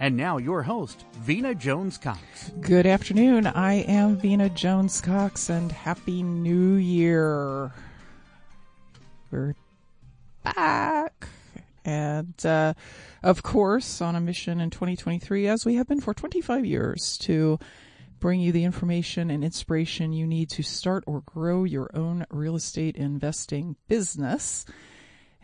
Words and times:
And 0.00 0.16
now 0.16 0.38
your 0.38 0.62
host, 0.62 1.04
Vena 1.14 1.56
Jones 1.56 1.98
Cox. 1.98 2.52
Good 2.60 2.86
afternoon. 2.86 3.48
I 3.48 3.82
am 3.82 4.16
Vena 4.16 4.48
Jones 4.48 5.00
Cox 5.00 5.50
and 5.50 5.72
Happy 5.72 6.22
New 6.22 6.74
Year. 6.74 7.72
We're 9.32 9.56
back. 10.44 11.26
And, 11.84 12.46
uh, 12.46 12.74
of 13.24 13.42
course, 13.42 14.00
on 14.00 14.14
a 14.14 14.20
mission 14.20 14.60
in 14.60 14.70
2023, 14.70 15.48
as 15.48 15.66
we 15.66 15.74
have 15.74 15.88
been 15.88 16.00
for 16.00 16.14
25 16.14 16.64
years, 16.64 17.18
to 17.22 17.58
bring 18.20 18.38
you 18.38 18.52
the 18.52 18.62
information 18.62 19.30
and 19.30 19.42
inspiration 19.42 20.12
you 20.12 20.28
need 20.28 20.48
to 20.50 20.62
start 20.62 21.02
or 21.08 21.22
grow 21.22 21.64
your 21.64 21.90
own 21.92 22.24
real 22.30 22.54
estate 22.54 22.94
investing 22.94 23.74
business. 23.88 24.64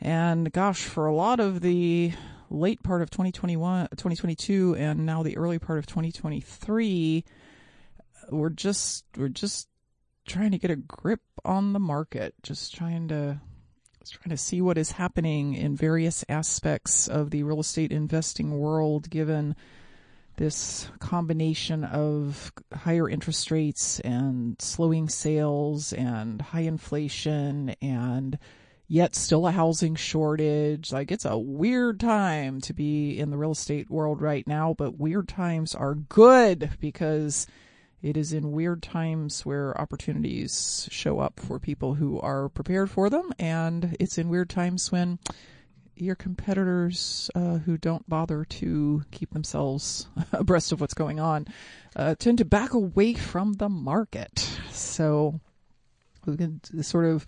And 0.00 0.52
gosh, 0.52 0.83
for 0.83 1.06
a 1.06 1.14
lot 1.14 1.41
of 1.41 1.61
the 1.61 2.12
late 2.50 2.82
part 2.82 3.02
of 3.02 3.10
2021, 3.10 3.88
2022 3.90 4.76
and 4.76 5.06
now 5.06 5.22
the 5.22 5.36
early 5.36 5.58
part 5.58 5.78
of 5.78 5.86
2023, 5.86 7.24
we're 8.30 8.50
just, 8.50 9.04
we're 9.16 9.28
just 9.28 9.68
trying 10.26 10.50
to 10.52 10.58
get 10.58 10.70
a 10.70 10.76
grip 10.76 11.20
on 11.44 11.72
the 11.72 11.80
market, 11.80 12.34
just 12.42 12.74
trying 12.74 13.08
to, 13.08 13.40
trying 14.10 14.30
to 14.30 14.36
see 14.36 14.60
what 14.60 14.78
is 14.78 14.92
happening 14.92 15.54
in 15.54 15.76
various 15.76 16.24
aspects 16.28 17.08
of 17.08 17.30
the 17.30 17.42
real 17.42 17.60
estate 17.60 17.90
investing 17.90 18.58
world 18.58 19.08
given 19.08 19.56
this 20.36 20.88
combination 20.98 21.84
of 21.84 22.52
higher 22.72 23.08
interest 23.08 23.50
rates 23.50 24.00
and 24.00 24.60
slowing 24.60 25.08
sales 25.08 25.92
and 25.92 26.42
high 26.42 26.60
inflation 26.62 27.74
and 27.80 28.38
yet 28.86 29.14
still 29.14 29.46
a 29.46 29.50
housing 29.50 29.94
shortage. 29.94 30.92
Like 30.92 31.10
it's 31.10 31.24
a 31.24 31.38
weird 31.38 32.00
time 32.00 32.60
to 32.62 32.72
be 32.72 33.18
in 33.18 33.30
the 33.30 33.36
real 33.36 33.52
estate 33.52 33.90
world 33.90 34.20
right 34.20 34.46
now, 34.46 34.74
but 34.77 34.98
weird 34.98 35.28
times 35.28 35.74
are 35.74 35.94
good 35.94 36.70
because 36.80 37.46
it 38.02 38.16
is 38.16 38.34
in 38.34 38.52
weird 38.52 38.82
times 38.82 39.46
where 39.46 39.80
opportunities 39.80 40.86
show 40.90 41.20
up 41.20 41.40
for 41.40 41.58
people 41.58 41.94
who 41.94 42.20
are 42.20 42.50
prepared 42.50 42.90
for 42.90 43.08
them. 43.08 43.32
And 43.38 43.96
it's 43.98 44.18
in 44.18 44.28
weird 44.28 44.50
times 44.50 44.92
when 44.92 45.18
your 45.96 46.14
competitors 46.14 47.30
uh, 47.34 47.58
who 47.58 47.78
don't 47.78 48.06
bother 48.08 48.45
to 48.45 49.02
keep 49.11 49.30
themselves 49.30 50.08
abreast 50.33 50.72
of 50.72 50.80
what's 50.80 50.95
going 50.95 51.20
on 51.20 51.46
uh, 51.96 52.14
tend 52.16 52.39
to 52.39 52.45
back 52.45 52.74
away 52.74 53.14
from 53.14 53.55
the 53.55 53.68
market. 53.68 54.51
So 54.70 55.40
sort 56.83 57.06
of 57.06 57.27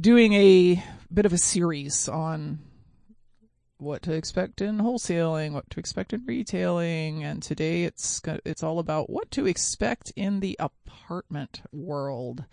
doing 0.00 0.34
a 0.34 0.82
bit 1.12 1.26
of 1.26 1.32
a 1.32 1.38
series 1.38 2.08
on 2.08 2.58
what 3.78 4.02
to 4.02 4.12
expect 4.12 4.60
in 4.60 4.78
wholesaling, 4.78 5.52
what 5.52 5.68
to 5.70 5.80
expect 5.80 6.12
in 6.12 6.24
retailing, 6.26 7.24
and 7.24 7.42
today 7.42 7.84
it's 7.84 8.20
it's 8.44 8.62
all 8.62 8.78
about 8.78 9.10
what 9.10 9.30
to 9.32 9.46
expect 9.46 10.12
in 10.16 10.40
the 10.40 10.56
apartment 10.58 11.62
world. 11.72 12.44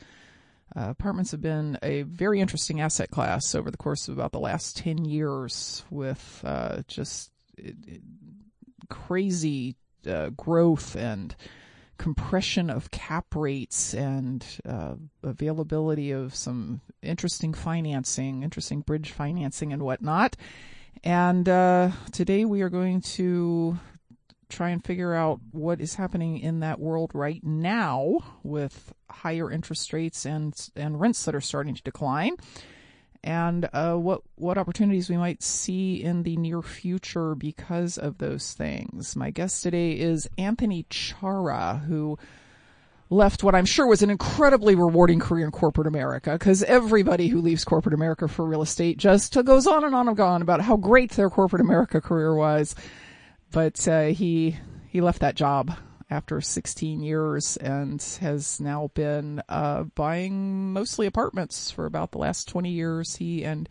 Uh, 0.75 0.89
apartments 0.89 1.31
have 1.31 1.41
been 1.41 1.77
a 1.83 2.01
very 2.01 2.41
interesting 2.41 2.81
asset 2.81 3.11
class 3.11 3.53
over 3.53 3.69
the 3.69 3.77
course 3.77 4.07
of 4.07 4.17
about 4.17 4.31
the 4.31 4.39
last 4.39 4.75
10 4.77 5.05
years 5.05 5.83
with 5.91 6.41
uh, 6.43 6.81
just 6.87 7.31
it, 7.57 7.75
it, 7.85 8.01
crazy 8.89 9.75
uh, 10.07 10.29
growth 10.29 10.95
and 10.95 11.35
compression 11.97 12.69
of 12.69 12.91
cap 12.91 13.35
rates 13.35 13.93
and 13.93 14.45
uh, 14.67 14.95
availability 15.23 16.11
of 16.11 16.35
some 16.35 16.81
interesting 17.01 17.53
financing, 17.53 18.43
interesting 18.43 18.81
bridge 18.81 19.11
financing 19.11 19.73
and 19.73 19.83
whatnot. 19.83 20.35
And 21.03 21.47
uh, 21.47 21.91
today 22.11 22.45
we 22.45 22.61
are 22.61 22.69
going 22.69 23.01
to 23.01 23.77
try 24.49 24.69
and 24.69 24.83
figure 24.83 25.13
out 25.13 25.39
what 25.51 25.81
is 25.81 25.95
happening 25.95 26.37
in 26.37 26.59
that 26.59 26.79
world 26.79 27.11
right 27.13 27.43
now 27.43 28.19
with 28.43 28.93
higher 29.09 29.51
interest 29.51 29.91
rates 29.93 30.25
and 30.25 30.69
and 30.75 30.99
rents 30.99 31.25
that 31.25 31.33
are 31.33 31.41
starting 31.41 31.73
to 31.73 31.81
decline 31.81 32.35
and 33.23 33.69
uh, 33.73 33.95
what 33.95 34.21
what 34.35 34.57
opportunities 34.57 35.09
we 35.09 35.17
might 35.17 35.41
see 35.41 36.03
in 36.03 36.23
the 36.23 36.35
near 36.37 36.61
future 36.61 37.35
because 37.35 37.97
of 37.97 38.17
those 38.17 38.53
things. 38.53 39.15
My 39.15 39.31
guest 39.31 39.63
today 39.63 39.93
is 39.93 40.29
Anthony 40.37 40.85
Chara, 40.89 41.81
who 41.87 42.17
left 43.09 43.43
what 43.43 43.55
I'm 43.55 43.65
sure 43.65 43.87
was 43.87 44.01
an 44.01 44.09
incredibly 44.09 44.75
rewarding 44.75 45.19
career 45.19 45.45
in 45.45 45.51
corporate 45.51 45.87
America 45.87 46.33
because 46.33 46.63
everybody 46.63 47.27
who 47.27 47.41
leaves 47.41 47.63
corporate 47.63 47.93
America 47.93 48.27
for 48.27 48.45
real 48.45 48.61
estate 48.61 48.97
just 48.97 49.41
goes 49.45 49.67
on 49.67 49.83
and 49.83 49.95
on 49.95 50.09
and 50.09 50.19
on 50.19 50.41
about 50.41 50.61
how 50.61 50.75
great 50.75 51.11
their 51.11 51.29
corporate 51.29 51.61
America 51.61 52.01
career 52.01 52.35
was. 52.35 52.75
But 53.51 53.87
uh, 53.87 54.05
he 54.05 54.57
he 54.89 55.01
left 55.01 55.19
that 55.21 55.35
job 55.35 55.77
after 56.13 56.39
16 56.39 57.01
years 57.01 57.57
and 57.57 57.99
has 58.21 58.59
now 58.61 58.91
been 58.93 59.41
uh, 59.49 59.81
buying 59.95 60.71
mostly 60.71 61.07
apartments 61.07 61.71
for 61.71 61.87
about 61.87 62.11
the 62.11 62.19
last 62.19 62.47
20 62.47 62.69
years. 62.69 63.15
He 63.15 63.43
and 63.43 63.67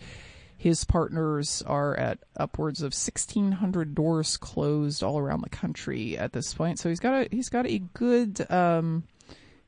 his 0.59 0.85
partners 0.85 1.63
are 1.65 1.97
at 1.97 2.19
upwards 2.37 2.81
of 2.81 2.95
1,600 2.95 3.95
doors 3.95 4.37
closed 4.37 5.05
all 5.05 5.21
around 5.21 5.43
the 5.43 5.51
country 5.51 6.19
at 6.19 6.33
this 6.33 6.53
point. 6.53 6.81
So 6.81 6.89
he's 6.89 7.01
got 7.01 7.15
a 7.15 7.29
he's 7.31 7.49
got 7.49 7.67
a 7.67 7.79
good 7.95 8.45
um, 8.51 9.05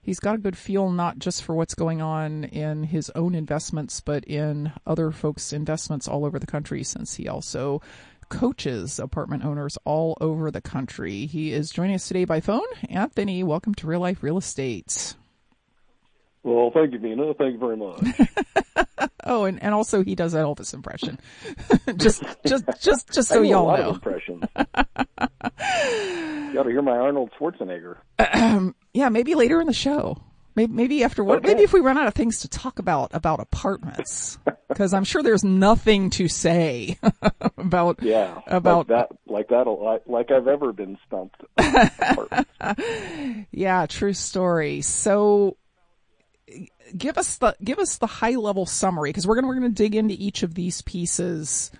he's 0.03 0.19
got 0.19 0.35
a 0.35 0.39
good 0.39 0.59
feel 0.59 0.91
not 0.91 1.21
just 1.21 1.45
for 1.45 1.55
what's 1.55 1.75
going 1.75 2.03
on 2.03 2.43
in 2.43 2.83
his 2.83 3.09
own 3.15 3.37
investments, 3.37 4.01
but 4.01 4.25
in 4.25 4.73
other 4.85 5.12
folks' 5.12 5.53
investments 5.53 6.09
all 6.09 6.25
over 6.25 6.41
the 6.41 6.47
country. 6.47 6.83
Since 6.83 7.15
he 7.15 7.29
also 7.29 7.83
coaches 8.29 8.99
apartment 8.99 9.45
owners 9.45 9.79
all 9.85 10.17
over 10.21 10.51
the 10.51 10.61
country. 10.61 11.27
He 11.27 11.53
is 11.53 11.71
joining 11.71 11.95
us 11.95 12.09
today 12.09 12.25
by 12.25 12.41
phone. 12.41 12.67
Anthony, 12.89 13.43
welcome 13.43 13.75
to 13.77 13.87
Real 13.87 14.01
Life 14.01 14.23
Real 14.23 14.39
Estate. 14.39 15.15
Well, 16.43 16.71
thank 16.75 16.93
you, 16.93 16.99
Vena. 16.99 17.33
Thank 17.35 17.55
you 17.55 17.59
very 17.59 17.77
much. 17.77 19.09
oh, 19.25 19.45
and, 19.45 19.62
and 19.62 19.75
also 19.75 20.05
he 20.05 20.15
does 20.15 20.33
that 20.33 20.45
Elvis 20.45 20.75
impression. 20.75 21.19
just, 21.97 22.23
just, 22.47 22.65
just, 22.81 23.11
just 23.12 23.29
so 23.29 23.41
y'all 23.41 23.77
know. 23.77 23.91
impressions. 23.91 24.45
you 24.56 26.53
got 26.53 26.65
to 26.65 26.69
hear 26.69 26.83
my 26.83 26.97
Arnold 26.97 27.31
Schwarzenegger. 27.39 27.97
Yeah, 28.95 29.09
maybe 29.09 29.35
later 29.35 29.61
in 29.61 29.67
the 29.67 29.73
show. 29.73 30.23
Maybe, 30.56 30.72
maybe 30.72 31.03
after 31.03 31.25
what? 31.25 31.38
Okay. 31.38 31.49
Maybe 31.49 31.62
if 31.64 31.73
we 31.73 31.81
run 31.81 31.99
out 31.99 32.06
of 32.06 32.14
things 32.14 32.40
to 32.40 32.49
talk 32.49 32.79
about 32.79 33.11
about 33.12 33.40
apartments, 33.40 34.38
because 34.69 34.94
I'm 34.94 35.05
sure 35.05 35.23
there's 35.23 35.43
nothing 35.43 36.11
to 36.11 36.29
say 36.29 36.99
about 37.58 38.02
yeah 38.02 38.40
about 38.46 38.88
like 38.88 39.08
that 39.08 39.08
like 39.26 39.49
that 39.49 39.67
like, 39.67 40.02
like 40.06 40.31
I've 40.31 40.46
ever 40.46 40.73
been 40.73 40.96
stumped. 41.06 41.43
yeah, 43.50 43.87
true 43.87 44.12
story. 44.12 44.81
So 44.82 45.56
give 46.96 47.19
us 47.19 47.37
the 47.37 47.56
give 47.62 47.81
us 47.81 47.99
the 47.99 48.06
high 48.06 48.37
level 48.37 48.64
summary 48.67 49.11
because 49.11 49.26
we're 49.26 49.34
gonna 49.34 49.49
we're 49.49 49.55
gonna 49.55 49.70
dig 49.70 49.96
into 49.96 50.14
each 50.14 50.44
of 50.44 50.55
these 50.55 50.82
pieces 50.82 51.73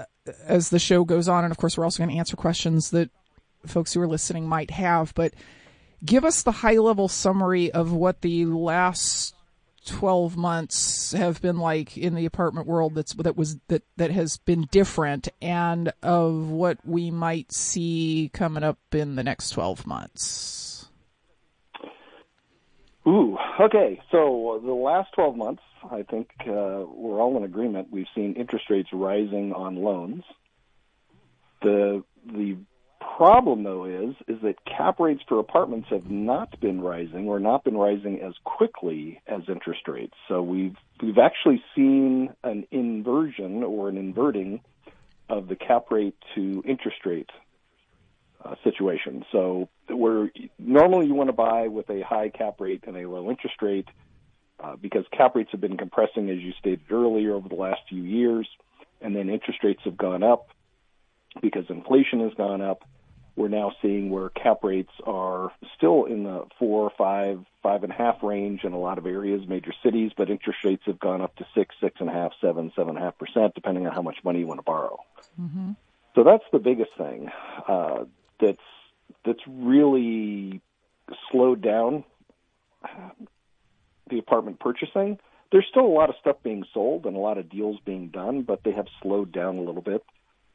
uh, 0.00 0.04
as 0.46 0.70
the 0.70 0.80
show 0.80 1.04
goes 1.04 1.28
on, 1.28 1.44
and 1.44 1.52
of 1.52 1.58
course 1.58 1.78
we're 1.78 1.84
also 1.84 1.98
going 1.98 2.10
to 2.10 2.18
answer 2.18 2.36
questions 2.36 2.90
that 2.90 3.10
folks 3.66 3.92
who 3.92 4.00
are 4.00 4.08
listening 4.08 4.48
might 4.48 4.72
have, 4.72 5.14
but 5.14 5.32
give 6.04 6.24
us 6.24 6.42
the 6.42 6.52
high 6.52 6.78
level 6.78 7.08
summary 7.08 7.70
of 7.70 7.92
what 7.92 8.20
the 8.20 8.46
last 8.46 9.34
12 9.86 10.36
months 10.36 11.12
have 11.12 11.42
been 11.42 11.58
like 11.58 11.96
in 11.96 12.14
the 12.14 12.24
apartment 12.24 12.66
world 12.66 12.94
that's 12.94 13.14
that 13.14 13.36
was 13.36 13.56
that 13.66 13.82
that 13.96 14.12
has 14.12 14.36
been 14.36 14.68
different 14.70 15.28
and 15.40 15.92
of 16.02 16.50
what 16.50 16.78
we 16.84 17.10
might 17.10 17.52
see 17.52 18.30
coming 18.32 18.62
up 18.62 18.78
in 18.92 19.16
the 19.16 19.24
next 19.24 19.50
12 19.50 19.86
months 19.86 20.62
Ooh, 23.06 23.36
okay. 23.60 24.00
So 24.10 24.60
the 24.64 24.72
last 24.72 25.12
12 25.14 25.36
months, 25.36 25.62
I 25.90 26.02
think 26.02 26.30
uh, 26.42 26.86
we're 26.86 27.20
all 27.20 27.36
in 27.36 27.42
agreement. 27.42 27.88
We've 27.90 28.06
seen 28.14 28.34
interest 28.34 28.70
rates 28.70 28.90
rising 28.92 29.52
on 29.52 29.76
loans. 29.76 30.22
The 31.62 32.04
the 32.24 32.58
problem 33.16 33.62
though 33.62 33.84
is 33.84 34.14
is 34.28 34.40
that 34.42 34.56
cap 34.64 34.98
rates 35.00 35.22
for 35.28 35.38
apartments 35.38 35.88
have 35.90 36.10
not 36.10 36.58
been 36.60 36.80
rising 36.80 37.28
or 37.28 37.40
not 37.40 37.64
been 37.64 37.76
rising 37.76 38.20
as 38.20 38.34
quickly 38.44 39.20
as 39.26 39.42
interest 39.48 39.86
rates. 39.88 40.14
So 40.28 40.42
we've 40.42 40.76
we've 41.02 41.18
actually 41.18 41.62
seen 41.74 42.30
an 42.42 42.66
inversion 42.70 43.62
or 43.62 43.88
an 43.88 43.96
inverting 43.96 44.60
of 45.28 45.48
the 45.48 45.56
cap 45.56 45.90
rate 45.90 46.16
to 46.34 46.62
interest 46.66 47.04
rate 47.04 47.30
uh, 48.44 48.54
situation. 48.64 49.24
So 49.32 49.68
where 49.88 50.30
normally 50.58 51.06
you 51.06 51.14
want 51.14 51.28
to 51.28 51.34
buy 51.34 51.68
with 51.68 51.88
a 51.90 52.02
high 52.02 52.28
cap 52.28 52.60
rate 52.60 52.84
and 52.86 52.96
a 52.96 53.08
low 53.08 53.30
interest 53.30 53.60
rate 53.62 53.88
uh, 54.60 54.76
because 54.76 55.04
cap 55.16 55.34
rates 55.34 55.50
have 55.52 55.60
been 55.60 55.76
compressing 55.76 56.30
as 56.30 56.38
you 56.38 56.52
stated 56.58 56.90
earlier 56.90 57.34
over 57.34 57.48
the 57.48 57.54
last 57.54 57.80
few 57.88 58.02
years, 58.02 58.48
and 59.00 59.14
then 59.14 59.28
interest 59.28 59.60
rates 59.64 59.80
have 59.84 59.96
gone 59.96 60.22
up 60.22 60.48
because 61.40 61.64
inflation 61.68 62.20
has 62.20 62.34
gone 62.34 62.60
up. 62.60 62.84
We're 63.34 63.48
now 63.48 63.72
seeing 63.80 64.10
where 64.10 64.28
cap 64.28 64.62
rates 64.62 64.92
are 65.06 65.52
still 65.76 66.04
in 66.04 66.24
the 66.24 66.44
four, 66.58 66.92
five, 66.98 67.40
five 67.62 67.82
and 67.82 67.92
a 67.92 67.96
half 67.96 68.22
range 68.22 68.64
in 68.64 68.72
a 68.72 68.78
lot 68.78 68.98
of 68.98 69.06
areas, 69.06 69.42
major 69.48 69.72
cities, 69.82 70.12
but 70.16 70.28
interest 70.28 70.58
rates 70.64 70.82
have 70.86 71.00
gone 71.00 71.22
up 71.22 71.34
to 71.36 71.46
six, 71.54 71.74
six 71.80 71.96
and 72.00 72.10
a 72.10 72.12
half, 72.12 72.32
seven, 72.40 72.72
seven 72.76 72.90
and 72.90 72.98
a 72.98 73.00
half 73.00 73.18
percent, 73.18 73.54
depending 73.54 73.86
on 73.86 73.94
how 73.94 74.02
much 74.02 74.16
money 74.22 74.40
you 74.40 74.46
want 74.46 74.58
to 74.58 74.64
borrow. 74.64 74.98
Mm-hmm. 75.40 75.72
So 76.14 76.24
that's 76.24 76.44
the 76.52 76.58
biggest 76.58 76.90
thing. 76.98 77.30
Uh, 77.66 78.04
that's 78.38 78.58
that's 79.24 79.40
really 79.46 80.60
slowed 81.30 81.62
down 81.62 82.04
the 84.10 84.18
apartment 84.18 84.60
purchasing. 84.60 85.18
There's 85.50 85.66
still 85.70 85.86
a 85.86 85.94
lot 85.94 86.08
of 86.08 86.16
stuff 86.20 86.36
being 86.42 86.64
sold 86.72 87.06
and 87.06 87.16
a 87.16 87.20
lot 87.20 87.38
of 87.38 87.48
deals 87.48 87.78
being 87.84 88.08
done, 88.08 88.42
but 88.42 88.62
they 88.64 88.72
have 88.72 88.86
slowed 89.02 89.32
down 89.32 89.58
a 89.58 89.62
little 89.62 89.82
bit. 89.82 90.02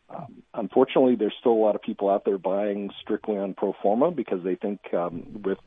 Um, 0.09 0.44
unfortunately, 0.54 1.15
there's 1.15 1.36
still 1.39 1.51
a 1.51 1.63
lot 1.63 1.75
of 1.75 1.81
people 1.81 2.09
out 2.09 2.24
there 2.25 2.38
buying 2.38 2.92
strictly 3.01 3.38
on 3.38 3.54
pro 3.54 3.74
forma 3.81 4.12
because 4.12 4.44
they 4.44 4.56
think 4.56 4.80
um, 4.94 5.42
with 5.44 5.57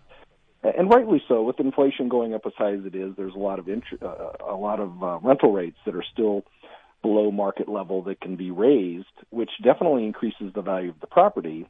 and 0.62 0.90
rightly 0.90 1.22
so, 1.26 1.42
with 1.42 1.58
inflation 1.58 2.08
going 2.08 2.34
up 2.34 2.42
as 2.44 2.52
high 2.56 2.74
as 2.74 2.84
it 2.84 2.94
is, 2.94 3.14
there's 3.16 3.34
a 3.34 3.38
lot 3.38 3.58
of 3.58 3.68
int- 3.68 4.02
uh, 4.02 4.32
a 4.46 4.54
lot 4.54 4.78
of 4.78 5.02
uh, 5.02 5.18
rental 5.22 5.52
rates 5.52 5.78
that 5.86 5.94
are 5.94 6.04
still 6.12 6.44
below 7.02 7.30
market 7.30 7.66
level 7.66 8.02
that 8.02 8.20
can 8.20 8.36
be 8.36 8.50
raised, 8.50 9.06
which 9.30 9.50
definitely 9.64 10.04
increases 10.04 10.52
the 10.54 10.60
value 10.60 10.90
of 10.90 11.00
the 11.00 11.06
property. 11.06 11.66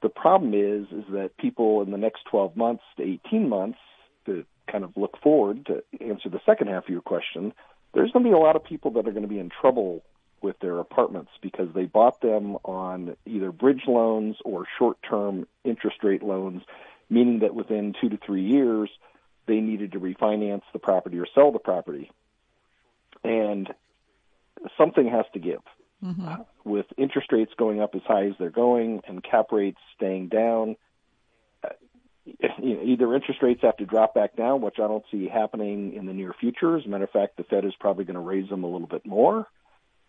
The 0.00 0.08
problem 0.08 0.54
is, 0.54 0.86
is 0.92 1.04
that 1.10 1.36
people 1.38 1.82
in 1.82 1.90
the 1.90 1.98
next 1.98 2.20
12 2.30 2.56
months 2.56 2.84
to 2.98 3.02
18 3.02 3.48
months, 3.48 3.78
to 4.26 4.44
kind 4.70 4.84
of 4.84 4.92
look 4.96 5.18
forward 5.20 5.66
to 5.66 5.82
answer 6.00 6.28
the 6.28 6.40
second 6.46 6.68
half 6.68 6.84
of 6.84 6.90
your 6.90 7.00
question, 7.00 7.52
there's 7.94 8.12
going 8.12 8.24
to 8.24 8.30
be 8.30 8.34
a 8.34 8.38
lot 8.38 8.54
of 8.54 8.62
people 8.62 8.92
that 8.92 9.08
are 9.08 9.12
going 9.12 9.22
to 9.22 9.28
be 9.28 9.40
in 9.40 9.50
trouble 9.60 10.04
with 10.42 10.58
their 10.60 10.78
apartments 10.78 11.30
because 11.42 11.68
they 11.74 11.84
bought 11.84 12.20
them 12.20 12.56
on 12.64 13.16
either 13.26 13.52
bridge 13.52 13.82
loans 13.86 14.36
or 14.44 14.66
short-term 14.78 15.46
interest 15.64 16.02
rate 16.02 16.22
loans, 16.22 16.62
meaning 17.10 17.40
that 17.40 17.54
within 17.54 17.94
two 18.00 18.08
to 18.08 18.18
three 18.18 18.44
years, 18.44 18.90
they 19.46 19.60
needed 19.60 19.92
to 19.92 20.00
refinance 20.00 20.62
the 20.72 20.78
property 20.78 21.18
or 21.18 21.26
sell 21.34 21.52
the 21.52 21.58
property. 21.58 22.10
And 23.24 23.68
something 24.76 25.08
has 25.08 25.24
to 25.32 25.38
give. 25.38 25.62
Mm-hmm. 26.04 26.42
With 26.64 26.86
interest 26.96 27.32
rates 27.32 27.52
going 27.58 27.80
up 27.80 27.94
as 27.94 28.02
high 28.06 28.26
as 28.26 28.34
they're 28.38 28.50
going 28.50 29.00
and 29.08 29.22
cap 29.22 29.50
rates 29.50 29.80
staying 29.96 30.28
down, 30.28 30.76
uh, 31.64 31.70
either 32.62 33.14
interest 33.14 33.42
rates 33.42 33.62
have 33.62 33.78
to 33.78 33.86
drop 33.86 34.14
back 34.14 34.36
down, 34.36 34.60
which 34.60 34.76
I 34.78 34.86
don't 34.86 35.04
see 35.10 35.26
happening 35.26 35.94
in 35.94 36.06
the 36.06 36.12
near 36.12 36.32
future. 36.38 36.76
As 36.76 36.84
a 36.84 36.88
matter 36.88 37.04
of 37.04 37.10
fact, 37.10 37.36
the 37.36 37.44
Fed 37.44 37.64
is 37.64 37.74
probably 37.80 38.04
going 38.04 38.14
to 38.14 38.20
raise 38.20 38.48
them 38.48 38.62
a 38.62 38.68
little 38.68 38.86
bit 38.86 39.04
more 39.04 39.48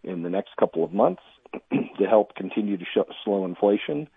in 0.04 0.24
the 0.24 0.30
next 0.30 0.56
couple 0.57 0.84
of 0.84 0.94
months 0.94 1.22
to 1.72 2.06
help 2.07 2.36
continue 2.36 2.78
to 2.78 2.86
show, 2.94 3.06
slow 3.24 3.46
inflation. 3.46 4.07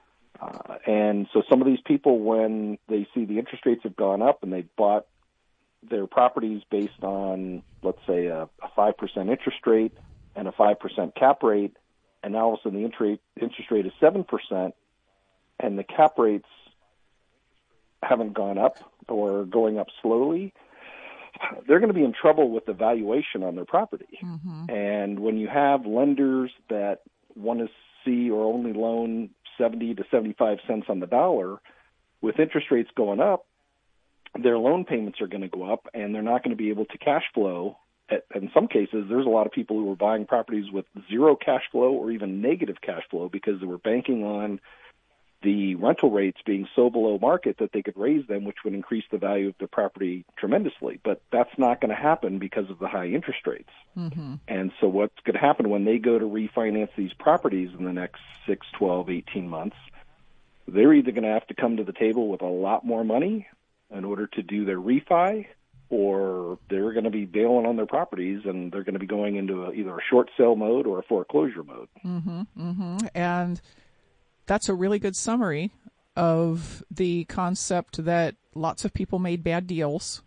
Uh, 0.40 0.76
and 0.86 1.26
so 1.32 1.42
some 1.48 1.60
of 1.60 1.66
these 1.66 1.80
people, 1.84 2.18
when 2.18 2.78
they 2.88 3.06
see 3.14 3.24
the 3.24 3.38
interest 3.38 3.64
rates 3.66 3.82
have 3.84 3.96
gone 3.96 4.22
up 4.22 4.42
and 4.42 4.52
they 4.52 4.62
bought 4.76 5.06
their 5.88 6.06
properties 6.06 6.62
based 6.70 7.02
on, 7.02 7.62
let's 7.82 7.98
say, 8.06 8.26
a, 8.26 8.48
a 8.62 8.68
5% 8.76 9.30
interest 9.30 9.58
rate, 9.66 9.92
and 10.34 10.48
a 10.48 10.52
5% 10.52 11.14
cap 11.14 11.42
rate, 11.42 11.76
and 12.22 12.32
now 12.32 12.46
all 12.46 12.54
of 12.54 12.60
a 12.60 12.62
sudden 12.62 12.78
the 12.78 13.18
interest 13.40 13.70
rate 13.70 13.86
is 13.86 13.92
7%, 14.00 14.72
and 15.60 15.78
the 15.78 15.84
cap 15.84 16.18
rates 16.18 16.48
haven't 18.02 18.32
gone 18.32 18.58
up 18.58 18.78
or 19.08 19.44
going 19.44 19.78
up 19.78 19.88
slowly, 20.00 20.52
they're 21.66 21.80
going 21.80 21.92
to 21.92 21.94
be 21.94 22.04
in 22.04 22.12
trouble 22.12 22.50
with 22.50 22.66
the 22.66 22.72
valuation 22.72 23.42
on 23.42 23.56
their 23.56 23.64
property. 23.64 24.18
Mm-hmm. 24.22 24.70
And 24.70 25.20
when 25.20 25.38
you 25.38 25.48
have 25.48 25.86
lenders 25.86 26.50
that 26.68 27.00
want 27.34 27.60
to 27.60 27.68
see 28.04 28.30
or 28.30 28.44
only 28.44 28.72
loan 28.72 29.30
70 29.58 29.94
to 29.94 30.04
75 30.10 30.58
cents 30.66 30.86
on 30.88 31.00
the 31.00 31.06
dollar, 31.06 31.58
with 32.20 32.38
interest 32.38 32.68
rates 32.70 32.90
going 32.96 33.20
up, 33.20 33.46
their 34.40 34.58
loan 34.58 34.84
payments 34.84 35.20
are 35.20 35.26
going 35.26 35.42
to 35.42 35.48
go 35.48 35.70
up 35.70 35.88
and 35.92 36.14
they're 36.14 36.22
not 36.22 36.42
going 36.42 36.56
to 36.56 36.62
be 36.62 36.70
able 36.70 36.86
to 36.86 36.98
cash 36.98 37.24
flow 37.34 37.76
in 38.34 38.50
some 38.52 38.68
cases, 38.68 39.06
there's 39.08 39.26
a 39.26 39.30
lot 39.30 39.46
of 39.46 39.52
people 39.52 39.76
who 39.76 39.84
were 39.84 39.96
buying 39.96 40.26
properties 40.26 40.70
with 40.70 40.84
zero 41.08 41.36
cash 41.36 41.62
flow 41.70 41.92
or 41.92 42.10
even 42.10 42.40
negative 42.40 42.76
cash 42.82 43.02
flow 43.10 43.28
because 43.28 43.60
they 43.60 43.66
were 43.66 43.78
banking 43.78 44.24
on 44.24 44.60
the 45.42 45.74
rental 45.76 46.10
rates 46.10 46.40
being 46.44 46.68
so 46.74 46.90
below 46.90 47.18
market 47.18 47.58
that 47.58 47.72
they 47.72 47.82
could 47.82 47.96
raise 47.96 48.26
them, 48.26 48.44
which 48.44 48.58
would 48.64 48.74
increase 48.74 49.04
the 49.10 49.18
value 49.18 49.48
of 49.48 49.54
the 49.58 49.66
property 49.66 50.24
tremendously. 50.36 51.00
But 51.02 51.20
that's 51.30 51.56
not 51.58 51.80
going 51.80 51.90
to 51.90 52.00
happen 52.00 52.38
because 52.38 52.70
of 52.70 52.78
the 52.78 52.88
high 52.88 53.06
interest 53.06 53.46
rates. 53.46 53.70
Mm-hmm. 53.96 54.34
And 54.48 54.72
so 54.80 54.88
what's 54.88 55.18
going 55.24 55.34
to 55.34 55.40
happen 55.40 55.68
when 55.68 55.84
they 55.84 55.98
go 55.98 56.18
to 56.18 56.24
refinance 56.24 56.90
these 56.96 57.12
properties 57.12 57.70
in 57.78 57.84
the 57.84 57.92
next 57.92 58.20
six, 58.46 58.66
twelve, 58.72 59.10
eighteen 59.10 59.48
months, 59.48 59.76
they're 60.68 60.92
either 60.92 61.10
going 61.10 61.24
to 61.24 61.30
have 61.30 61.46
to 61.48 61.54
come 61.54 61.76
to 61.76 61.84
the 61.84 61.92
table 61.92 62.28
with 62.28 62.42
a 62.42 62.46
lot 62.46 62.84
more 62.84 63.04
money 63.04 63.46
in 63.90 64.04
order 64.04 64.26
to 64.26 64.42
do 64.42 64.64
their 64.64 64.78
refi 64.78 65.46
or 65.90 66.58
they're 66.70 66.92
going 66.92 67.04
to 67.04 67.10
be 67.10 67.26
bailing 67.26 67.66
on 67.66 67.76
their 67.76 67.86
properties 67.86 68.40
and 68.46 68.72
they're 68.72 68.82
going 68.82 68.94
to 68.94 68.98
be 68.98 69.06
going 69.06 69.36
into 69.36 69.64
a, 69.64 69.72
either 69.72 69.94
a 69.94 70.02
short 70.08 70.30
sale 70.38 70.56
mode 70.56 70.86
or 70.86 70.98
a 70.98 71.02
foreclosure 71.02 71.62
mode. 71.62 71.88
Mm-hmm, 72.02 72.40
mm-hmm. 72.58 72.96
And 73.14 73.60
that's 74.46 74.68
a 74.68 74.74
really 74.74 74.98
good 74.98 75.16
summary 75.16 75.72
of 76.16 76.82
the 76.90 77.24
concept 77.24 78.04
that 78.04 78.34
lots 78.54 78.84
of 78.84 78.92
people 78.92 79.18
made 79.18 79.42
bad 79.42 79.66
deals 79.66 80.22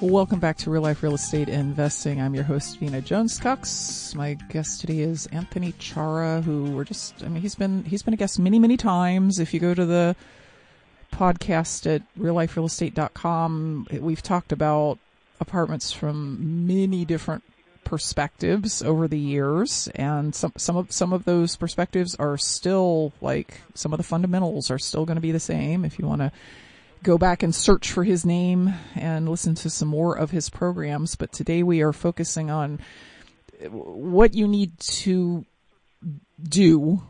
Welcome 0.00 0.38
back 0.38 0.56
to 0.58 0.70
Real 0.70 0.82
Life 0.82 1.02
Real 1.02 1.16
Estate 1.16 1.48
Investing. 1.48 2.20
I'm 2.20 2.32
your 2.32 2.44
host, 2.44 2.78
Vena 2.78 3.00
Jones 3.00 3.40
Cox. 3.40 4.14
My 4.14 4.34
guest 4.34 4.80
today 4.80 5.00
is 5.00 5.26
Anthony 5.32 5.72
Chara, 5.80 6.40
who 6.40 6.70
we're 6.70 6.84
just, 6.84 7.24
I 7.24 7.28
mean, 7.28 7.42
he's 7.42 7.56
been, 7.56 7.82
he's 7.82 8.04
been 8.04 8.14
a 8.14 8.16
guest 8.16 8.38
many, 8.38 8.60
many 8.60 8.76
times. 8.76 9.40
If 9.40 9.52
you 9.52 9.58
go 9.58 9.74
to 9.74 9.84
the 9.84 10.14
podcast 11.12 11.92
at 11.92 12.02
realliferealestate.com, 12.16 13.88
we've 14.00 14.22
talked 14.22 14.52
about 14.52 15.00
apartments 15.40 15.90
from 15.90 16.68
many 16.68 17.04
different 17.04 17.42
perspectives 17.82 18.82
over 18.82 19.08
the 19.08 19.18
years 19.18 19.88
and 19.94 20.34
some 20.34 20.52
some 20.58 20.76
of 20.76 20.92
some 20.92 21.14
of 21.14 21.24
those 21.24 21.56
perspectives 21.56 22.14
are 22.16 22.36
still 22.36 23.14
like 23.22 23.62
some 23.72 23.94
of 23.94 23.96
the 23.96 24.02
fundamentals 24.02 24.70
are 24.70 24.78
still 24.78 25.06
going 25.06 25.14
to 25.14 25.22
be 25.22 25.32
the 25.32 25.40
same 25.40 25.86
if 25.86 25.98
you 25.98 26.06
want 26.06 26.20
to 26.20 26.30
go 27.02 27.18
back 27.18 27.42
and 27.42 27.54
search 27.54 27.92
for 27.92 28.04
his 28.04 28.24
name 28.24 28.74
and 28.94 29.28
listen 29.28 29.54
to 29.56 29.70
some 29.70 29.88
more 29.88 30.16
of 30.16 30.30
his 30.30 30.50
programs. 30.50 31.16
But 31.16 31.32
today 31.32 31.62
we 31.62 31.82
are 31.82 31.92
focusing 31.92 32.50
on 32.50 32.80
what 33.70 34.34
you 34.34 34.46
need 34.46 34.78
to 34.78 35.44
do 36.42 37.02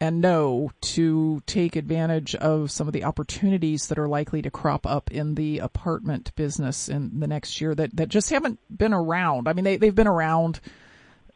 and 0.00 0.20
know 0.20 0.70
to 0.80 1.40
take 1.46 1.76
advantage 1.76 2.34
of 2.34 2.70
some 2.70 2.86
of 2.86 2.92
the 2.92 3.04
opportunities 3.04 3.88
that 3.88 3.98
are 3.98 4.08
likely 4.08 4.42
to 4.42 4.50
crop 4.50 4.86
up 4.86 5.10
in 5.10 5.34
the 5.34 5.60
apartment 5.60 6.34
business 6.34 6.88
in 6.88 7.20
the 7.20 7.26
next 7.26 7.60
year 7.60 7.74
that, 7.74 7.96
that 7.96 8.08
just 8.08 8.30
haven't 8.30 8.58
been 8.76 8.92
around. 8.92 9.48
I 9.48 9.52
mean, 9.52 9.64
they, 9.64 9.76
they've 9.76 9.94
been 9.94 10.08
around, 10.08 10.60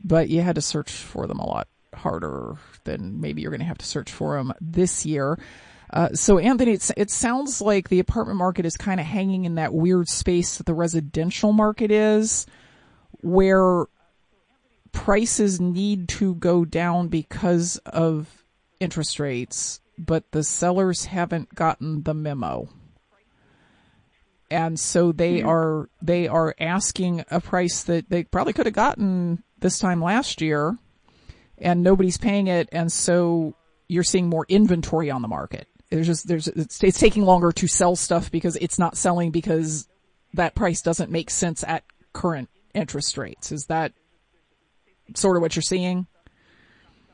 but 0.02 0.28
you 0.28 0.42
had 0.42 0.56
to 0.56 0.60
search 0.60 0.90
for 0.90 1.26
them 1.26 1.38
a 1.38 1.46
lot 1.46 1.68
harder 1.94 2.56
than 2.84 3.20
maybe 3.20 3.42
you're 3.42 3.50
going 3.50 3.60
to 3.60 3.66
have 3.66 3.78
to 3.78 3.86
search 3.86 4.10
for 4.10 4.36
them 4.36 4.52
this 4.60 5.06
year. 5.06 5.38
Uh, 5.90 6.10
so 6.12 6.38
Anthony, 6.38 6.78
it 6.96 7.10
sounds 7.10 7.60
like 7.60 7.88
the 7.88 8.00
apartment 8.00 8.38
market 8.38 8.66
is 8.66 8.76
kind 8.76 9.00
of 9.00 9.06
hanging 9.06 9.44
in 9.44 9.54
that 9.54 9.72
weird 9.72 10.08
space 10.08 10.58
that 10.58 10.66
the 10.66 10.74
residential 10.74 11.52
market 11.52 11.90
is, 11.90 12.46
where 13.22 13.86
prices 14.92 15.60
need 15.60 16.08
to 16.08 16.34
go 16.34 16.64
down 16.64 17.08
because 17.08 17.78
of 17.86 18.44
interest 18.80 19.18
rates, 19.18 19.80
but 19.98 20.30
the 20.32 20.42
sellers 20.42 21.06
haven't 21.06 21.54
gotten 21.54 22.02
the 22.02 22.14
memo. 22.14 22.68
And 24.50 24.78
so 24.80 25.12
they 25.12 25.38
mm-hmm. 25.38 25.48
are, 25.48 25.90
they 26.00 26.26
are 26.28 26.54
asking 26.58 27.24
a 27.30 27.40
price 27.40 27.82
that 27.84 28.08
they 28.08 28.24
probably 28.24 28.52
could 28.52 28.66
have 28.66 28.74
gotten 28.74 29.42
this 29.58 29.78
time 29.78 30.02
last 30.02 30.40
year 30.40 30.76
and 31.58 31.82
nobody's 31.82 32.16
paying 32.16 32.46
it. 32.46 32.68
And 32.72 32.90
so 32.90 33.54
you're 33.88 34.04
seeing 34.04 34.28
more 34.28 34.46
inventory 34.48 35.10
on 35.10 35.22
the 35.22 35.28
market. 35.28 35.68
There's 35.90 36.06
just, 36.06 36.28
there's, 36.28 36.48
it's, 36.48 36.82
it's 36.84 36.98
taking 36.98 37.24
longer 37.24 37.50
to 37.52 37.66
sell 37.66 37.96
stuff 37.96 38.30
because 38.30 38.56
it's 38.56 38.78
not 38.78 38.96
selling 38.96 39.30
because 39.30 39.88
that 40.34 40.54
price 40.54 40.82
doesn't 40.82 41.10
make 41.10 41.30
sense 41.30 41.64
at 41.64 41.84
current 42.12 42.50
interest 42.74 43.16
rates. 43.16 43.52
Is 43.52 43.66
that 43.66 43.92
sort 45.14 45.36
of 45.36 45.42
what 45.42 45.56
you're 45.56 45.62
seeing? 45.62 46.06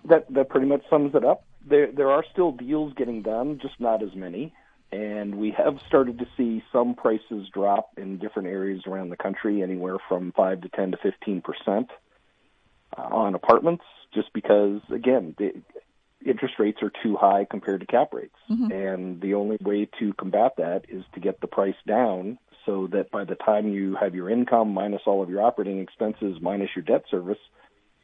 That, 0.07 0.33
that 0.35 0.49
pretty 0.49 0.67
much 0.67 0.83
sums 0.91 1.15
it 1.15 1.25
up. 1.25 1.45
There, 1.67 1.91
there 1.93 2.11
are 2.11 2.25
still 2.33 2.53
deals 2.53 2.93
getting 2.95 3.23
done, 3.23 3.59
just 3.63 3.79
not 3.79 4.03
as 4.03 4.15
many. 4.15 4.53
And 4.93 5.37
we 5.37 5.51
have 5.53 5.79
started 5.89 6.19
to 6.19 6.27
see 6.37 6.63
some 6.73 6.95
prices 6.95 7.49
drop 7.53 7.91
in 7.97 8.19
different 8.19 8.49
areas 8.49 8.83
around 8.87 9.09
the 9.09 9.17
country, 9.17 9.63
anywhere 9.63 9.97
from 10.09 10.33
5 10.33 10.61
to 10.63 10.69
10 10.69 10.93
to 10.93 10.97
15 10.99 11.43
percent 11.43 11.91
uh, 12.97 13.03
on 13.03 13.35
apartments 13.35 13.85
just 14.13 14.33
because, 14.33 14.81
again, 14.93 15.35
interest 16.25 16.55
rates 16.59 16.83
are 16.83 16.93
too 17.03 17.17
high 17.17 17.47
compared 17.49 17.81
to 17.81 17.87
cap 17.87 18.13
rates. 18.13 18.37
Mm-hmm. 18.51 18.73
And 18.73 19.21
the 19.21 19.35
only 19.35 19.59
way 19.61 19.89
to 19.99 20.13
combat 20.15 20.53
that 20.59 20.83
is 20.89 21.05
to 21.15 21.21
get 21.21 21.41
the 21.41 21.47
price 21.47 21.77
down 21.87 22.39
so 22.67 22.89
that 22.93 23.11
by 23.11 23.25
the 23.25 23.35
time 23.35 23.69
you 23.69 23.95
have 23.97 24.15
your 24.15 24.31
income 24.31 24.73
minus 24.73 25.03
all 25.07 25.23
of 25.23 25.29
your 25.29 25.43
operating 25.43 25.81
expenses 25.81 26.39
minus 26.41 26.71
your 26.75 26.85
debt 26.85 27.05
service, 27.11 27.39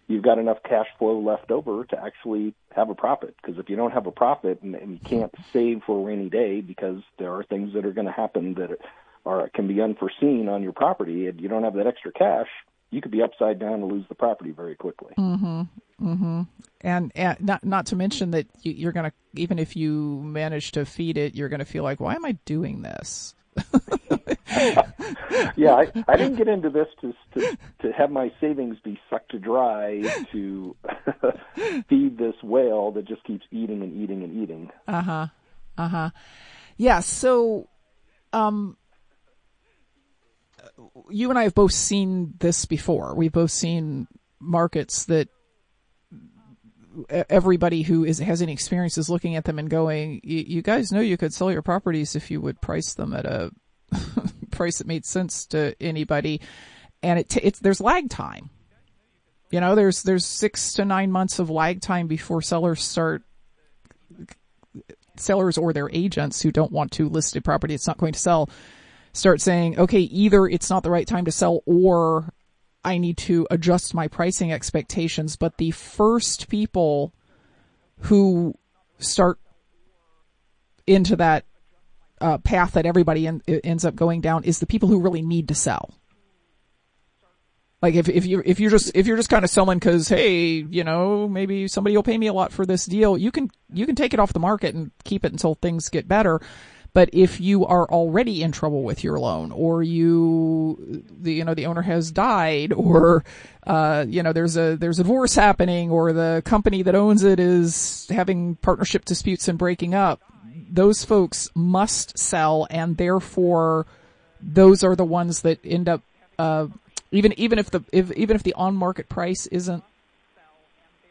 you've 0.06 0.24
got 0.24 0.38
enough 0.38 0.58
cash 0.68 0.88
flow 0.98 1.18
left 1.18 1.50
over 1.50 1.84
to 1.84 2.04
actually 2.04 2.54
have 2.74 2.90
a 2.90 2.94
profit. 2.94 3.34
Because 3.40 3.58
if 3.58 3.70
you 3.70 3.76
don't 3.76 3.92
have 3.92 4.06
a 4.06 4.12
profit 4.12 4.60
and, 4.62 4.74
and 4.74 4.92
you 4.92 4.98
can't 4.98 5.34
save 5.52 5.82
for 5.86 5.98
a 5.98 6.02
rainy 6.02 6.28
day 6.28 6.60
because 6.60 7.02
there 7.18 7.32
are 7.34 7.44
things 7.44 7.72
that 7.74 7.86
are 7.86 7.92
going 7.92 8.06
to 8.06 8.12
happen 8.12 8.54
that 8.54 8.78
are 9.24 9.48
can 9.50 9.68
be 9.68 9.80
unforeseen 9.80 10.48
on 10.48 10.62
your 10.62 10.72
property 10.72 11.26
and 11.26 11.40
you 11.40 11.48
don't 11.48 11.62
have 11.62 11.74
that 11.74 11.86
extra 11.86 12.12
cash, 12.12 12.48
you 12.90 13.00
could 13.00 13.10
be 13.10 13.22
upside 13.22 13.58
down 13.58 13.74
and 13.74 13.90
lose 13.90 14.04
the 14.08 14.14
property 14.14 14.50
very 14.50 14.74
quickly. 14.74 15.14
Mm-hmm. 15.18 15.62
Mm-hmm. 16.02 16.42
And, 16.80 17.12
and 17.14 17.40
not 17.40 17.64
not 17.64 17.86
to 17.86 17.96
mention 17.96 18.30
that 18.32 18.46
you, 18.62 18.72
you're 18.72 18.92
going 18.92 19.10
to 19.10 19.12
even 19.34 19.58
if 19.58 19.76
you 19.76 20.20
manage 20.22 20.72
to 20.72 20.84
feed 20.84 21.18
it, 21.18 21.34
you're 21.34 21.48
going 21.48 21.60
to 21.60 21.66
feel 21.66 21.84
like, 21.84 22.00
why 22.00 22.14
am 22.14 22.24
I 22.24 22.32
doing 22.44 22.82
this? 22.82 23.34
yeah, 25.56 25.74
I, 25.74 25.92
I 26.08 26.16
didn't 26.16 26.36
get 26.36 26.48
into 26.48 26.70
this 26.70 26.86
to, 27.00 27.14
to 27.34 27.58
to 27.82 27.92
have 27.92 28.10
my 28.10 28.32
savings 28.40 28.78
be 28.82 28.98
sucked 29.10 29.38
dry 29.40 30.02
to 30.32 30.76
feed 31.88 32.18
this 32.18 32.34
whale 32.42 32.92
that 32.92 33.06
just 33.06 33.24
keeps 33.24 33.44
eating 33.50 33.82
and 33.82 34.02
eating 34.02 34.22
and 34.22 34.42
eating. 34.42 34.70
Uh 34.86 35.02
huh. 35.02 35.26
Uh 35.76 35.88
huh. 35.88 36.10
Yeah. 36.76 37.00
So, 37.00 37.68
um, 38.32 38.76
you 41.10 41.30
and 41.30 41.38
I 41.38 41.44
have 41.44 41.54
both 41.54 41.72
seen 41.72 42.34
this 42.38 42.64
before. 42.64 43.14
We've 43.14 43.32
both 43.32 43.50
seen 43.50 44.08
markets 44.38 45.04
that 45.06 45.28
everybody 47.08 47.82
who 47.82 48.04
is 48.04 48.18
has 48.18 48.42
any 48.42 48.52
experience 48.52 48.98
is 48.98 49.08
looking 49.08 49.36
at 49.36 49.44
them 49.44 49.58
and 49.58 49.70
going, 49.70 50.20
"You 50.24 50.62
guys 50.62 50.92
know 50.92 51.00
you 51.00 51.16
could 51.16 51.32
sell 51.32 51.52
your 51.52 51.62
properties 51.62 52.16
if 52.16 52.30
you 52.30 52.40
would 52.40 52.60
price 52.60 52.94
them 52.94 53.14
at 53.14 53.26
a 53.26 53.50
price 54.50 54.78
that 54.78 54.86
made 54.86 55.04
sense 55.04 55.46
to 55.46 55.74
anybody." 55.80 56.40
And 57.02 57.18
it 57.18 57.28
t- 57.28 57.40
it's 57.42 57.60
there's 57.60 57.80
lag 57.80 58.10
time. 58.10 58.50
You 59.50 59.60
know, 59.60 59.74
there's 59.74 60.02
there's 60.02 60.26
six 60.26 60.74
to 60.74 60.84
nine 60.84 61.10
months 61.10 61.38
of 61.38 61.50
lag 61.50 61.80
time 61.80 62.06
before 62.06 62.42
sellers 62.42 62.82
start 62.82 63.22
sellers 65.16 65.58
or 65.58 65.72
their 65.72 65.90
agents 65.90 66.40
who 66.40 66.50
don't 66.50 66.72
want 66.72 66.92
to 66.92 67.08
list 67.08 67.36
a 67.36 67.42
property 67.42 67.74
it's 67.74 67.86
not 67.86 67.98
going 67.98 68.12
to 68.12 68.18
sell 68.18 68.48
start 69.12 69.40
saying, 69.40 69.78
okay, 69.78 70.00
either 70.00 70.46
it's 70.46 70.70
not 70.70 70.82
the 70.82 70.90
right 70.90 71.06
time 71.06 71.24
to 71.24 71.32
sell 71.32 71.62
or 71.66 72.32
I 72.84 72.98
need 72.98 73.16
to 73.18 73.46
adjust 73.50 73.94
my 73.94 74.08
pricing 74.08 74.52
expectations. 74.52 75.36
But 75.36 75.58
the 75.58 75.70
first 75.70 76.48
people 76.48 77.12
who 77.98 78.54
start 78.98 79.38
into 80.86 81.16
that 81.16 81.44
uh, 82.20 82.38
path 82.38 82.72
that 82.72 82.86
everybody 82.86 83.26
in, 83.26 83.42
ends 83.46 83.84
up 83.84 83.94
going 83.94 84.20
down 84.20 84.44
is 84.44 84.58
the 84.58 84.66
people 84.66 84.88
who 84.88 85.00
really 85.00 85.22
need 85.22 85.48
to 85.48 85.54
sell. 85.54 85.94
Like 87.82 87.94
if 87.94 88.10
if 88.10 88.26
you 88.26 88.42
if 88.44 88.60
you're 88.60 88.70
just 88.70 88.92
if 88.94 89.06
you're 89.06 89.16
just 89.16 89.30
kind 89.30 89.42
of 89.42 89.50
selling 89.50 89.78
because 89.78 90.06
hey 90.06 90.66
you 90.68 90.84
know 90.84 91.26
maybe 91.26 91.66
somebody 91.66 91.96
will 91.96 92.02
pay 92.02 92.18
me 92.18 92.26
a 92.26 92.32
lot 92.32 92.52
for 92.52 92.66
this 92.66 92.84
deal 92.84 93.16
you 93.16 93.32
can 93.32 93.50
you 93.72 93.86
can 93.86 93.94
take 93.94 94.12
it 94.12 94.20
off 94.20 94.34
the 94.34 94.38
market 94.38 94.74
and 94.74 94.90
keep 95.04 95.24
it 95.24 95.32
until 95.32 95.54
things 95.54 95.88
get 95.88 96.06
better 96.06 96.42
but 96.92 97.10
if 97.12 97.40
you 97.40 97.66
are 97.66 97.88
already 97.88 98.42
in 98.42 98.52
trouble 98.52 98.82
with 98.82 99.04
your 99.04 99.18
loan 99.18 99.52
or 99.52 99.82
you, 99.82 101.04
the, 101.20 101.32
you 101.32 101.44
know, 101.44 101.54
the 101.54 101.66
owner 101.66 101.82
has 101.82 102.10
died 102.10 102.72
or, 102.72 103.24
uh, 103.66 104.04
you 104.08 104.22
know, 104.22 104.32
there's 104.32 104.56
a, 104.56 104.76
there's 104.76 104.98
a 104.98 105.04
divorce 105.04 105.34
happening 105.34 105.90
or 105.90 106.12
the 106.12 106.42
company 106.44 106.82
that 106.82 106.94
owns 106.94 107.22
it 107.22 107.38
is 107.38 108.08
having 108.10 108.56
partnership 108.56 109.04
disputes 109.04 109.46
and 109.46 109.58
breaking 109.58 109.94
up, 109.94 110.20
those 110.68 111.04
folks 111.04 111.48
must 111.54 112.18
sell 112.18 112.66
and 112.70 112.96
therefore 112.96 113.86
those 114.40 114.82
are 114.82 114.96
the 114.96 115.04
ones 115.04 115.42
that 115.42 115.58
end 115.64 115.88
up, 115.88 116.02
uh, 116.38 116.66
even, 117.12 117.32
even 117.38 117.58
if 117.58 117.70
the, 117.70 117.82
if, 117.92 118.10
even 118.12 118.34
if 118.34 118.42
the 118.42 118.54
on 118.54 118.74
market 118.74 119.08
price 119.08 119.46
isn't 119.46 119.84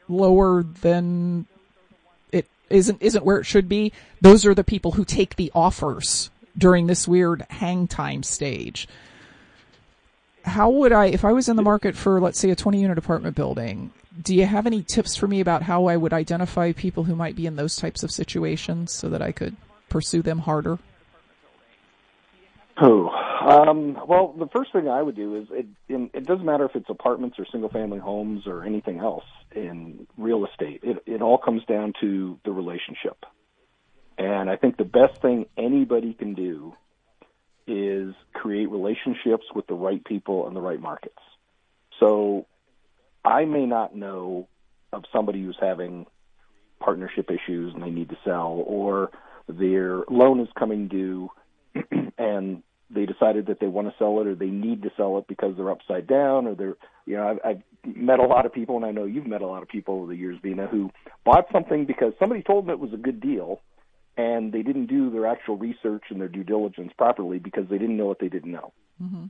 lower 0.10 0.64
than 0.64 1.46
isn't 2.70 3.02
isn't 3.02 3.26
where 3.26 3.40
it 3.40 3.46
should 3.46 3.70
be, 3.70 3.92
those 4.22 4.46
are 4.46 4.54
the 4.54 4.64
people 4.64 4.94
who 4.94 5.06
take 5.06 5.36
the 5.36 5.52
offers 5.54 6.30
during 6.58 6.88
this 6.88 7.08
weird 7.08 7.46
hang 7.50 7.88
time 7.88 8.24
stage. 8.24 8.88
How 10.44 10.70
would 10.70 10.92
I, 10.92 11.08
if 11.08 11.26
I 11.26 11.32
was 11.32 11.50
in 11.50 11.58
the 11.58 11.62
market 11.62 11.96
for, 11.96 12.20
let's 12.20 12.40
say, 12.40 12.50
a 12.50 12.56
20 12.56 12.82
unit 12.82 12.98
apartment 12.98 13.36
building, 13.36 13.92
do 14.22 14.36
you 14.36 14.46
have 14.46 14.66
any 14.66 14.82
tips 14.82 15.16
for 15.16 15.28
me 15.28 15.40
about 15.42 15.64
how 15.64 15.86
I 15.86 15.98
would 15.98 16.14
identify 16.14 16.72
people 16.72 17.04
who 17.04 17.16
might 17.16 17.36
be 17.36 17.46
in 17.46 17.56
those 17.56 17.76
types 17.76 18.04
of 18.04 18.12
situations 18.12 18.92
so 18.94 19.10
that 19.10 19.22
I 19.22 19.32
could 19.32 19.56
pursue 19.90 20.22
them 20.22 20.40
harder? 20.40 20.80
Oh, 22.78 23.10
um, 23.50 23.98
well, 24.08 24.36
the 24.38 24.48
first 24.48 24.72
thing 24.72 24.88
I 24.88 25.02
would 25.02 25.16
do 25.16 25.36
is 25.36 25.48
it, 25.52 25.66
it 26.14 26.26
doesn't 26.26 26.46
matter 26.46 26.66
if 26.66 26.76
it's 26.76 26.90
apartments 26.90 27.38
or 27.40 27.46
single 27.52 27.70
family 27.70 27.98
homes 27.98 28.46
or 28.46 28.64
anything 28.64 29.00
else 29.00 29.24
in 29.56 30.06
real 30.18 30.46
estate. 30.46 30.82
It, 30.84 31.02
it 31.08 31.22
all 31.24 31.40
comes 31.40 31.64
down 31.66 31.94
to 32.02 32.38
the 32.46 32.52
relationship. 32.52 33.18
And 34.20 34.50
I 34.50 34.56
think 34.56 34.78
the 34.78 34.84
best 34.84 35.22
thing 35.22 35.48
anybody 35.58 36.14
can 36.14 36.36
do 36.36 36.74
is 37.66 38.14
create 38.34 38.70
relationships 38.70 39.46
with 39.56 39.66
the 39.66 39.74
right 39.74 40.04
people 40.04 40.46
and 40.46 40.56
the 40.56 40.62
right 40.62 40.80
markets. 40.80 41.20
So 42.00 42.46
I 43.26 43.46
may 43.46 43.66
not 43.66 43.96
know 43.96 44.48
of 44.94 45.06
somebody 45.12 45.42
who's 45.44 45.58
having 45.60 46.06
partnership 46.80 47.32
issues 47.32 47.74
and 47.74 47.82
they 47.82 47.90
need 47.90 48.10
to 48.10 48.18
sell 48.24 48.64
or 48.66 49.10
their 49.48 50.04
loan 50.10 50.40
is 50.40 50.50
coming 50.58 50.88
due 50.88 51.30
and 52.18 52.64
they 52.90 53.06
decided 53.06 53.48
that 53.48 53.60
they 53.60 53.68
want 53.68 53.88
to 53.88 53.94
sell 53.98 54.20
it 54.20 54.28
or 54.28 54.36
they 54.36 54.48
need 54.48 54.82
to 54.84 54.92
sell 54.98 55.18
it 55.18 55.26
because 55.28 55.56
they're 55.56 55.72
upside 55.72 56.08
down 56.08 56.48
or 56.48 56.56
they're 56.56 56.76
you 57.06 57.16
know 57.16 57.28
I've, 57.28 57.40
I've 57.46 57.96
met 57.96 58.20
a 58.20 58.26
lot 58.26 58.46
of 58.46 58.54
people 58.54 58.76
and 58.78 58.86
I 58.86 58.92
know 58.92 59.06
you've 59.06 59.28
met 59.28 59.42
a 59.42 59.48
lot 59.48 59.62
of 59.62 59.70
people 59.70 59.96
over 59.96 60.08
the 60.08 60.20
years 60.20 60.38
Vena 60.42 60.68
who 60.68 60.90
bought 61.26 61.46
something 61.52 61.86
because 61.86 62.14
somebody 62.20 62.42
told 62.42 62.66
them 62.66 62.72
it 62.72 62.80
was 62.80 62.94
a 62.94 62.98
good 62.98 63.20
deal 63.22 63.62
and 64.18 64.52
they 64.52 64.64
didn't 64.64 64.88
do 64.88 65.10
their 65.10 65.28
actual 65.28 65.58
research 65.58 66.04
and 66.10 66.20
their 66.20 66.28
due 66.28 66.44
diligence 66.44 66.92
properly 66.98 67.40
because 67.40 67.66
they 67.70 67.78
didn't 67.78 67.98
know 67.98 68.08
what 68.08 68.20
they 68.20 68.30
didn't 68.30 68.52
know. 68.52 68.74
Mm-hmm 69.02 69.26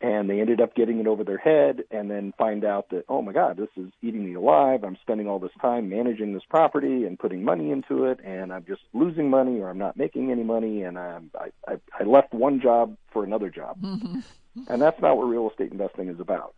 and 0.00 0.28
they 0.28 0.40
ended 0.40 0.60
up 0.60 0.74
getting 0.74 1.00
it 1.00 1.06
over 1.06 1.24
their 1.24 1.38
head 1.38 1.82
and 1.90 2.10
then 2.10 2.32
find 2.38 2.64
out 2.64 2.90
that 2.90 3.04
oh 3.08 3.22
my 3.22 3.32
god 3.32 3.56
this 3.56 3.68
is 3.76 3.90
eating 4.02 4.24
me 4.24 4.34
alive 4.34 4.84
i'm 4.84 4.96
spending 5.02 5.28
all 5.28 5.38
this 5.38 5.52
time 5.60 5.88
managing 5.88 6.32
this 6.34 6.42
property 6.48 7.04
and 7.04 7.18
putting 7.18 7.44
money 7.44 7.70
into 7.70 8.04
it 8.04 8.18
and 8.24 8.52
i'm 8.52 8.64
just 8.64 8.82
losing 8.92 9.30
money 9.30 9.60
or 9.60 9.68
i'm 9.68 9.78
not 9.78 9.96
making 9.96 10.30
any 10.30 10.42
money 10.44 10.82
and 10.82 10.98
i'm 10.98 11.30
i 11.38 11.50
i, 11.66 11.76
I 11.98 12.04
left 12.04 12.32
one 12.32 12.60
job 12.60 12.96
for 13.12 13.24
another 13.24 13.50
job 13.50 13.80
mm-hmm. 13.80 14.20
and 14.68 14.82
that's 14.82 15.00
not 15.00 15.16
what 15.16 15.24
real 15.24 15.50
estate 15.50 15.72
investing 15.72 16.08
is 16.08 16.20
about 16.20 16.54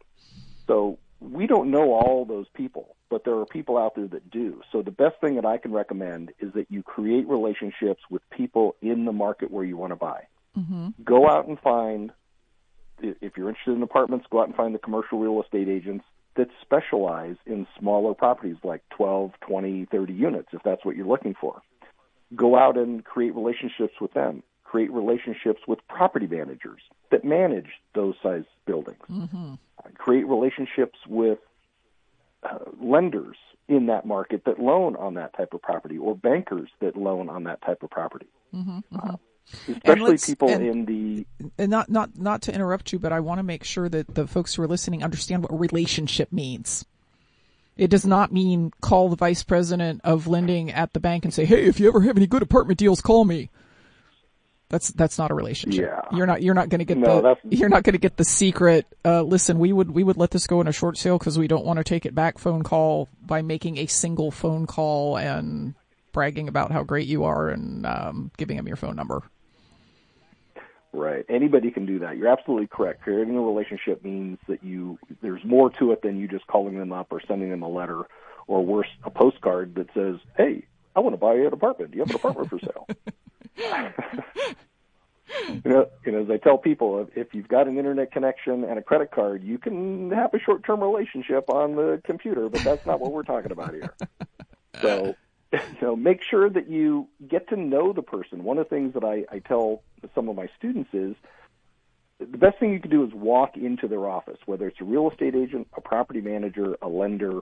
so 0.66 0.98
we 1.20 1.46
don't 1.46 1.70
know 1.70 1.92
all 1.92 2.24
those 2.24 2.46
people 2.54 2.96
but 3.10 3.24
there 3.24 3.34
are 3.34 3.44
people 3.44 3.76
out 3.76 3.96
there 3.96 4.06
that 4.06 4.30
do. 4.30 4.62
So 4.70 4.82
the 4.82 4.92
best 4.92 5.20
thing 5.20 5.34
that 5.34 5.44
I 5.44 5.58
can 5.58 5.72
recommend 5.72 6.32
is 6.38 6.52
that 6.54 6.70
you 6.70 6.82
create 6.82 7.28
relationships 7.28 8.02
with 8.08 8.22
people 8.30 8.76
in 8.80 9.04
the 9.04 9.12
market 9.12 9.50
where 9.50 9.64
you 9.64 9.76
want 9.76 9.90
to 9.90 9.96
buy. 9.96 10.22
Mm-hmm. 10.56 10.90
Go 11.04 11.28
out 11.28 11.48
and 11.48 11.58
find, 11.58 12.12
if 13.02 13.36
you're 13.36 13.48
interested 13.48 13.72
in 13.72 13.82
apartments, 13.82 14.26
go 14.30 14.40
out 14.40 14.46
and 14.46 14.56
find 14.56 14.74
the 14.74 14.78
commercial 14.78 15.18
real 15.18 15.42
estate 15.42 15.68
agents 15.68 16.04
that 16.36 16.48
specialize 16.62 17.36
in 17.46 17.66
smaller 17.78 18.14
properties 18.14 18.56
like 18.62 18.82
12, 18.90 19.32
20, 19.40 19.86
30 19.86 20.12
units, 20.12 20.48
if 20.52 20.62
that's 20.62 20.84
what 20.84 20.96
you're 20.96 21.06
looking 21.06 21.34
for. 21.38 21.60
Go 22.34 22.56
out 22.56 22.76
and 22.76 23.04
create 23.04 23.34
relationships 23.34 23.94
with 24.00 24.12
them. 24.14 24.42
Create 24.62 24.92
relationships 24.92 25.62
with 25.66 25.80
property 25.88 26.28
managers 26.28 26.80
that 27.10 27.24
manage 27.24 27.66
those 27.94 28.14
size 28.22 28.44
buildings. 28.66 29.02
Mm-hmm. 29.10 29.54
Create 29.96 30.28
relationships 30.28 30.98
with 31.08 31.38
uh, 32.44 32.58
lenders 32.80 33.36
in 33.68 33.86
that 33.86 34.06
market 34.06 34.44
that 34.44 34.60
loan 34.60 34.94
on 34.96 35.14
that 35.14 35.36
type 35.36 35.54
of 35.54 35.62
property 35.62 35.98
or 35.98 36.14
bankers 36.14 36.70
that 36.80 36.96
loan 36.96 37.28
on 37.28 37.44
that 37.44 37.60
type 37.62 37.82
of 37.82 37.90
property. 37.90 38.28
Mm-hmm, 38.54 38.78
mm-hmm. 38.78 39.10
Uh, 39.10 39.16
especially 39.68 40.18
people 40.18 40.48
and, 40.48 40.66
in 40.66 40.84
the 40.84 41.26
and 41.58 41.70
not 41.70 41.90
not 41.90 42.16
not 42.16 42.42
to 42.42 42.54
interrupt 42.54 42.92
you, 42.92 42.98
but 42.98 43.12
I 43.12 43.20
want 43.20 43.38
to 43.38 43.42
make 43.42 43.64
sure 43.64 43.88
that 43.88 44.14
the 44.14 44.26
folks 44.26 44.54
who 44.54 44.62
are 44.62 44.68
listening 44.68 45.02
understand 45.02 45.42
what 45.42 45.58
relationship 45.58 46.32
means. 46.32 46.84
It 47.76 47.88
does 47.88 48.04
not 48.04 48.30
mean 48.30 48.72
call 48.82 49.08
the 49.08 49.16
vice 49.16 49.42
president 49.42 50.02
of 50.04 50.26
lending 50.26 50.70
at 50.70 50.92
the 50.92 51.00
bank 51.00 51.24
and 51.24 51.32
say, 51.32 51.44
"Hey, 51.44 51.64
if 51.64 51.80
you 51.80 51.88
ever 51.88 52.02
have 52.02 52.16
any 52.16 52.26
good 52.26 52.42
apartment 52.42 52.78
deals, 52.78 53.00
call 53.00 53.24
me." 53.24 53.50
That's 54.70 54.92
that's 54.92 55.18
not 55.18 55.32
a 55.32 55.34
relationship. 55.34 55.84
Yeah. 55.84 56.16
You're 56.16 56.26
not 56.26 56.42
you're 56.42 56.54
not 56.54 56.68
going 56.68 56.78
to 56.78 56.84
get 56.84 56.96
no, 56.96 57.20
the 57.20 57.36
you're 57.56 57.68
not 57.68 57.82
going 57.82 57.94
to 57.94 57.98
get 57.98 58.16
the 58.16 58.24
secret. 58.24 58.86
Uh, 59.04 59.22
listen, 59.22 59.58
we 59.58 59.72
would 59.72 59.90
we 59.90 60.04
would 60.04 60.16
let 60.16 60.30
this 60.30 60.46
go 60.46 60.60
in 60.60 60.68
a 60.68 60.72
short 60.72 60.96
sale 60.96 61.18
because 61.18 61.38
we 61.38 61.48
don't 61.48 61.64
want 61.64 61.78
to 61.78 61.84
take 61.84 62.06
it 62.06 62.14
back 62.14 62.38
phone 62.38 62.62
call 62.62 63.08
by 63.20 63.42
making 63.42 63.78
a 63.78 63.86
single 63.86 64.30
phone 64.30 64.66
call 64.66 65.16
and 65.16 65.74
bragging 66.12 66.48
about 66.48 66.72
how 66.72 66.82
great 66.82 67.06
you 67.06 67.24
are 67.24 67.48
and 67.48 67.86
um, 67.86 68.30
giving 68.36 68.56
them 68.56 68.66
your 68.66 68.76
phone 68.76 68.96
number. 68.96 69.22
Right. 70.92 71.24
Anybody 71.28 71.70
can 71.70 71.86
do 71.86 72.00
that. 72.00 72.16
You're 72.16 72.28
absolutely 72.28 72.66
correct. 72.66 73.02
Creating 73.02 73.36
a 73.36 73.40
relationship 73.40 74.04
means 74.04 74.38
that 74.48 74.64
you 74.64 74.98
there's 75.22 75.44
more 75.44 75.70
to 75.78 75.92
it 75.92 76.02
than 76.02 76.18
you 76.18 76.26
just 76.26 76.46
calling 76.48 76.78
them 76.78 76.92
up 76.92 77.08
or 77.12 77.20
sending 77.26 77.50
them 77.50 77.62
a 77.62 77.68
letter 77.68 78.02
or 78.48 78.64
worse, 78.64 78.88
a 79.04 79.10
postcard 79.10 79.76
that 79.76 79.86
says, 79.94 80.16
"Hey, 80.36 80.64
I 80.96 81.00
want 81.00 81.12
to 81.12 81.18
buy 81.18 81.34
you 81.34 81.46
an 81.46 81.52
apartment. 81.52 81.92
Do 81.92 81.98
you 81.98 82.02
have 82.02 82.10
an 82.10 82.16
apartment 82.16 82.50
for 82.50 82.58
sale?" 82.58 82.88
you 85.64 85.70
know, 85.70 85.86
you 86.04 86.12
know, 86.12 86.22
as 86.22 86.30
I 86.30 86.36
tell 86.38 86.58
people, 86.58 87.08
if 87.14 87.34
you've 87.34 87.48
got 87.48 87.68
an 87.68 87.78
internet 87.78 88.12
connection 88.12 88.64
and 88.64 88.78
a 88.78 88.82
credit 88.82 89.10
card, 89.10 89.42
you 89.42 89.58
can 89.58 90.10
have 90.10 90.34
a 90.34 90.40
short-term 90.40 90.80
relationship 90.80 91.48
on 91.50 91.76
the 91.76 92.00
computer, 92.04 92.48
but 92.48 92.62
that's 92.64 92.84
not 92.86 93.00
what 93.00 93.12
we're 93.12 93.22
talking 93.22 93.52
about 93.52 93.72
here. 93.74 93.94
So 94.80 95.16
you 95.52 95.58
know, 95.82 95.96
make 95.96 96.20
sure 96.28 96.48
that 96.48 96.68
you 96.68 97.08
get 97.26 97.48
to 97.48 97.56
know 97.56 97.92
the 97.92 98.02
person. 98.02 98.44
One 98.44 98.58
of 98.58 98.68
the 98.68 98.74
things 98.74 98.94
that 98.94 99.04
I, 99.04 99.24
I 99.30 99.40
tell 99.40 99.82
some 100.14 100.28
of 100.28 100.36
my 100.36 100.48
students 100.58 100.90
is 100.92 101.16
the 102.18 102.38
best 102.38 102.58
thing 102.58 102.72
you 102.72 102.80
can 102.80 102.90
do 102.90 103.04
is 103.04 103.12
walk 103.12 103.56
into 103.56 103.88
their 103.88 104.08
office, 104.08 104.38
whether 104.46 104.68
it's 104.68 104.80
a 104.80 104.84
real 104.84 105.10
estate 105.10 105.34
agent, 105.34 105.68
a 105.76 105.80
property 105.80 106.20
manager, 106.20 106.76
a 106.82 106.88
lender, 106.88 107.40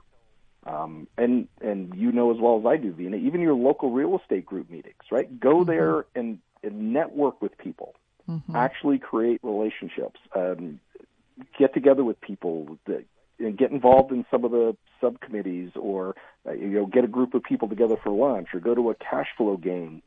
um, 0.64 1.06
and 1.16 1.48
and 1.60 1.94
you 1.96 2.12
know 2.12 2.32
as 2.32 2.38
well 2.40 2.58
as 2.58 2.66
I 2.66 2.76
do, 2.76 2.92
Vena, 2.92 3.16
even 3.16 3.40
your 3.40 3.54
local 3.54 3.90
real 3.90 4.18
estate 4.18 4.46
group 4.46 4.70
meetings, 4.70 5.02
right? 5.10 5.40
Go 5.40 5.56
mm-hmm. 5.56 5.70
there 5.70 6.06
and, 6.14 6.38
and 6.62 6.92
network 6.92 7.42
with 7.42 7.56
people. 7.58 7.94
Mm-hmm. 8.28 8.54
Actually 8.54 8.98
create 8.98 9.40
relationships. 9.42 10.20
Um, 10.34 10.80
get 11.58 11.74
together 11.74 12.04
with 12.04 12.20
people 12.20 12.78
that 12.86 13.04
and 13.38 13.56
get 13.56 13.70
involved 13.70 14.12
in 14.12 14.24
some 14.30 14.44
of 14.44 14.50
the 14.50 14.76
subcommittees 15.00 15.70
or 15.76 16.14
uh, 16.46 16.52
you 16.52 16.68
know 16.68 16.86
get 16.86 17.04
a 17.04 17.08
group 17.08 17.34
of 17.34 17.42
people 17.42 17.68
together 17.68 17.96
for 18.02 18.10
lunch 18.10 18.48
or 18.54 18.60
go 18.60 18.74
to 18.74 18.90
a 18.90 18.94
cash 18.94 19.28
flow 19.36 19.56
game 19.56 20.02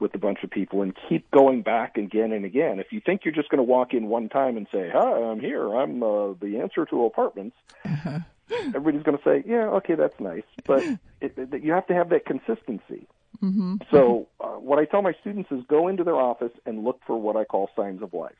with 0.00 0.14
a 0.14 0.18
bunch 0.18 0.38
of 0.42 0.50
people 0.50 0.82
and 0.82 0.96
keep 1.08 1.30
going 1.30 1.62
back 1.62 1.96
again 1.96 2.32
and 2.32 2.44
again. 2.44 2.80
If 2.80 2.92
you 2.92 3.00
think 3.04 3.24
you're 3.24 3.34
just 3.34 3.48
going 3.48 3.58
to 3.58 3.62
walk 3.62 3.94
in 3.94 4.08
one 4.08 4.28
time 4.28 4.56
and 4.56 4.66
say, 4.72 4.90
"Hi, 4.92 5.22
I'm 5.22 5.40
here. 5.40 5.74
I'm 5.74 6.02
uh, 6.02 6.34
the 6.40 6.58
answer 6.60 6.84
to 6.86 7.04
apartments," 7.04 7.56
uh-huh. 7.84 8.20
everybody's 8.74 9.02
going 9.02 9.18
to 9.18 9.24
say, 9.24 9.44
"Yeah, 9.46 9.68
okay, 9.78 9.94
that's 9.94 10.18
nice," 10.20 10.44
but 10.66 10.82
it, 11.20 11.38
it, 11.38 11.62
you 11.62 11.72
have 11.72 11.86
to 11.86 11.94
have 11.94 12.10
that 12.10 12.26
consistency. 12.26 13.06
Mm-hmm. 13.42 13.76
So, 13.90 14.28
uh, 14.40 14.46
what 14.46 14.78
I 14.78 14.84
tell 14.84 15.02
my 15.02 15.12
students 15.20 15.50
is 15.50 15.60
go 15.68 15.88
into 15.88 16.04
their 16.04 16.16
office 16.16 16.52
and 16.64 16.84
look 16.84 17.00
for 17.06 17.20
what 17.20 17.36
I 17.36 17.44
call 17.44 17.68
signs 17.76 18.00
of 18.00 18.14
life 18.14 18.36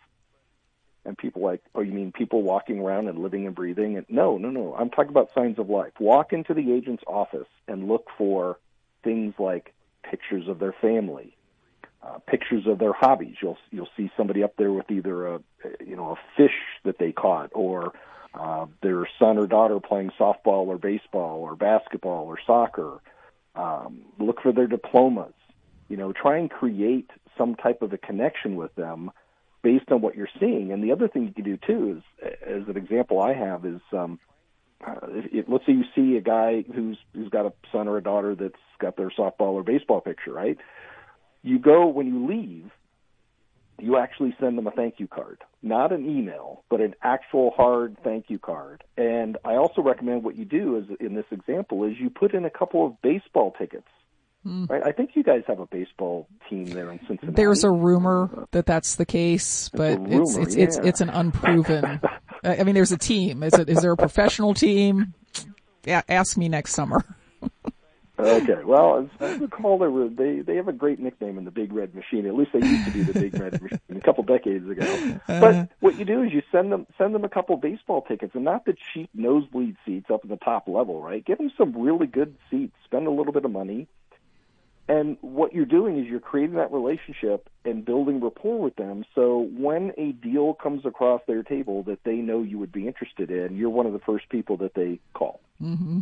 and 1.05 1.17
people 1.17 1.43
like, 1.43 1.63
oh, 1.75 1.81
you 1.81 1.93
mean 1.93 2.13
people 2.13 2.43
walking 2.43 2.81
around 2.81 3.09
and 3.09 3.19
living 3.19 3.47
and 3.47 3.55
breathing? 3.55 3.97
And 3.97 4.07
no, 4.09 4.39
no, 4.39 4.51
no. 4.51 4.75
I'm 4.75 4.91
talking 4.91 5.11
about 5.11 5.31
signs 5.35 5.59
of 5.59 5.69
life. 5.69 5.93
Walk 5.99 6.33
into 6.33 6.55
the 6.55 6.73
agent's 6.73 7.05
office 7.07 7.49
and 7.69 7.89
look 7.89 8.09
for 8.17 8.59
things 9.03 9.35
like 9.39 9.75
pictures 10.03 10.49
of 10.49 10.59
their 10.59 10.75
family, 10.81 11.37
uh, 12.03 12.19
pictures 12.27 12.67
of 12.67 12.79
their 12.79 12.93
hobbies. 12.93 13.37
You'll 13.43 13.59
you'll 13.71 13.89
see 13.97 14.11
somebody 14.17 14.43
up 14.43 14.57
there 14.57 14.73
with 14.73 14.91
either 14.91 15.27
a 15.35 15.41
you 15.85 15.97
know 15.97 16.13
a 16.13 16.17
fish 16.37 16.55
that 16.85 16.99
they 16.99 17.13
caught 17.13 17.51
or 17.53 17.93
uh, 18.35 18.67
their 18.83 19.09
son 19.19 19.39
or 19.39 19.47
daughter 19.47 19.81
playing 19.81 20.11
softball 20.19 20.67
or 20.67 20.79
baseball 20.79 21.41
or 21.41 21.55
basketball 21.55 22.25
or 22.27 22.39
soccer. 22.47 23.01
Um, 23.55 24.03
look 24.19 24.41
for 24.43 24.53
their 24.53 24.67
diplomas. 24.67 25.35
You 25.89 25.97
know, 25.97 26.13
try 26.13 26.39
and 26.39 26.51
create 26.51 27.11
some 27.37 27.55
type 27.55 27.83
of 27.83 27.93
a 27.93 27.99
connection 27.99 28.57
with 28.57 28.75
them 28.75 29.11
based 29.65 29.91
on 29.91 30.03
what 30.03 30.15
you're 30.15 30.29
seeing. 30.39 30.71
And 30.71 30.85
the 30.85 30.93
other 30.93 31.09
thing 31.09 31.25
you 31.25 31.33
can 31.33 31.43
do 31.43 31.57
too 31.57 31.97
is, 31.97 32.29
as 32.47 32.69
an 32.69 32.77
example 32.77 33.21
I 33.21 33.33
have 33.33 33.65
is, 33.65 33.81
um, 33.93 34.21
uh, 34.87 34.95
if, 35.33 35.47
let's 35.49 35.67
say 35.67 35.73
you 35.73 35.85
see 35.97 36.17
a 36.17 36.21
guy 36.21 36.63
who's 36.73 36.99
who's 37.15 37.31
got 37.31 37.47
a 37.47 37.53
son 37.73 37.89
or 37.89 37.97
a 37.97 38.03
daughter 38.03 38.37
that's 38.37 38.55
got 38.79 38.97
their 38.97 39.11
softball 39.11 39.55
or 39.55 39.63
baseball 39.65 40.01
picture, 40.01 40.33
right? 40.33 40.59
You 41.43 41.59
go 41.59 41.87
when 41.87 42.07
you 42.07 42.27
leave, 42.27 42.71
you 43.81 43.97
actually 43.97 44.37
send 44.39 44.57
them 44.59 44.67
a 44.67 44.71
thank 44.71 45.01
you 45.01 45.09
card, 45.09 45.39
not 45.63 45.91
an 45.93 46.09
email, 46.09 46.63
but 46.69 46.81
an 46.81 46.95
actual 47.03 47.51
hard 47.57 47.97
thank 48.05 48.29
you 48.29 48.39
card. 48.39 48.85
And 48.97 49.39
I 49.45 49.55
also 49.55 49.81
recommend 49.81 50.23
what 50.23 50.37
you 50.37 50.45
do 50.45 50.77
is 50.77 50.85
in 51.01 51.15
this 51.15 51.25
example 51.31 51.85
is 51.85 51.95
you 51.99 52.11
put 52.11 52.35
in 52.35 52.45
a 52.45 52.51
couple 52.51 52.87
of 52.87 53.01
baseball 53.03 53.55
tickets 53.59 53.89
Mm. 54.47 54.69
Right? 54.69 54.83
I 54.85 54.93
think 54.93 55.11
you 55.15 55.23
guys 55.23 55.43
have 55.47 55.59
a 55.59 55.67
baseball 55.67 56.29
team 56.51 56.67
there 56.67 56.91
in 56.91 56.99
Cincinnati. 57.07 57.35
There's 57.35 57.65
a 57.65 57.71
rumor 57.71 58.47
that 58.51 58.67
that's 58.67 58.97
the 58.97 59.07
case, 59.07 59.71
but 59.71 59.99
rumor, 59.99 60.23
it's 60.23 60.37
it's, 60.37 60.57
yeah. 60.57 60.65
it's 60.65 60.77
it's 60.79 61.01
an 61.01 61.11
unproven. 61.11 62.01
I 62.45 62.63
mean, 62.63 62.75
there's 62.75 62.93
a 62.93 62.99
team. 62.99 63.43
Is 63.43 63.55
it 63.55 63.71
is 63.71 63.81
there 63.81 63.93
a 63.93 63.97
professional 63.97 64.53
team? 64.53 65.15
Yeah, 65.85 66.03
ask 66.09 66.37
me 66.37 66.49
next 66.49 66.75
summer. 66.75 67.03
okay. 68.19 68.65
Well, 68.65 68.99
as 68.99 69.09
I 69.21 69.37
recall, 69.37 69.79
were 69.79 70.09
they 70.09 70.41
they 70.41 70.57
have 70.57 70.69
a 70.69 70.73
great 70.73 71.01
nickname 71.01 71.39
in 71.39 71.45
the 71.45 71.51
Big 71.51 71.73
Red 71.73 71.95
Machine. 71.95 72.27
At 72.27 72.35
least 72.35 72.51
they 72.53 72.67
used 72.67 72.85
to 72.85 72.91
be 72.91 73.03
the 73.03 73.19
Big 73.19 73.39
Red 73.39 73.63
Machine 73.63 73.81
a 73.97 74.01
couple 74.01 74.25
decades 74.25 74.69
ago. 74.69 74.85
Uh-huh. 74.85 75.41
But 75.41 75.71
what 75.81 75.99
you 75.99 76.05
do 76.05 76.23
is 76.23 76.33
you 76.33 76.43
send 76.53 76.71
them 76.71 76.87
send 76.99 77.15
them 77.15 77.25
a 77.25 77.31
couple 77.31 77.57
baseball 77.57 78.03
tickets, 78.03 78.35
and 78.35 78.45
not 78.45 78.67
the 78.67 78.77
cheap 78.93 79.09
nosebleed 79.15 79.77
seats 79.87 80.11
up 80.11 80.23
in 80.23 80.29
the 80.29 80.37
top 80.37 80.69
level, 80.69 81.03
right? 81.03 81.25
Give 81.25 81.39
them 81.39 81.51
some 81.57 81.73
really 81.73 82.07
good 82.07 82.37
seats. 82.51 82.77
Spend 82.85 83.07
a 83.07 83.11
little 83.11 83.33
bit 83.33 83.47
of 83.47 83.51
money 83.51 83.89
and 84.87 85.17
what 85.23 85.55
you're 85.55 85.65
doing 85.65 85.99
is 85.99 86.07
you're 86.07 86.21
creating 86.21 86.57
that 86.57 86.71
relationship 86.71 87.49
and 87.65 87.85
building 87.85 88.21
rapport 88.21 88.61
with 88.61 88.77
them. 88.77 89.05
So 89.15 89.49
when 89.57 89.93
a 89.97 90.13
deal 90.13 90.53
comes 90.55 90.85
across 90.85 91.23
their 91.27 91.43
table 91.43 91.83
that 91.85 92.05
they 92.05 92.17
know 92.17 92.43
you 92.43 92.59
would 92.59 92.73
be 92.73 92.87
interested 92.87 93.31
in, 93.31 93.57
you're 93.57 93.71
one 93.71 93.87
of 93.87 93.95
the 93.95 93.99
first 94.01 94.29
people 94.29 94.59
that 94.59 94.75
they 94.75 95.01
call. 95.15 95.41
Mm-hmm. 95.63 96.01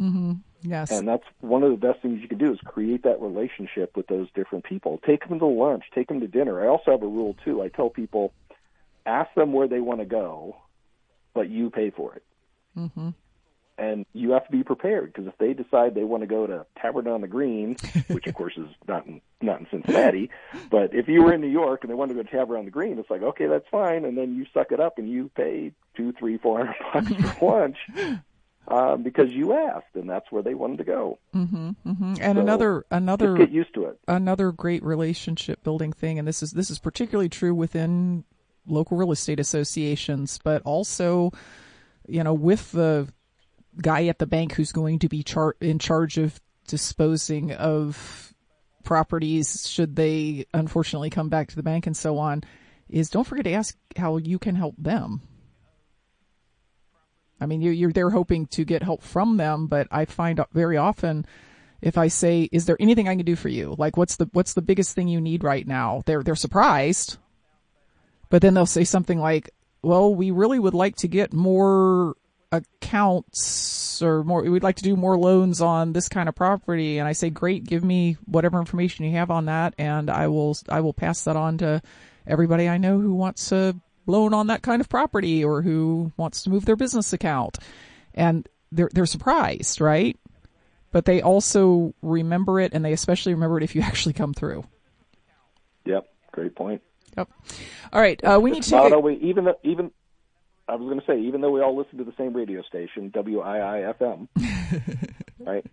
Mm-hmm. 0.00 0.32
Yes. 0.62 0.90
And 0.90 1.06
that's 1.06 1.24
one 1.40 1.62
of 1.62 1.70
the 1.70 1.76
best 1.76 2.02
things 2.02 2.20
you 2.20 2.26
can 2.26 2.38
do 2.38 2.52
is 2.52 2.58
create 2.64 3.04
that 3.04 3.20
relationship 3.20 3.96
with 3.96 4.08
those 4.08 4.26
different 4.34 4.64
people. 4.64 5.00
Take 5.06 5.28
them 5.28 5.38
to 5.38 5.46
lunch, 5.46 5.84
take 5.94 6.08
them 6.08 6.18
to 6.20 6.26
dinner. 6.26 6.60
I 6.60 6.66
also 6.66 6.90
have 6.90 7.02
a 7.02 7.06
rule 7.06 7.36
too. 7.44 7.62
I 7.62 7.68
tell 7.68 7.88
people, 7.88 8.32
ask 9.06 9.32
them 9.34 9.52
where 9.52 9.68
they 9.68 9.80
want 9.80 10.00
to 10.00 10.06
go, 10.06 10.56
but 11.34 11.48
you 11.48 11.70
pay 11.70 11.90
for 11.90 12.16
it. 12.16 12.24
Mm-hmm 12.76 13.10
and 13.78 14.04
you 14.12 14.32
have 14.32 14.44
to 14.46 14.52
be 14.52 14.62
prepared 14.62 15.12
because 15.12 15.26
if 15.26 15.38
they 15.38 15.54
decide 15.54 15.94
they 15.94 16.04
want 16.04 16.22
to 16.22 16.26
go 16.26 16.46
to 16.46 16.66
Tavern 16.80 17.06
on 17.06 17.20
the 17.20 17.28
Green, 17.28 17.76
which 18.08 18.26
of 18.26 18.34
course 18.34 18.54
is 18.56 18.68
not 18.86 19.06
in 19.06 19.20
not 19.40 19.60
in 19.60 19.66
Cincinnati, 19.70 20.30
but 20.70 20.94
if 20.94 21.08
you 21.08 21.22
were 21.22 21.32
in 21.32 21.40
New 21.40 21.48
York 21.48 21.82
and 21.82 21.90
they 21.90 21.94
wanted 21.94 22.14
to 22.14 22.22
go 22.22 22.28
to 22.28 22.36
Tavern 22.36 22.58
on 22.58 22.64
the 22.64 22.70
Green, 22.70 22.98
it's 22.98 23.10
like 23.10 23.22
okay, 23.22 23.46
that's 23.46 23.68
fine, 23.70 24.04
and 24.04 24.18
then 24.18 24.34
you 24.34 24.46
suck 24.52 24.72
it 24.72 24.80
up 24.80 24.98
and 24.98 25.08
you 25.08 25.30
pay 25.36 25.72
two, 25.96 26.12
three, 26.12 26.38
four 26.38 26.66
hundred 26.66 27.16
bucks 27.18 27.38
for 27.38 27.60
lunch. 27.60 27.78
Um, 28.70 29.02
because 29.02 29.30
you 29.30 29.54
asked, 29.54 29.94
and 29.94 30.10
that's 30.10 30.30
where 30.30 30.42
they 30.42 30.52
wanted 30.52 30.76
to 30.78 30.84
go. 30.84 31.18
Mm-hmm, 31.34 31.70
mm-hmm. 31.86 32.14
And 32.20 32.36
so 32.36 32.42
another, 32.42 32.84
another, 32.90 33.34
get 33.34 33.50
used 33.50 33.72
to 33.72 33.84
it. 33.84 33.98
Another 34.06 34.52
great 34.52 34.82
relationship 34.82 35.62
building 35.62 35.90
thing, 35.90 36.18
and 36.18 36.28
this 36.28 36.42
is 36.42 36.50
this 36.50 36.68
is 36.68 36.78
particularly 36.78 37.30
true 37.30 37.54
within 37.54 38.24
local 38.66 38.98
real 38.98 39.10
estate 39.10 39.40
associations, 39.40 40.38
but 40.44 40.60
also, 40.62 41.32
you 42.06 42.22
know, 42.22 42.34
with 42.34 42.72
the 42.72 43.08
guy 43.80 44.06
at 44.06 44.18
the 44.18 44.26
bank 44.26 44.52
who's 44.54 44.72
going 44.72 44.98
to 45.00 45.08
be 45.08 45.22
char- 45.22 45.56
in 45.60 45.78
charge 45.78 46.18
of 46.18 46.40
disposing 46.66 47.52
of 47.52 48.34
properties 48.84 49.68
should 49.68 49.96
they 49.96 50.46
unfortunately 50.54 51.10
come 51.10 51.28
back 51.28 51.48
to 51.48 51.56
the 51.56 51.62
bank 51.62 51.86
and 51.86 51.96
so 51.96 52.18
on 52.18 52.42
is 52.88 53.10
don't 53.10 53.26
forget 53.26 53.44
to 53.44 53.52
ask 53.52 53.76
how 53.96 54.16
you 54.16 54.38
can 54.38 54.54
help 54.54 54.74
them. 54.78 55.20
I 57.40 57.46
mean, 57.46 57.60
you're, 57.60 57.72
you're 57.72 57.92
there 57.92 58.10
hoping 58.10 58.46
to 58.48 58.64
get 58.64 58.82
help 58.82 59.02
from 59.02 59.36
them, 59.36 59.66
but 59.66 59.86
I 59.90 60.06
find 60.06 60.40
very 60.52 60.76
often 60.76 61.26
if 61.80 61.96
I 61.96 62.08
say, 62.08 62.48
"Is 62.50 62.66
there 62.66 62.76
anything 62.80 63.08
I 63.08 63.14
can 63.14 63.24
do 63.24 63.36
for 63.36 63.48
you?" 63.48 63.76
Like, 63.78 63.96
what's 63.96 64.16
the 64.16 64.28
what's 64.32 64.54
the 64.54 64.62
biggest 64.62 64.94
thing 64.94 65.06
you 65.06 65.20
need 65.20 65.44
right 65.44 65.66
now? 65.66 66.02
They're 66.06 66.24
they're 66.24 66.34
surprised, 66.34 67.18
but 68.30 68.42
then 68.42 68.54
they'll 68.54 68.66
say 68.66 68.82
something 68.82 69.20
like, 69.20 69.50
"Well, 69.82 70.12
we 70.12 70.32
really 70.32 70.58
would 70.58 70.74
like 70.74 70.96
to 70.96 71.08
get 71.08 71.32
more 71.32 72.16
accounts 72.50 74.00
or 74.00 74.24
more 74.24 74.42
we'd 74.42 74.62
like 74.62 74.76
to 74.76 74.82
do 74.82 74.96
more 74.96 75.18
loans 75.18 75.60
on 75.60 75.92
this 75.92 76.08
kind 76.08 76.28
of 76.28 76.34
property. 76.34 76.98
And 76.98 77.06
I 77.06 77.12
say 77.12 77.30
great 77.30 77.64
give 77.64 77.84
me 77.84 78.16
whatever 78.24 78.58
information 78.58 79.04
you 79.04 79.12
have 79.12 79.30
on 79.30 79.46
that 79.46 79.74
and 79.78 80.10
I 80.10 80.28
will 80.28 80.56
I 80.68 80.80
will 80.80 80.94
pass 80.94 81.24
that 81.24 81.36
on 81.36 81.58
to 81.58 81.82
everybody 82.26 82.68
I 82.68 82.78
know 82.78 83.00
who 83.00 83.14
wants 83.14 83.52
a 83.52 83.74
loan 84.06 84.32
on 84.32 84.46
that 84.46 84.62
kind 84.62 84.80
of 84.80 84.88
property 84.88 85.44
or 85.44 85.62
who 85.62 86.12
wants 86.16 86.42
to 86.42 86.50
move 86.50 86.64
their 86.64 86.76
business 86.76 87.12
account. 87.12 87.58
And 88.14 88.48
they're 88.72 88.90
they're 88.92 89.06
surprised 89.06 89.80
right? 89.80 90.16
But 90.90 91.04
they 91.04 91.20
also 91.20 91.94
remember 92.00 92.60
it 92.60 92.72
and 92.72 92.82
they 92.82 92.92
especially 92.92 93.34
remember 93.34 93.58
it 93.58 93.64
if 93.64 93.74
you 93.74 93.82
actually 93.82 94.14
come 94.14 94.32
through. 94.32 94.64
Yep. 95.84 96.08
Great 96.32 96.54
point. 96.54 96.82
Yep. 97.16 97.28
All 97.92 98.00
right 98.00 98.22
uh, 98.24 98.38
we 98.40 98.52
need 98.52 98.62
to 98.62 98.70
not 98.70 98.92
always, 98.92 99.18
even 99.20 99.44
the, 99.44 99.56
even 99.64 99.90
I 100.68 100.74
was 100.74 100.86
going 100.86 101.00
to 101.00 101.06
say, 101.06 101.20
even 101.26 101.40
though 101.40 101.50
we 101.50 101.62
all 101.62 101.76
listen 101.76 101.98
to 101.98 102.04
the 102.04 102.12
same 102.18 102.34
radio 102.34 102.62
station, 102.62 103.10
WIIFM, 103.10 104.28
right? 105.40 105.64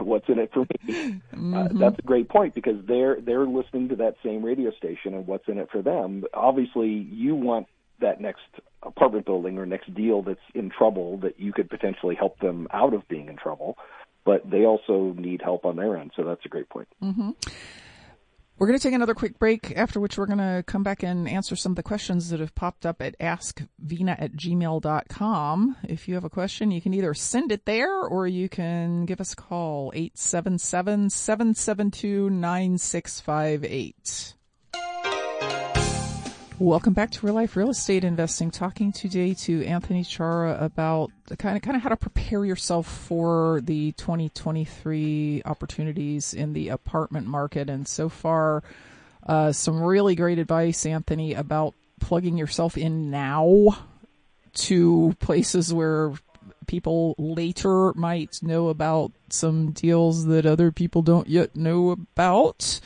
What's 0.00 0.28
in 0.28 0.38
it 0.38 0.52
for 0.52 0.60
me? 0.60 0.76
Uh, 0.88 1.36
mm-hmm. 1.36 1.54
Uh, 1.54 1.68
that's 1.72 1.98
a 1.98 2.02
great 2.02 2.28
point 2.28 2.54
because 2.54 2.76
they're 2.86 3.20
they're 3.20 3.46
listening 3.46 3.88
to 3.88 3.96
that 3.96 4.14
same 4.24 4.44
radio 4.44 4.70
station, 4.72 5.14
and 5.14 5.26
what's 5.26 5.48
in 5.48 5.58
it 5.58 5.68
for 5.70 5.82
them? 5.82 6.24
Obviously, 6.32 6.88
you 6.88 7.34
want 7.34 7.66
that 8.00 8.20
next 8.20 8.42
apartment 8.82 9.26
building 9.26 9.58
or 9.58 9.66
next 9.66 9.92
deal 9.94 10.22
that's 10.22 10.38
in 10.54 10.70
trouble 10.70 11.18
that 11.18 11.40
you 11.40 11.52
could 11.52 11.68
potentially 11.68 12.14
help 12.14 12.38
them 12.38 12.68
out 12.72 12.94
of 12.94 13.06
being 13.08 13.28
in 13.28 13.36
trouble, 13.36 13.76
but 14.24 14.48
they 14.48 14.64
also 14.64 15.14
need 15.16 15.42
help 15.42 15.64
on 15.64 15.76
their 15.76 15.96
end. 15.96 16.12
So 16.14 16.22
that's 16.22 16.44
a 16.44 16.48
great 16.48 16.68
point. 16.68 16.88
Mm-hmm. 17.02 17.30
We're 18.58 18.68
going 18.68 18.78
to 18.78 18.82
take 18.82 18.94
another 18.94 19.14
quick 19.14 19.38
break, 19.38 19.76
after 19.76 20.00
which 20.00 20.16
we're 20.16 20.24
going 20.24 20.38
to 20.38 20.64
come 20.66 20.82
back 20.82 21.02
and 21.02 21.28
answer 21.28 21.56
some 21.56 21.72
of 21.72 21.76
the 21.76 21.82
questions 21.82 22.30
that 22.30 22.40
have 22.40 22.54
popped 22.54 22.86
up 22.86 23.02
at 23.02 23.14
askvena 23.18 24.16
at 24.18 24.32
gmail.com. 24.32 25.76
If 25.86 26.08
you 26.08 26.14
have 26.14 26.24
a 26.24 26.30
question, 26.30 26.70
you 26.70 26.80
can 26.80 26.94
either 26.94 27.12
send 27.12 27.52
it 27.52 27.66
there 27.66 28.00
or 28.00 28.26
you 28.26 28.48
can 28.48 29.04
give 29.04 29.20
us 29.20 29.34
a 29.34 29.36
call, 29.36 29.92
877 29.94 31.10
772 31.10 32.30
9658. 32.30 34.35
Welcome 36.58 36.94
back 36.94 37.10
to 37.10 37.26
Real 37.26 37.34
Life 37.34 37.54
Real 37.54 37.68
Estate 37.68 38.02
Investing. 38.02 38.50
Talking 38.50 38.90
today 38.90 39.34
to 39.34 39.62
Anthony 39.66 40.02
Chara 40.02 40.56
about 40.58 41.12
the 41.26 41.36
kind 41.36 41.54
of 41.54 41.60
kind 41.60 41.76
of 41.76 41.82
how 41.82 41.90
to 41.90 41.98
prepare 41.98 42.46
yourself 42.46 42.86
for 42.86 43.60
the 43.62 43.92
2023 43.92 45.42
opportunities 45.44 46.32
in 46.32 46.54
the 46.54 46.70
apartment 46.70 47.26
market. 47.26 47.68
And 47.68 47.86
so 47.86 48.08
far, 48.08 48.62
uh, 49.26 49.52
some 49.52 49.82
really 49.82 50.14
great 50.14 50.38
advice, 50.38 50.86
Anthony, 50.86 51.34
about 51.34 51.74
plugging 52.00 52.38
yourself 52.38 52.78
in 52.78 53.10
now 53.10 53.76
to 54.54 55.14
places 55.20 55.74
where 55.74 56.14
people 56.66 57.14
later 57.18 57.92
might 57.92 58.42
know 58.42 58.68
about 58.68 59.12
some 59.28 59.72
deals 59.72 60.24
that 60.24 60.46
other 60.46 60.72
people 60.72 61.02
don't 61.02 61.28
yet 61.28 61.54
know 61.54 61.90
about 61.90 62.80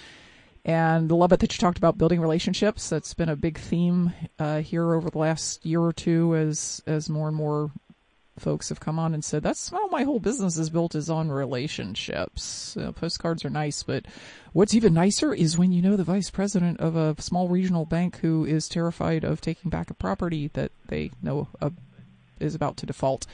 and 0.65 1.11
love 1.11 1.33
it 1.33 1.41
that 1.41 1.53
you 1.53 1.59
talked 1.59 1.79
about 1.79 1.99
building 1.99 2.21
relationships. 2.21 2.91
That's 2.91 3.15
been 3.15 3.29
a 3.29 3.37
big 3.37 3.59
theme 3.59 4.13
uh, 4.39 4.61
here 4.61 4.95
over 4.95 5.11
the 5.11 5.19
last 5.19 5.65
year 5.65 5.81
or 5.81 5.93
two 5.93 6.37
as 6.37 6.83
as 6.87 7.09
more 7.09 7.29
and 7.29 7.37
more 7.37 7.71
folks 8.39 8.71
have 8.71 8.81
come 8.81 8.99
on 8.99 9.13
and 9.13 9.23
said 9.23 9.43
that's 9.43 9.69
how 9.69 9.87
my 9.89 10.03
whole 10.03 10.19
business 10.19 10.57
is 10.57 10.71
built 10.71 10.95
is 10.95 11.11
on 11.11 11.31
relationships. 11.31 12.77
Uh, 12.77 12.91
postcards 12.93 13.45
are 13.45 13.51
nice, 13.51 13.83
but 13.83 14.07
what's 14.53 14.75
even 14.75 14.95
nicer 14.95 15.35
is 15.35 15.59
when 15.59 15.73
you 15.73 15.83
know 15.83 15.97
the 15.97 16.05
vice 16.05 16.31
president 16.31 16.81
of 16.81 16.97
a 16.97 17.21
small 17.21 17.49
regional 17.49 17.85
bank 17.85 18.19
who 18.19 18.45
is 18.45 18.69
terrified 18.69 19.25
of 19.25 19.41
taking 19.41 19.71
back 19.71 19.91
a 19.91 19.95
property 19.95 20.49
that 20.55 20.73
they 20.89 21.11
know 21.23 21.49
is 22.41 22.55
about 22.55 22.77
to 22.79 22.87
default. 22.87 23.27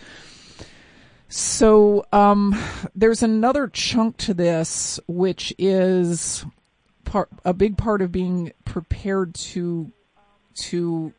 So 1.28 2.04
um, 2.12 2.56
there's 2.94 3.22
another 3.22 3.68
chunk 3.68 4.16
to 4.18 4.34
this, 4.34 5.00
which 5.06 5.52
is 5.58 6.44
part 7.06 7.30
a 7.44 7.54
big 7.54 7.78
part 7.78 8.02
of 8.02 8.12
being 8.12 8.52
prepared 8.66 9.34
to 9.34 9.90
to 10.54 11.14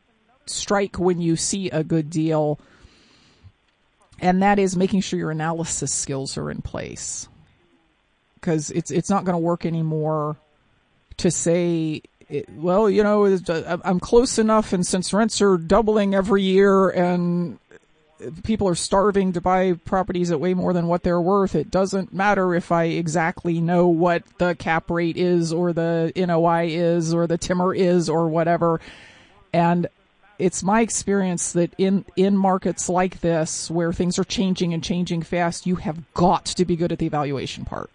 strike 0.46 0.98
when 0.98 1.20
you 1.20 1.34
see 1.36 1.68
a 1.70 1.82
good 1.82 2.08
deal 2.08 2.60
and 4.20 4.42
that 4.42 4.58
is 4.58 4.76
making 4.76 5.00
sure 5.00 5.18
your 5.18 5.30
analysis 5.30 5.92
skills 5.92 6.36
are 6.36 6.50
in 6.50 6.60
place. 6.60 7.28
Because 8.34 8.70
it's 8.70 8.90
it's 8.90 9.10
not 9.10 9.24
going 9.24 9.34
to 9.34 9.38
work 9.38 9.66
anymore 9.66 10.36
to 11.18 11.30
say 11.30 12.02
it, 12.28 12.48
well 12.50 12.88
you 12.88 13.02
know 13.02 13.24
uh, 13.24 13.78
I'm 13.84 13.98
close 13.98 14.38
enough 14.38 14.72
and 14.72 14.86
since 14.86 15.12
rents 15.12 15.42
are 15.42 15.56
doubling 15.56 16.14
every 16.14 16.42
year 16.42 16.88
and 16.90 17.58
people 18.42 18.68
are 18.68 18.74
starving 18.74 19.32
to 19.32 19.40
buy 19.40 19.74
properties 19.84 20.30
at 20.30 20.40
way 20.40 20.54
more 20.54 20.72
than 20.72 20.86
what 20.88 21.02
they're 21.02 21.20
worth. 21.20 21.54
It 21.54 21.70
doesn't 21.70 22.12
matter 22.12 22.54
if 22.54 22.72
I 22.72 22.84
exactly 22.84 23.60
know 23.60 23.86
what 23.86 24.24
the 24.38 24.54
cap 24.54 24.90
rate 24.90 25.16
is 25.16 25.52
or 25.52 25.72
the 25.72 26.12
NOI 26.16 26.68
is 26.68 27.14
or 27.14 27.26
the 27.26 27.38
timber 27.38 27.74
is 27.74 28.08
or 28.08 28.28
whatever. 28.28 28.80
And 29.52 29.86
it's 30.38 30.62
my 30.62 30.80
experience 30.80 31.52
that 31.52 31.72
in, 31.78 32.04
in 32.16 32.36
markets 32.36 32.88
like 32.88 33.20
this 33.20 33.70
where 33.70 33.92
things 33.92 34.18
are 34.18 34.24
changing 34.24 34.72
and 34.72 34.82
changing 34.82 35.22
fast, 35.22 35.66
you 35.66 35.76
have 35.76 36.12
got 36.14 36.44
to 36.46 36.64
be 36.64 36.76
good 36.76 36.92
at 36.92 36.98
the 36.98 37.06
evaluation 37.06 37.64
part. 37.64 37.90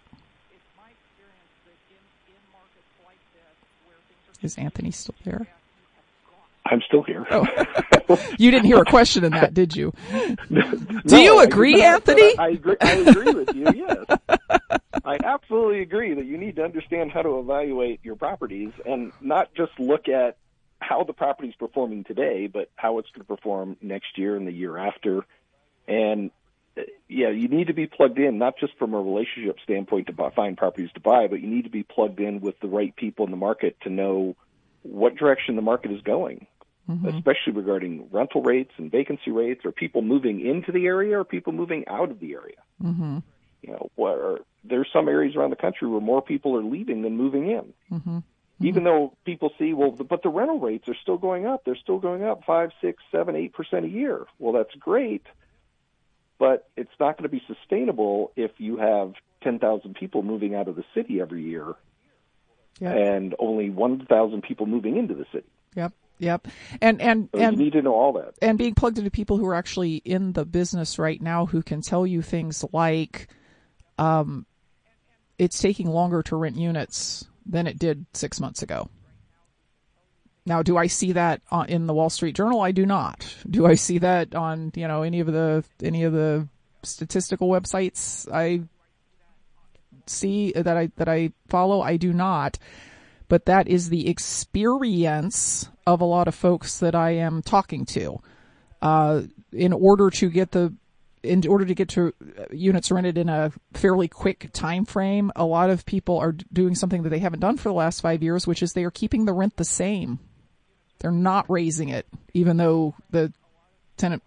Is 4.42 4.58
Anthony 4.58 4.90
still 4.90 5.14
there? 5.24 5.46
I'm 6.66 6.80
still 6.86 7.02
here. 7.02 7.26
Oh. 7.30 7.46
you 8.38 8.50
didn't 8.50 8.64
hear 8.64 8.78
a 8.78 8.84
question 8.84 9.24
in 9.24 9.32
that, 9.32 9.52
did 9.52 9.76
you? 9.76 9.92
Do 11.06 11.18
you 11.18 11.40
agree, 11.40 11.82
Anthony? 11.82 12.38
I, 12.38 12.44
I, 12.44 12.48
agree. 12.50 12.76
I 12.80 12.92
agree 12.92 13.32
with 13.32 13.54
you. 13.54 13.66
Yes, 13.74 14.18
I 15.04 15.18
absolutely 15.22 15.82
agree 15.82 16.14
that 16.14 16.24
you 16.24 16.38
need 16.38 16.56
to 16.56 16.64
understand 16.64 17.12
how 17.12 17.22
to 17.22 17.38
evaluate 17.38 18.00
your 18.02 18.16
properties 18.16 18.72
and 18.86 19.12
not 19.20 19.54
just 19.54 19.72
look 19.78 20.08
at 20.08 20.38
how 20.78 21.04
the 21.04 21.12
property 21.12 21.48
is 21.48 21.54
performing 21.54 22.04
today, 22.04 22.46
but 22.46 22.70
how 22.76 22.98
it's 22.98 23.08
going 23.10 23.26
to 23.26 23.36
perform 23.36 23.76
next 23.82 24.16
year 24.16 24.36
and 24.36 24.46
the 24.46 24.52
year 24.52 24.78
after. 24.78 25.24
And 25.86 26.30
uh, 26.78 26.82
yeah, 27.08 27.28
you 27.28 27.48
need 27.48 27.66
to 27.66 27.74
be 27.74 27.86
plugged 27.86 28.18
in, 28.18 28.38
not 28.38 28.54
just 28.58 28.76
from 28.78 28.94
a 28.94 29.00
relationship 29.00 29.58
standpoint 29.62 30.06
to 30.06 30.12
buy, 30.14 30.30
find 30.30 30.56
properties 30.56 30.90
to 30.94 31.00
buy, 31.00 31.26
but 31.26 31.40
you 31.40 31.48
need 31.48 31.64
to 31.64 31.70
be 31.70 31.82
plugged 31.82 32.20
in 32.20 32.40
with 32.40 32.58
the 32.60 32.68
right 32.68 32.94
people 32.96 33.26
in 33.26 33.30
the 33.30 33.36
market 33.36 33.76
to 33.82 33.90
know 33.90 34.34
what 34.82 35.16
direction 35.16 35.56
the 35.56 35.62
market 35.62 35.90
is 35.90 36.00
going 36.02 36.46
mm-hmm. 36.88 37.08
especially 37.08 37.52
regarding 37.52 38.08
rental 38.10 38.42
rates 38.42 38.72
and 38.76 38.90
vacancy 38.90 39.30
rates, 39.30 39.62
or 39.64 39.72
people 39.72 40.02
moving 40.02 40.44
into 40.44 40.72
the 40.72 40.86
area 40.86 41.18
or 41.18 41.24
people 41.24 41.52
moving 41.52 41.84
out 41.88 42.10
of 42.10 42.20
the 42.20 42.34
area. 42.34 42.56
Mm-hmm. 42.82 43.18
You 43.62 43.72
know, 43.72 43.90
where 43.94 44.38
there's 44.62 44.88
some 44.92 45.08
areas 45.08 45.36
around 45.36 45.50
the 45.50 45.56
country 45.56 45.88
where 45.88 46.00
more 46.00 46.20
people 46.20 46.56
are 46.56 46.62
leaving 46.62 47.02
than 47.02 47.16
moving 47.16 47.50
in. 47.50 47.72
Mm-hmm. 47.90 48.18
Even 48.60 48.84
though 48.84 49.16
people 49.24 49.50
see, 49.58 49.74
well, 49.74 49.90
but 49.90 50.22
the 50.22 50.28
rental 50.28 50.60
rates 50.60 50.88
are 50.88 50.94
still 51.02 51.18
going 51.18 51.44
up. 51.44 51.64
They're 51.64 51.76
still 51.76 51.98
going 51.98 52.24
up 52.24 52.44
five, 52.46 52.70
six, 52.80 53.02
seven, 53.10 53.34
eight 53.34 53.52
percent 53.52 53.84
a 53.84 53.88
year. 53.88 54.26
Well, 54.38 54.52
that's 54.52 54.74
great, 54.78 55.26
but 56.38 56.68
it's 56.76 56.92
not 57.00 57.18
going 57.18 57.24
to 57.24 57.28
be 57.28 57.42
sustainable 57.46 58.32
if 58.36 58.52
you 58.58 58.76
have 58.76 59.14
10,000 59.42 59.94
people 59.94 60.22
moving 60.22 60.54
out 60.54 60.68
of 60.68 60.76
the 60.76 60.84
city 60.94 61.20
every 61.20 61.42
year 61.42 61.74
yep. 62.80 62.96
and 62.96 63.34
only 63.38 63.70
1,000 63.70 64.42
people 64.42 64.66
moving 64.66 64.96
into 64.96 65.14
the 65.14 65.26
city. 65.32 65.46
Yep. 65.76 65.92
Yep. 66.18 66.48
And 66.80 67.00
and 67.02 67.28
so 67.34 67.40
and 67.40 67.58
you 67.58 67.64
need 67.64 67.72
to 67.72 67.82
know 67.82 67.94
all 67.94 68.12
that. 68.14 68.34
And 68.40 68.56
being 68.56 68.74
plugged 68.74 68.98
into 68.98 69.10
people 69.10 69.36
who 69.36 69.46
are 69.46 69.54
actually 69.54 69.96
in 69.96 70.32
the 70.32 70.44
business 70.44 70.98
right 70.98 71.20
now 71.20 71.46
who 71.46 71.62
can 71.62 71.80
tell 71.80 72.06
you 72.06 72.22
things 72.22 72.64
like 72.72 73.28
um 73.98 74.46
it's 75.38 75.60
taking 75.60 75.88
longer 75.88 76.22
to 76.22 76.36
rent 76.36 76.56
units 76.56 77.26
than 77.44 77.66
it 77.66 77.78
did 77.78 78.06
6 78.14 78.40
months 78.40 78.62
ago. 78.62 78.88
Now, 80.46 80.62
do 80.62 80.76
I 80.76 80.86
see 80.86 81.12
that 81.12 81.40
in 81.68 81.86
the 81.86 81.94
Wall 81.94 82.10
Street 82.10 82.36
Journal? 82.36 82.60
I 82.60 82.72
do 82.72 82.84
not. 82.84 83.34
Do 83.48 83.66
I 83.66 83.74
see 83.74 83.98
that 83.98 84.34
on, 84.34 84.72
you 84.74 84.86
know, 84.86 85.02
any 85.02 85.20
of 85.20 85.26
the 85.26 85.64
any 85.82 86.04
of 86.04 86.12
the 86.12 86.48
statistical 86.82 87.48
websites 87.48 88.30
I 88.30 88.60
see 90.06 90.52
that 90.52 90.76
I 90.76 90.90
that 90.96 91.08
I 91.08 91.32
follow? 91.48 91.80
I 91.80 91.96
do 91.96 92.12
not 92.12 92.58
but 93.28 93.46
that 93.46 93.68
is 93.68 93.88
the 93.88 94.08
experience 94.08 95.68
of 95.86 96.00
a 96.00 96.04
lot 96.04 96.28
of 96.28 96.34
folks 96.34 96.78
that 96.78 96.94
I 96.94 97.10
am 97.12 97.42
talking 97.42 97.84
to. 97.86 98.20
Uh, 98.82 99.22
in 99.52 99.72
order 99.72 100.10
to 100.10 100.28
get 100.28 100.50
the 100.52 100.74
in 101.22 101.46
order 101.48 101.64
to 101.64 101.74
get 101.74 101.88
to 101.88 102.12
units 102.52 102.90
rented 102.90 103.16
in 103.16 103.30
a 103.30 103.50
fairly 103.72 104.08
quick 104.08 104.50
time 104.52 104.84
frame, 104.84 105.32
a 105.34 105.44
lot 105.44 105.70
of 105.70 105.86
people 105.86 106.18
are 106.18 106.32
doing 106.52 106.74
something 106.74 107.02
that 107.02 107.08
they 107.08 107.18
haven't 107.18 107.40
done 107.40 107.56
for 107.56 107.70
the 107.70 107.74
last 107.74 108.00
five 108.00 108.22
years, 108.22 108.46
which 108.46 108.62
is 108.62 108.72
they 108.72 108.84
are 108.84 108.90
keeping 108.90 109.24
the 109.24 109.32
rent 109.32 109.56
the 109.56 109.64
same. 109.64 110.18
They're 110.98 111.10
not 111.10 111.48
raising 111.48 111.88
it, 111.88 112.06
even 112.34 112.58
though 112.58 112.94
the 113.10 113.32
tenant 113.96 114.22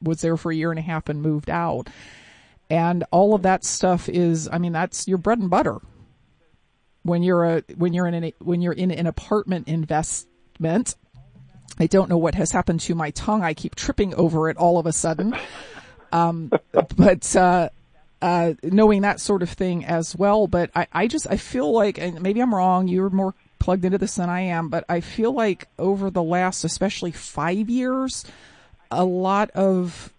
was 0.00 0.20
there 0.20 0.36
for 0.36 0.52
a 0.52 0.54
year 0.54 0.70
and 0.70 0.78
a 0.78 0.82
half 0.82 1.08
and 1.08 1.20
moved 1.20 1.50
out. 1.50 1.88
And 2.70 3.04
all 3.10 3.34
of 3.34 3.42
that 3.42 3.64
stuff 3.64 4.08
is, 4.08 4.48
I 4.50 4.58
mean, 4.58 4.72
that's 4.72 5.06
your 5.08 5.18
bread 5.18 5.38
and 5.38 5.50
butter. 5.50 5.78
When 7.06 7.22
you're 7.22 7.44
a, 7.44 7.62
when 7.76 7.94
you're 7.94 8.06
in 8.06 8.14
an, 8.14 8.32
when 8.38 8.60
you're 8.60 8.72
in 8.72 8.90
an 8.90 9.06
apartment 9.06 9.68
investment, 9.68 10.94
I 11.78 11.86
don't 11.86 12.08
know 12.08 12.18
what 12.18 12.34
has 12.34 12.52
happened 12.52 12.80
to 12.80 12.94
my 12.94 13.10
tongue. 13.10 13.42
I 13.42 13.54
keep 13.54 13.74
tripping 13.74 14.14
over 14.14 14.48
it 14.50 14.56
all 14.56 14.78
of 14.78 14.86
a 14.86 14.92
sudden. 14.92 15.36
Um, 16.12 16.50
but, 16.96 17.36
uh, 17.36 17.68
uh, 18.22 18.54
knowing 18.62 19.02
that 19.02 19.20
sort 19.20 19.42
of 19.42 19.50
thing 19.50 19.84
as 19.84 20.16
well. 20.16 20.46
But 20.46 20.70
I, 20.74 20.86
I 20.92 21.06
just, 21.06 21.26
I 21.28 21.36
feel 21.36 21.70
like, 21.70 21.98
and 21.98 22.20
maybe 22.22 22.40
I'm 22.40 22.54
wrong, 22.54 22.88
you're 22.88 23.10
more 23.10 23.34
plugged 23.58 23.84
into 23.84 23.98
this 23.98 24.16
than 24.16 24.30
I 24.30 24.40
am, 24.42 24.68
but 24.68 24.84
I 24.88 25.00
feel 25.00 25.32
like 25.32 25.68
over 25.78 26.10
the 26.10 26.22
last, 26.22 26.64
especially 26.64 27.12
five 27.12 27.68
years, 27.68 28.24
a 28.90 29.04
lot 29.04 29.50
of 29.50 30.12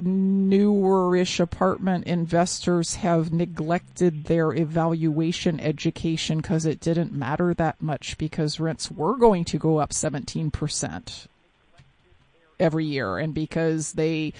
newer-ish 0.00 1.40
apartment 1.40 2.06
investors 2.06 2.96
have 2.96 3.32
neglected 3.32 4.24
their 4.24 4.52
evaluation 4.52 5.58
education 5.60 6.38
because 6.38 6.66
it 6.66 6.80
didn't 6.80 7.12
matter 7.12 7.54
that 7.54 7.80
much 7.80 8.18
because 8.18 8.60
rents 8.60 8.90
were 8.90 9.16
going 9.16 9.44
to 9.44 9.58
go 9.58 9.78
up 9.78 9.90
17% 9.90 11.26
every 12.58 12.84
year 12.84 13.18
and 13.18 13.34
because 13.34 13.92
they 13.92 14.32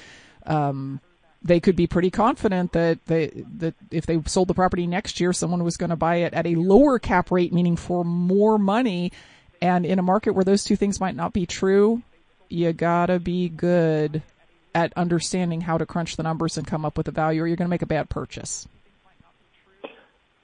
um, 0.47 1.01
they 1.43 1.61
could 1.61 1.77
be 1.77 1.87
pretty 1.87 2.11
confident 2.11 2.73
that 2.73 3.05
they 3.07 3.29
that 3.59 3.75
if 3.91 4.07
they 4.07 4.21
sold 4.27 4.49
the 4.49 4.55
property 4.55 4.87
next 4.87 5.21
year, 5.21 5.33
someone 5.33 5.65
was 5.65 5.77
going 5.77 5.91
to 5.91 5.97
buy 5.97 6.17
it 6.17 6.35
at 6.35 6.47
a 6.47 6.55
lower 6.55 6.99
cap 6.99 7.31
rate, 7.31 7.53
meaning 7.53 7.77
for 7.77 8.05
more 8.05 8.59
money. 8.59 9.13
And 9.61 9.87
in 9.87 9.99
a 9.99 10.03
market 10.03 10.33
where 10.33 10.45
those 10.45 10.65
two 10.65 10.77
things 10.77 11.01
might 11.01 11.17
not 11.17 11.33
be 11.33 11.47
true, 11.47 12.03
you 12.49 12.73
gotta 12.73 13.19
be 13.19 13.49
good 13.49 14.23
at 14.77 14.93
understanding 14.95 15.63
how 15.63 15.79
to 15.79 15.87
crunch 15.87 16.17
the 16.17 16.23
numbers 16.23 16.59
and 16.59 16.67
come 16.67 16.85
up 16.85 16.99
with 16.99 17.09
a 17.09 17.11
value, 17.11 17.43
or 17.43 17.47
you're 17.47 17.57
going 17.57 17.67
to 17.67 17.71
make 17.71 17.81
a 17.81 17.87
bad 17.87 18.11
purchase. 18.11 18.69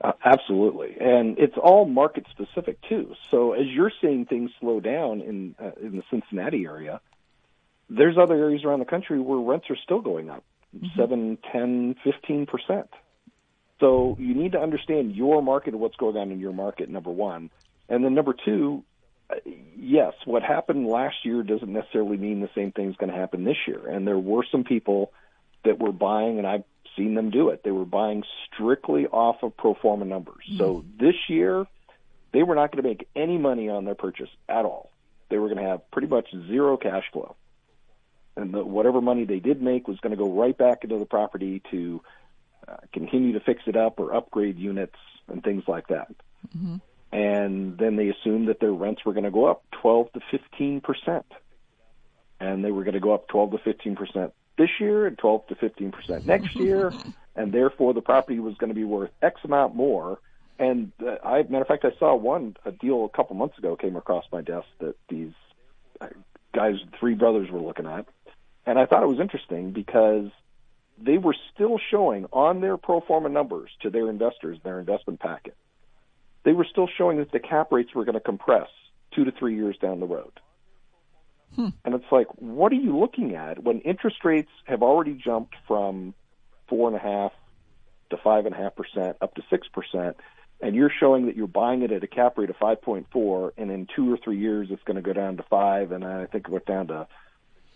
Uh, 0.00 0.12
absolutely, 0.24 0.96
and 0.98 1.38
it's 1.38 1.56
all 1.62 1.84
market 1.84 2.24
specific 2.30 2.78
too. 2.88 3.14
So 3.30 3.52
as 3.52 3.66
you're 3.66 3.92
seeing 4.00 4.24
things 4.24 4.50
slow 4.58 4.80
down 4.80 5.20
in 5.20 5.54
uh, 5.60 5.72
in 5.80 5.96
the 5.96 6.02
Cincinnati 6.10 6.64
area, 6.64 7.00
there's 7.90 8.16
other 8.18 8.34
areas 8.34 8.64
around 8.64 8.80
the 8.80 8.86
country 8.86 9.20
where 9.20 9.38
rents 9.38 9.66
are 9.68 9.76
still 9.84 10.00
going 10.00 10.30
up 10.30 10.42
mm-hmm. 10.74 10.86
seven, 10.98 11.38
ten, 11.52 11.94
fifteen 12.02 12.46
percent. 12.46 12.88
So 13.80 14.16
you 14.18 14.34
need 14.34 14.52
to 14.52 14.60
understand 14.60 15.14
your 15.14 15.42
market 15.42 15.74
and 15.74 15.80
what's 15.80 15.96
going 15.96 16.16
on 16.16 16.32
in 16.32 16.40
your 16.40 16.54
market. 16.54 16.88
Number 16.88 17.10
one, 17.10 17.50
and 17.88 18.02
then 18.02 18.14
number 18.14 18.34
two, 18.44 18.82
yes, 19.76 20.12
what 20.24 20.42
happened 20.42 20.87
last 20.87 21.16
year 21.24 21.42
doesn't 21.42 21.72
necessarily 21.72 22.16
mean 22.16 22.40
the 22.40 22.50
same 22.54 22.72
thing 22.72 22.90
is 22.90 22.96
going 22.96 23.11
to 23.11 23.18
happen 23.18 23.44
this 23.44 23.56
year. 23.66 23.87
And 23.88 24.06
there 24.06 24.18
were 24.18 24.44
some 24.50 24.64
people 24.64 25.12
that 25.64 25.78
were 25.78 25.92
buying, 25.92 26.38
and 26.38 26.46
I've 26.46 26.64
seen 26.96 27.14
them 27.14 27.30
do 27.30 27.48
it. 27.50 27.62
They 27.62 27.70
were 27.70 27.85
buying 27.85 28.24
strictly 28.46 29.06
off 29.06 29.42
of 29.42 29.56
pro 29.56 29.74
forma 29.74 30.04
numbers. 30.04 30.44
Mm-hmm. 30.48 30.58
So 30.58 30.85
this 30.98 31.14
year, 31.28 31.66
they 32.32 32.42
were 32.42 32.54
not 32.54 32.72
going 32.72 32.82
to 32.82 32.88
make 32.88 33.08
any 33.14 33.38
money 33.38 33.68
on 33.68 33.85
their 33.85 33.94
purchase 33.94 34.30
at 34.48 34.64
all. 34.64 34.90
They 35.30 35.38
were 35.38 35.48
going 35.48 35.62
to 35.62 35.70
have 35.70 35.90
pretty 35.90 36.08
much 36.08 36.28
zero 36.48 36.76
cash 36.76 37.04
flow 37.12 37.37
and 38.37 38.52
the, 38.52 38.64
whatever 38.64 39.00
money 39.00 39.24
they 39.24 39.40
did 39.40 39.62
make 39.62 39.88
was 39.88 39.98
going 40.00 40.11
to 40.11 40.16
go 40.16 40.30
right 40.30 40.56
back 40.56 40.85
into 40.85 40.98
the 40.98 41.04
property 41.04 41.62
to 41.70 42.02
uh, 42.66 42.76
continue 42.92 43.32
to 43.32 43.40
fix 43.40 43.62
it 43.66 43.76
up 43.76 43.98
or 43.98 44.14
upgrade 44.14 44.58
units 44.58 44.96
and 45.28 45.42
things 45.42 45.64
like 45.66 45.88
that. 45.88 46.08
Mm-hmm. 46.56 46.76
And 47.12 47.77
then 47.77 47.96
they 47.96 48.09
assumed 48.09 48.48
that 48.48 48.61
their 48.61 48.72
rents 48.72 49.05
were 49.05 49.12
going 49.12 49.25
to 49.25 49.31
go 49.31 49.44
up 49.44 49.64
12 49.83 50.12
to 50.12 50.20
15 50.31 50.81
percent, 50.81 51.27
and 52.40 52.64
they 52.64 52.70
were 52.70 52.85
going 52.85 52.94
to 52.94 53.01
go 53.01 53.12
up 53.12 53.29
12 53.29 53.53
to 53.53 53.59
15 53.59 53.96
percent 53.96 54.33
this 54.57 54.70
year 54.81 55.07
and 55.07 55.18
12 55.18 55.46
to 55.48 55.55
15 55.57 55.92
percent 55.92 56.27
next 56.27 56.55
year, 56.57 56.92
and 57.37 57.53
therefore 57.53 57.92
the 57.92 58.01
property 58.01 58.38
was 58.38 58.55
going 58.57 58.70
to 58.70 58.75
be 58.75 58.85
worth 58.85 59.11
X 59.20 59.40
amount 59.44 59.75
more. 59.75 60.18
And 60.59 60.92
uh, 61.05 61.16
I, 61.25 61.42
matter 61.42 61.62
of 61.62 61.68
fact, 61.68 61.85
I 61.85 61.92
saw 61.98 62.14
one 62.14 62.57
a 62.64 62.72
deal 62.72 63.05
a 63.05 63.09
couple 63.14 63.37
months 63.37 63.59
ago 63.59 63.77
came 63.77 63.96
across 63.96 64.25
my 64.33 64.40
desk 64.40 64.66
that 64.79 64.94
these 65.09 65.33
uh, 66.01 66.09
guys, 66.55 66.77
three 66.98 67.14
brothers, 67.14 67.51
were 67.51 67.61
looking 67.61 67.87
at 67.87 68.07
and 68.66 68.79
I 68.79 68.87
thought 68.87 69.03
it 69.03 69.09
was 69.09 69.20
interesting 69.20 69.72
because 69.72 70.31
they 70.98 71.18
were 71.18 71.35
still 71.55 71.79
showing 71.90 72.27
on 72.33 72.61
their 72.61 72.77
pro 72.77 73.01
forma 73.01 73.29
numbers 73.29 73.70
to 73.81 73.90
their 73.90 74.09
investors, 74.09 74.59
their 74.62 74.79
investment 74.79 75.20
packet, 75.20 75.57
they 76.44 76.52
were 76.52 76.66
still 76.70 76.88
showing 76.98 77.18
that 77.18 77.33
the 77.33 77.38
cap 77.38 77.72
rates 77.72 77.94
were 77.94 78.05
going 78.05 78.14
to 78.14 78.20
compress 78.20 78.68
two 79.14 79.24
to 79.24 79.33
three 79.33 79.55
years 79.55 79.76
down 79.78 80.00
the 80.00 80.07
road. 80.07 80.33
Hmm. 81.55 81.68
And 81.85 81.94
it's 81.94 82.11
like, 82.11 82.28
what 82.37 82.72
are 82.72 82.76
you 82.76 82.98
looking 82.98 83.35
at 83.35 83.62
when 83.62 83.81
interest 83.81 84.24
rates 84.24 84.50
have 84.64 84.83
already 84.83 85.14
jumped 85.14 85.55
from 85.68 86.14
four 86.68 86.88
and 86.88 86.96
a 86.96 87.00
half 87.00 87.33
to 88.11 88.16
five 88.16 88.46
and 88.46 88.55
a 88.55 88.59
half 88.59 88.74
percent 88.74 89.16
up 89.20 89.35
to 89.35 89.42
six 89.50 89.68
percent, 89.68 90.16
and 90.61 90.74
you're 90.74 90.92
showing 91.00 91.26
that 91.26 91.37
you're 91.37 91.46
buying 91.46 91.83
it 91.83 91.92
at 91.92 92.02
a 92.02 92.07
cap 92.07 92.38
rate 92.38 92.48
of 92.48 92.57
five 92.57 92.81
point 92.81 93.07
four, 93.12 93.52
and 93.59 93.70
in 93.70 93.87
two 93.94 94.12
or 94.12 94.16
three 94.16 94.38
years 94.38 94.68
it's 94.70 94.83
going 94.85 94.96
to 94.96 95.02
go 95.02 95.12
down 95.12 95.37
to 95.37 95.42
five, 95.44 95.92
and 95.92 96.05
I 96.05 96.26
think 96.26 96.46
it 96.46 96.50
went 96.50 96.66
down 96.66 96.88
to 96.88 97.07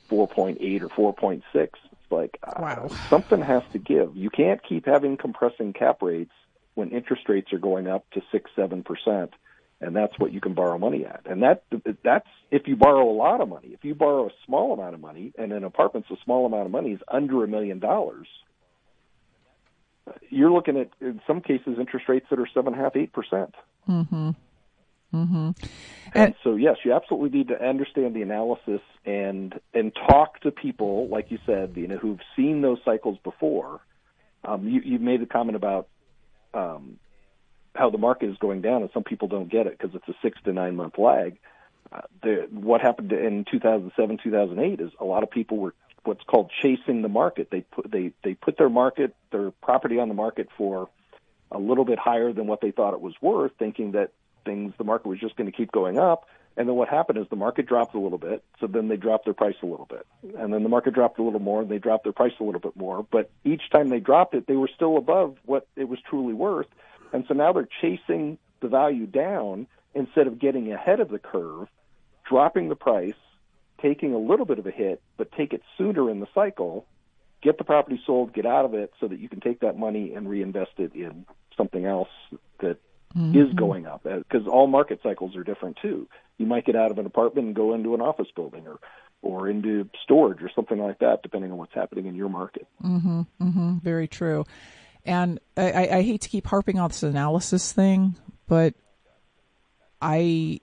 4.8 0.09 0.83
or 0.83 1.13
4.6. 1.15 1.43
It's 1.55 1.73
like 2.11 2.39
uh, 2.43 2.53
wow. 2.59 2.89
uh, 2.91 3.09
something 3.09 3.43
has 3.43 3.63
to 3.73 3.79
give. 3.79 4.17
You 4.17 4.31
can't 4.31 4.61
keep 4.67 4.87
having 4.87 5.17
compressing 5.17 5.73
cap 5.73 6.03
rates 6.03 6.33
when 6.77 6.91
interest 6.91 7.23
rates 7.29 7.53
are 7.53 7.59
going 7.59 7.89
up 7.89 8.09
to 8.13 8.21
six, 8.31 8.49
seven 8.55 8.85
percent, 8.85 9.33
and 9.81 9.97
that's 9.97 10.17
what 10.19 10.33
you 10.33 10.41
can 10.41 10.55
borrow 10.55 10.79
money 10.79 11.05
at. 11.05 11.23
And 11.27 11.43
that 11.43 11.65
that's 12.05 12.29
if 12.51 12.69
you 12.69 12.77
borrow 12.77 13.11
a 13.11 13.17
lot 13.17 13.41
of 13.41 13.49
money. 13.49 13.71
If 13.73 13.85
you 13.85 13.95
borrow 13.97 14.27
a 14.29 14.33
small 14.47 14.73
amount 14.73 14.95
of 14.95 15.01
money, 15.01 15.33
and 15.37 15.53
an 15.53 15.65
apartment's 15.65 16.11
a 16.11 16.17
small 16.25 16.47
amount 16.47 16.67
of 16.67 16.71
money 16.71 16.93
is 16.93 17.01
under 17.09 17.43
a 17.43 17.49
million 17.49 17.81
dollars, 17.81 18.29
you're 20.31 20.53
looking 20.53 20.77
at 20.77 20.91
in 21.01 21.21
some 21.27 21.41
cases 21.41 21.79
interest 21.81 22.09
rates 22.09 22.27
that 22.31 22.39
are 22.39 22.49
seven, 22.55 22.75
half, 22.75 22.95
eight 22.95 23.13
percent. 23.13 23.55
Mm-hmm. 23.89 24.31
Mm-hmm. 25.15 25.37
And, 25.37 25.55
and 26.15 26.35
so, 26.43 26.57
yes, 26.57 26.77
you 26.85 26.93
absolutely 26.93 27.39
need 27.39 27.49
to 27.49 27.63
understand 27.63 28.15
the 28.15 28.23
analysis 28.23 28.81
and 29.05 29.59
and 29.73 29.95
talk 29.95 30.41
to 30.41 30.51
people, 30.51 31.09
like 31.09 31.31
you 31.31 31.39
said, 31.47 31.73
you 31.77 31.87
know, 31.87 31.97
who've 31.97 32.21
seen 32.35 32.61
those 32.61 32.79
cycles 32.85 33.19
before. 33.25 33.81
Um, 34.45 34.69
you, 34.69 34.81
you 34.85 34.99
made 34.99 35.23
a 35.23 35.27
comment 35.27 35.57
about 35.57 35.89
um, 36.57 36.99
how 37.75 37.91
the 37.91 37.99
market 37.99 38.31
is 38.31 38.37
going 38.39 38.63
down, 38.63 38.83
and 38.83 38.91
some 38.95 39.05
people 39.05 39.29
don't 39.29 39.51
get 39.51 39.67
it 39.67 39.79
because 39.79 39.95
it's 39.95 40.09
a 40.09 40.15
six 40.23 40.39
to 40.45 40.53
nine 40.53 40.77
month 40.77 40.99
lag. 40.99 41.39
Uh, 41.93 42.01
the, 42.23 42.49
what 42.51 42.81
happened 42.81 43.13
in 43.13 43.45
2007, 43.51 44.19
2008 44.23 44.81
is 44.81 44.91
a 44.99 45.05
lot 45.05 45.23
of 45.23 45.31
people 45.31 45.59
were 45.59 45.75
what's 46.05 46.25
called 46.25 46.51
chasing 46.63 47.03
the 47.03 47.09
market. 47.09 47.49
They 47.51 47.61
put 47.61 47.91
they 47.91 48.13
they 48.25 48.35
put 48.35 48.57
their 48.59 48.69
market 48.71 49.15
their 49.31 49.51
property 49.51 49.99
on 49.99 50.09
the 50.09 50.15
market 50.15 50.49
for 50.57 50.89
a 51.53 51.59
little 51.59 51.85
bit 51.85 51.99
higher 51.99 52.33
than 52.33 52.47
what 52.47 52.61
they 52.61 52.71
thought 52.71 52.95
it 52.95 53.01
was 53.01 53.15
worth, 53.21 53.53
thinking 53.59 53.93
that 53.93 54.13
things, 54.45 54.73
the 54.79 54.85
market 54.85 55.09
was 55.09 55.21
just 55.21 55.37
going 55.37 55.51
to 55.51 55.57
keep 55.57 55.71
going 55.71 55.99
up. 55.99 56.27
And 56.57 56.69
then 56.69 56.77
what 56.77 56.89
happened 56.89 57.19
is 57.19 57.27
the 57.29 57.37
market 57.37 57.67
dropped 57.67 57.95
a 57.95 57.99
little 57.99 58.19
bit, 58.19 58.43
so 58.61 58.67
then 58.67 58.89
they 58.89 58.97
dropped 58.97 59.27
their 59.27 59.35
price 59.35 59.57
a 59.63 59.67
little 59.67 59.87
bit. 59.87 60.07
And 60.39 60.55
then 60.55 60.63
the 60.63 60.69
market 60.71 60.95
dropped 60.95 61.19
a 61.19 61.23
little 61.23 61.41
more, 61.41 61.61
and 61.61 61.71
they 61.71 61.79
dropped 61.79 62.05
their 62.05 62.15
price 62.15 62.33
a 62.41 62.45
little 62.45 62.61
bit 62.61 62.77
more. 62.77 63.07
But 63.11 63.31
each 63.45 63.69
time 63.71 63.91
they 63.91 64.01
dropped 64.01 64.35
it, 64.35 64.47
they 64.47 64.57
were 64.57 64.71
still 64.75 64.97
above 64.97 65.37
what 65.45 65.69
it 65.77 65.89
was 65.89 65.99
truly 66.09 66.33
worth. 66.33 66.69
And 67.13 67.25
so 67.29 67.35
now 67.35 67.53
they're 67.53 67.69
chasing 67.81 68.39
the 68.61 68.69
value 68.69 69.07
down 69.07 69.67
instead 69.95 70.27
of 70.27 70.39
getting 70.39 70.73
ahead 70.73 71.01
of 71.01 71.11
the 71.11 71.19
curve, 71.19 71.69
dropping 72.29 72.69
the 72.69 72.77
price, 72.77 73.15
taking 73.81 74.15
a 74.15 74.19
little 74.19 74.47
bit 74.47 74.59
of 74.59 74.67
a 74.67 74.71
hit, 74.71 75.03
but 75.19 75.31
take 75.33 75.53
it 75.53 75.63
sooner 75.77 76.11
in 76.11 76.21
the 76.21 76.29
cycle, 76.35 76.87
get 77.43 77.59
the 77.59 77.65
property 77.65 78.01
sold, 78.07 78.33
get 78.33 78.47
out 78.47 78.65
of 78.65 78.75
it 78.75 78.93
so 78.99 79.09
that 79.09 79.19
you 79.19 79.29
can 79.29 79.41
take 79.41 79.61
that 79.61 79.79
money 79.79 80.15
and 80.15 80.29
reinvest 80.29 80.73
it 80.79 80.95
in 80.95 81.27
something 81.57 81.85
else 81.85 82.09
that 82.61 82.79
mm-hmm. 83.15 83.39
is 83.39 83.53
going 83.55 83.87
up 83.87 84.03
because 84.05 84.47
uh, 84.47 84.51
all 84.51 84.67
market 84.67 85.01
cycles 85.03 85.37
are 85.37 85.45
different 85.45 85.79
too. 85.83 86.09
You 86.39 86.47
might 86.47 86.65
get 86.65 86.77
out 86.77 86.91
of 86.91 86.99
an 86.99 87.07
apartment 87.07 87.47
and 87.49 87.57
go 87.57 87.75
into 87.75 87.95
an 87.95 88.01
office 88.01 88.29
building 88.35 88.67
or 88.67 88.79
or 89.23 89.49
into 89.49 89.89
storage 90.05 90.43
or 90.43 90.51
something 90.55 90.79
like 90.79 90.99
that, 91.01 91.23
depending 91.23 91.51
on 91.51 91.59
what's 91.59 91.75
happening 91.75 92.07
in 92.07 92.15
your 92.15 92.29
market. 92.29 92.67
Mm-hmm, 92.85 93.23
mm-hmm, 93.41 93.79
very 93.79 94.07
true. 94.07 94.45
And 95.05 95.41
I, 95.57 95.89
I 95.89 96.03
hate 96.03 96.21
to 96.23 96.29
keep 96.29 96.47
harping 96.47 96.79
on 96.79 96.89
this 96.89 97.03
analysis 97.03 97.73
thing, 97.73 98.17
but 98.47 98.75
I 100.01 100.61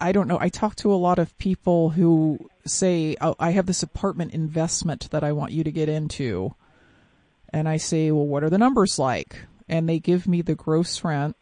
I 0.00 0.12
don't 0.12 0.28
know. 0.28 0.38
I 0.40 0.48
talk 0.48 0.76
to 0.76 0.92
a 0.92 0.96
lot 0.96 1.18
of 1.18 1.36
people 1.38 1.90
who 1.90 2.48
say, 2.64 3.16
oh, 3.20 3.36
I 3.38 3.50
have 3.50 3.66
this 3.66 3.82
apartment 3.82 4.32
investment 4.32 5.10
that 5.10 5.22
I 5.22 5.32
want 5.32 5.52
you 5.52 5.62
to 5.64 5.70
get 5.70 5.88
into. 5.88 6.54
And 7.52 7.68
I 7.68 7.76
say, 7.76 8.10
well, 8.10 8.26
what 8.26 8.42
are 8.42 8.50
the 8.50 8.58
numbers 8.58 8.98
like? 8.98 9.44
And 9.68 9.88
they 9.88 9.98
give 9.98 10.26
me 10.26 10.40
the 10.40 10.54
gross 10.54 11.04
rent 11.04 11.36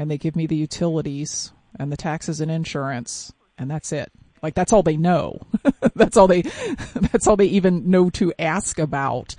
and 0.00 0.10
they 0.10 0.16
give 0.16 0.34
me 0.34 0.46
the 0.46 0.56
utilities 0.56 1.52
and 1.78 1.92
the 1.92 1.96
taxes 1.96 2.40
and 2.40 2.50
insurance 2.50 3.34
and 3.58 3.70
that's 3.70 3.92
it. 3.92 4.10
Like 4.42 4.54
that's 4.54 4.72
all 4.72 4.82
they 4.82 4.96
know. 4.96 5.42
that's 5.94 6.16
all 6.16 6.26
they, 6.26 6.42
that's 6.94 7.26
all 7.26 7.36
they 7.36 7.46
even 7.46 7.90
know 7.90 8.08
to 8.10 8.32
ask 8.38 8.78
about. 8.78 9.36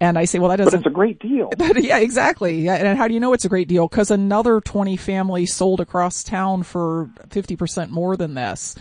And 0.00 0.16
I 0.16 0.24
say, 0.24 0.38
well, 0.38 0.48
that 0.48 0.56
doesn't. 0.56 0.80
But 0.80 0.86
it's 0.86 0.86
a 0.86 0.94
great 0.94 1.18
deal. 1.18 1.50
yeah, 1.76 1.98
exactly. 1.98 2.68
And 2.68 2.96
how 2.96 3.06
do 3.06 3.14
you 3.14 3.20
know 3.20 3.34
it's 3.34 3.44
a 3.44 3.50
great 3.50 3.68
deal? 3.68 3.86
Because 3.86 4.10
another 4.10 4.60
20 4.60 4.96
families 4.96 5.52
sold 5.52 5.80
across 5.80 6.24
town 6.24 6.62
for 6.62 7.10
50% 7.28 7.90
more 7.90 8.16
than 8.16 8.34
this. 8.34 8.76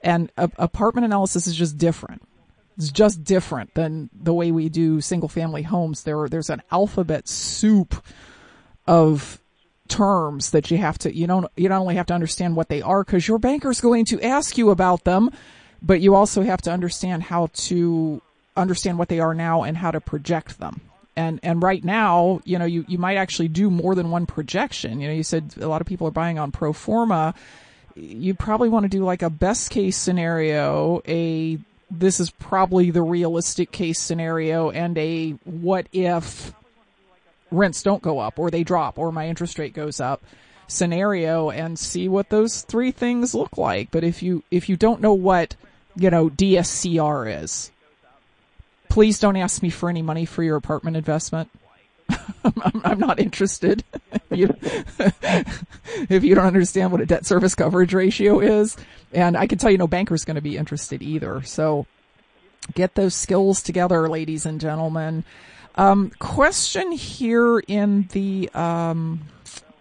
And 0.00 0.32
a- 0.38 0.50
apartment 0.56 1.04
analysis 1.04 1.46
is 1.46 1.56
just 1.56 1.76
different. 1.76 2.22
It's 2.78 2.90
just 2.90 3.22
different 3.22 3.74
than 3.74 4.08
the 4.14 4.32
way 4.32 4.50
we 4.50 4.68
do 4.70 5.00
single 5.00 5.28
family 5.28 5.62
homes. 5.62 6.04
There, 6.04 6.28
there's 6.28 6.50
an 6.50 6.62
alphabet 6.70 7.28
soup 7.28 8.02
of 8.86 9.40
terms 9.88 10.50
that 10.50 10.70
you 10.70 10.78
have 10.78 10.98
to, 10.98 11.14
you 11.14 11.26
don't, 11.26 11.46
you 11.56 11.68
not 11.68 11.80
only 11.80 11.94
have 11.96 12.06
to 12.06 12.14
understand 12.14 12.56
what 12.56 12.68
they 12.68 12.82
are 12.82 13.04
because 13.04 13.28
your 13.28 13.38
banker's 13.38 13.80
going 13.80 14.04
to 14.06 14.20
ask 14.22 14.56
you 14.56 14.70
about 14.70 15.04
them, 15.04 15.30
but 15.82 16.00
you 16.00 16.14
also 16.14 16.42
have 16.42 16.62
to 16.62 16.70
understand 16.70 17.22
how 17.22 17.48
to 17.52 18.22
understand 18.56 18.98
what 18.98 19.08
they 19.08 19.20
are 19.20 19.34
now 19.34 19.62
and 19.62 19.76
how 19.76 19.90
to 19.90 20.00
project 20.00 20.58
them. 20.58 20.80
And, 21.16 21.38
and 21.42 21.62
right 21.62 21.84
now, 21.84 22.40
you 22.44 22.58
know, 22.58 22.64
you, 22.64 22.84
you 22.88 22.98
might 22.98 23.16
actually 23.16 23.48
do 23.48 23.70
more 23.70 23.94
than 23.94 24.10
one 24.10 24.26
projection. 24.26 25.00
You 25.00 25.08
know, 25.08 25.14
you 25.14 25.22
said 25.22 25.54
a 25.60 25.68
lot 25.68 25.80
of 25.80 25.86
people 25.86 26.08
are 26.08 26.12
buying 26.12 26.38
on 26.38 26.50
pro 26.50 26.72
forma. 26.72 27.34
You 27.94 28.34
probably 28.34 28.68
want 28.68 28.84
to 28.84 28.88
do 28.88 29.04
like 29.04 29.22
a 29.22 29.30
best 29.30 29.70
case 29.70 29.96
scenario, 29.96 31.02
a 31.06 31.58
this 31.90 32.18
is 32.18 32.30
probably 32.30 32.90
the 32.90 33.02
realistic 33.02 33.70
case 33.70 34.00
scenario, 34.00 34.70
and 34.70 34.98
a 34.98 35.30
what 35.44 35.86
if 35.92 36.52
rents 37.56 37.82
don't 37.82 38.02
go 38.02 38.18
up 38.18 38.38
or 38.38 38.50
they 38.50 38.64
drop 38.64 38.98
or 38.98 39.12
my 39.12 39.28
interest 39.28 39.58
rate 39.58 39.74
goes 39.74 40.00
up 40.00 40.22
scenario 40.66 41.50
and 41.50 41.78
see 41.78 42.08
what 42.08 42.30
those 42.30 42.62
three 42.62 42.90
things 42.90 43.34
look 43.34 43.56
like. 43.58 43.90
But 43.90 44.04
if 44.04 44.22
you 44.22 44.42
if 44.50 44.68
you 44.68 44.76
don't 44.76 45.00
know 45.00 45.14
what, 45.14 45.56
you 45.96 46.10
know, 46.10 46.30
DSCR 46.30 47.42
is, 47.42 47.70
please 48.88 49.18
don't 49.18 49.36
ask 49.36 49.62
me 49.62 49.70
for 49.70 49.88
any 49.88 50.02
money 50.02 50.24
for 50.24 50.42
your 50.42 50.56
apartment 50.56 50.96
investment. 50.96 51.50
I'm, 52.08 52.82
I'm, 52.84 52.98
not 52.98 53.18
interested. 53.18 53.82
if, 54.30 54.38
you, 54.38 54.54
if 56.08 56.22
you 56.22 56.34
don't 56.34 56.46
understand 56.46 56.92
what 56.92 57.00
a 57.00 57.06
debt 57.06 57.24
service 57.24 57.54
coverage 57.54 57.94
ratio 57.94 58.40
is, 58.40 58.76
and 59.12 59.36
I 59.36 59.46
can 59.46 59.58
tell 59.58 59.70
you 59.70 59.78
no 59.78 59.86
banker's 59.86 60.24
going 60.24 60.34
to 60.34 60.42
be 60.42 60.58
interested 60.58 61.02
either. 61.02 61.42
So 61.42 61.86
get 62.74 62.94
those 62.94 63.14
skills 63.14 63.62
together, 63.62 64.08
ladies 64.08 64.44
and 64.44 64.60
gentlemen. 64.60 65.24
Um, 65.76 66.10
question 66.18 66.92
here 66.92 67.58
in 67.58 68.08
the, 68.12 68.48
um, 68.54 69.20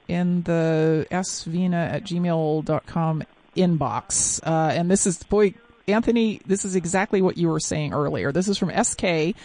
in 0.08 0.44
the 0.44 1.08
askvena 1.12 1.92
at 1.92 2.04
gmail.com 2.04 3.24
inbox. 3.56 4.40
Uh, 4.44 4.72
and 4.74 4.90
this 4.90 5.06
is, 5.06 5.22
boy, 5.24 5.54
Anthony, 5.88 6.42
this 6.46 6.66
is 6.66 6.76
exactly 6.76 7.22
what 7.22 7.38
you 7.38 7.50
were 7.50 7.60
saying 7.60 7.94
earlier. 7.94 8.32
This 8.32 8.48
is 8.48 8.58
from 8.58 8.72
SK 8.84 9.36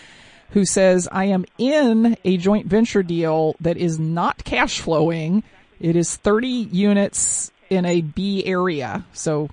who 0.51 0.65
says, 0.65 1.09
I 1.11 1.27
am 1.27 1.45
in 1.59 2.17
a 2.25 2.37
joint 2.37 2.67
venture 2.67 3.03
deal 3.03 3.55
that 3.61 3.77
is 3.77 3.99
not 3.99 4.45
cash 4.45 4.81
flowing. 4.81 5.43
It 5.81 5.97
is 5.97 6.17
30 6.17 6.49
units 6.49 7.53
in 7.69 7.85
a 7.85 8.01
B 8.01 8.45
area. 8.47 9.05
So, 9.13 9.51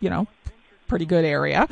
you 0.00 0.10
know, 0.10 0.26
pretty 0.88 1.06
good 1.06 1.24
area. 1.24 1.68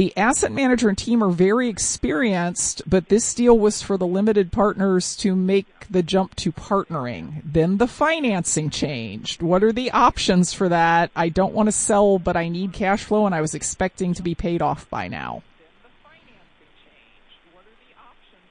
The 0.00 0.16
asset 0.16 0.50
manager 0.50 0.88
and 0.88 0.96
team 0.96 1.22
are 1.22 1.28
very 1.28 1.68
experienced, 1.68 2.80
but 2.88 3.10
this 3.10 3.34
deal 3.34 3.58
was 3.58 3.82
for 3.82 3.98
the 3.98 4.06
limited 4.06 4.50
partners 4.50 5.14
to 5.16 5.36
make 5.36 5.66
the 5.90 6.02
jump 6.02 6.34
to 6.36 6.52
partnering. 6.52 7.42
Then 7.44 7.76
the 7.76 7.86
financing 7.86 8.70
changed. 8.70 9.42
What 9.42 9.62
are 9.62 9.72
the 9.72 9.90
options 9.90 10.54
for 10.54 10.70
that? 10.70 11.10
I 11.14 11.28
don't 11.28 11.52
want 11.52 11.66
to 11.66 11.72
sell, 11.72 12.18
but 12.18 12.34
I 12.34 12.48
need 12.48 12.72
cash 12.72 13.04
flow 13.04 13.26
and 13.26 13.34
I 13.34 13.42
was 13.42 13.54
expecting 13.54 14.14
to 14.14 14.22
be 14.22 14.34
paid 14.34 14.62
off 14.62 14.88
by 14.88 15.06
now. 15.06 15.42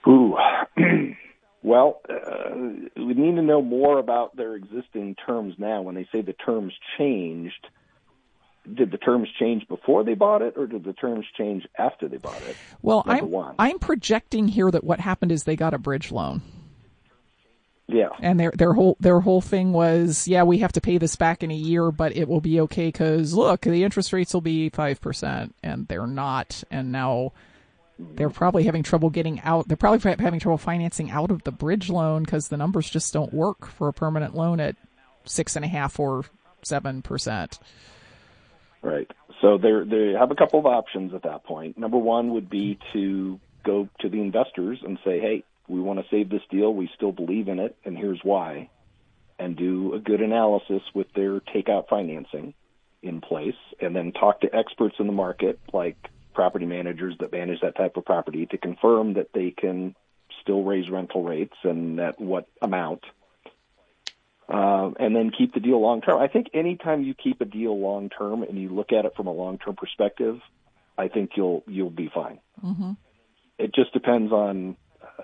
Ooh. 0.07 0.37
well, 1.63 2.01
uh, 2.07 2.51
we 2.95 3.15
need 3.15 3.37
to 3.37 3.41
know 3.41 3.63
more 3.63 3.97
about 3.97 4.35
their 4.35 4.53
existing 4.53 5.15
terms 5.25 5.55
now. 5.57 5.81
When 5.81 5.95
they 5.95 6.07
say 6.11 6.21
the 6.21 6.33
terms 6.33 6.73
changed, 6.99 7.65
did 8.75 8.91
the 8.91 8.97
terms 8.97 9.27
change 9.39 9.67
before 9.67 10.03
they 10.03 10.13
bought 10.13 10.41
it 10.41 10.55
or 10.57 10.67
did 10.67 10.83
the 10.83 10.93
terms 10.93 11.25
change 11.37 11.67
after 11.77 12.07
they 12.07 12.17
bought 12.17 12.41
it? 12.43 12.55
Well, 12.81 13.03
I'm, 13.05 13.33
I'm 13.57 13.79
projecting 13.79 14.47
here 14.47 14.69
that 14.71 14.83
what 14.83 14.99
happened 14.99 15.31
is 15.31 15.43
they 15.43 15.55
got 15.55 15.73
a 15.73 15.77
bridge 15.77 16.11
loan. 16.11 16.41
Yeah. 17.87 18.09
And 18.19 18.39
their 18.39 18.51
their 18.51 18.73
whole 18.73 18.97
their 18.99 19.19
whole 19.19 19.41
thing 19.41 19.73
was, 19.73 20.27
yeah, 20.27 20.43
we 20.43 20.59
have 20.59 20.71
to 20.73 20.81
pay 20.81 20.99
this 20.99 21.15
back 21.15 21.41
in 21.41 21.49
a 21.49 21.55
year, 21.55 21.91
but 21.91 22.15
it 22.15 22.27
will 22.27 22.41
be 22.41 22.59
okay 22.61 22.91
cuz 22.91 23.33
look, 23.33 23.61
the 23.61 23.83
interest 23.83 24.13
rates 24.13 24.33
will 24.33 24.41
be 24.41 24.69
5% 24.69 25.51
and 25.63 25.87
they're 25.87 26.05
not 26.05 26.63
and 26.69 26.91
now 26.91 27.31
they're 27.97 28.29
probably 28.29 28.63
having 28.63 28.83
trouble 28.83 29.09
getting 29.09 29.41
out. 29.41 29.67
They're 29.67 29.75
probably 29.75 30.15
having 30.23 30.39
trouble 30.39 30.57
financing 30.57 31.09
out 31.09 31.31
of 31.31 31.43
the 31.43 31.51
bridge 31.51 31.89
loan 31.89 32.23
because 32.23 32.47
the 32.47 32.57
numbers 32.57 32.89
just 32.89 33.11
don't 33.11 33.33
work 33.33 33.65
for 33.65 33.87
a 33.87 33.93
permanent 33.93 34.35
loan 34.35 34.59
at 34.59 34.75
six 35.25 35.55
and 35.55 35.65
a 35.65 35.67
half 35.67 35.99
or 35.99 36.25
seven 36.63 37.01
percent. 37.01 37.59
Right. 38.81 39.11
So 39.41 39.57
they 39.57 39.71
they 39.85 40.13
have 40.13 40.31
a 40.31 40.35
couple 40.35 40.59
of 40.59 40.65
options 40.65 41.13
at 41.13 41.23
that 41.23 41.43
point. 41.43 41.77
Number 41.77 41.97
one 41.97 42.33
would 42.33 42.49
be 42.49 42.79
to 42.93 43.39
go 43.65 43.89
to 43.99 44.09
the 44.09 44.21
investors 44.21 44.79
and 44.83 44.97
say, 45.03 45.19
"Hey, 45.19 45.43
we 45.67 45.81
want 45.81 45.99
to 45.99 46.05
save 46.09 46.29
this 46.29 46.41
deal. 46.49 46.73
We 46.73 46.89
still 46.95 47.11
believe 47.11 47.47
in 47.49 47.59
it, 47.59 47.75
and 47.83 47.97
here's 47.97 48.23
why." 48.23 48.69
And 49.37 49.55
do 49.55 49.93
a 49.93 49.99
good 49.99 50.21
analysis 50.21 50.81
with 50.93 51.11
their 51.13 51.39
takeout 51.39 51.87
financing 51.87 52.53
in 53.01 53.21
place, 53.21 53.55
and 53.79 53.95
then 53.95 54.11
talk 54.11 54.41
to 54.41 54.55
experts 54.55 54.95
in 54.99 55.07
the 55.07 55.13
market, 55.13 55.59
like 55.73 55.97
property 56.33 56.65
managers 56.65 57.17
that 57.19 57.31
manage 57.31 57.61
that 57.61 57.75
type 57.75 57.97
of 57.97 58.05
property, 58.05 58.45
to 58.47 58.57
confirm 58.57 59.13
that 59.13 59.31
they 59.33 59.51
can 59.51 59.95
still 60.41 60.63
raise 60.63 60.89
rental 60.89 61.23
rates 61.23 61.55
and 61.63 61.99
at 61.99 62.19
what 62.19 62.47
amount 62.61 63.03
uh, 64.49 64.91
and 64.99 65.15
then 65.15 65.31
keep 65.35 65.53
the 65.53 65.59
deal 65.59 65.79
long 65.79 66.01
term. 66.01 66.19
I 66.19 66.27
think 66.27 66.47
anytime 66.53 67.03
you 67.03 67.13
keep 67.13 67.39
a 67.41 67.45
deal 67.45 67.79
long 67.79 68.09
term 68.09 68.43
and 68.43 68.59
you 68.59 68.69
look 68.69 68.91
at 68.91 69.05
it 69.05 69.13
from 69.15 69.27
a 69.27 69.31
long 69.31 69.59
term 69.59 69.75
perspective, 69.75 70.39
I 70.97 71.07
think 71.07 71.31
you'll 71.35 71.63
you'll 71.67 71.91
be 71.91 72.09
fine. 72.13 72.39
Mm-hmm. 72.63 72.91
It 73.59 73.75
just 73.75 73.93
depends 73.93 74.31
on 74.31 74.75
uh, 75.01 75.23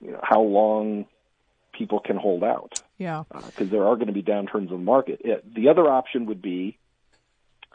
you 0.00 0.12
know, 0.12 0.20
how 0.22 0.42
long 0.42 1.06
people 1.72 2.00
can 2.00 2.16
hold 2.16 2.42
out. 2.42 2.80
Yeah, 2.98 3.24
because 3.30 3.68
uh, 3.68 3.70
there 3.70 3.84
are 3.84 3.94
going 3.94 4.08
to 4.08 4.12
be 4.12 4.22
downturns 4.22 4.68
in 4.70 4.70
the 4.70 4.78
market. 4.78 5.20
It, 5.22 5.54
the 5.54 5.68
other 5.68 5.88
option 5.88 6.26
would 6.26 6.42
be 6.42 6.78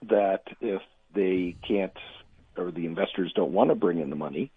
that 0.09 0.43
if 0.59 0.81
they 1.13 1.55
can't 1.65 1.93
or 2.57 2.71
the 2.71 2.85
investors 2.85 3.31
don't 3.33 3.53
want 3.53 3.69
to 3.69 3.75
bring 3.75 3.99
in 3.99 4.09
the 4.09 4.15
money, 4.15 4.51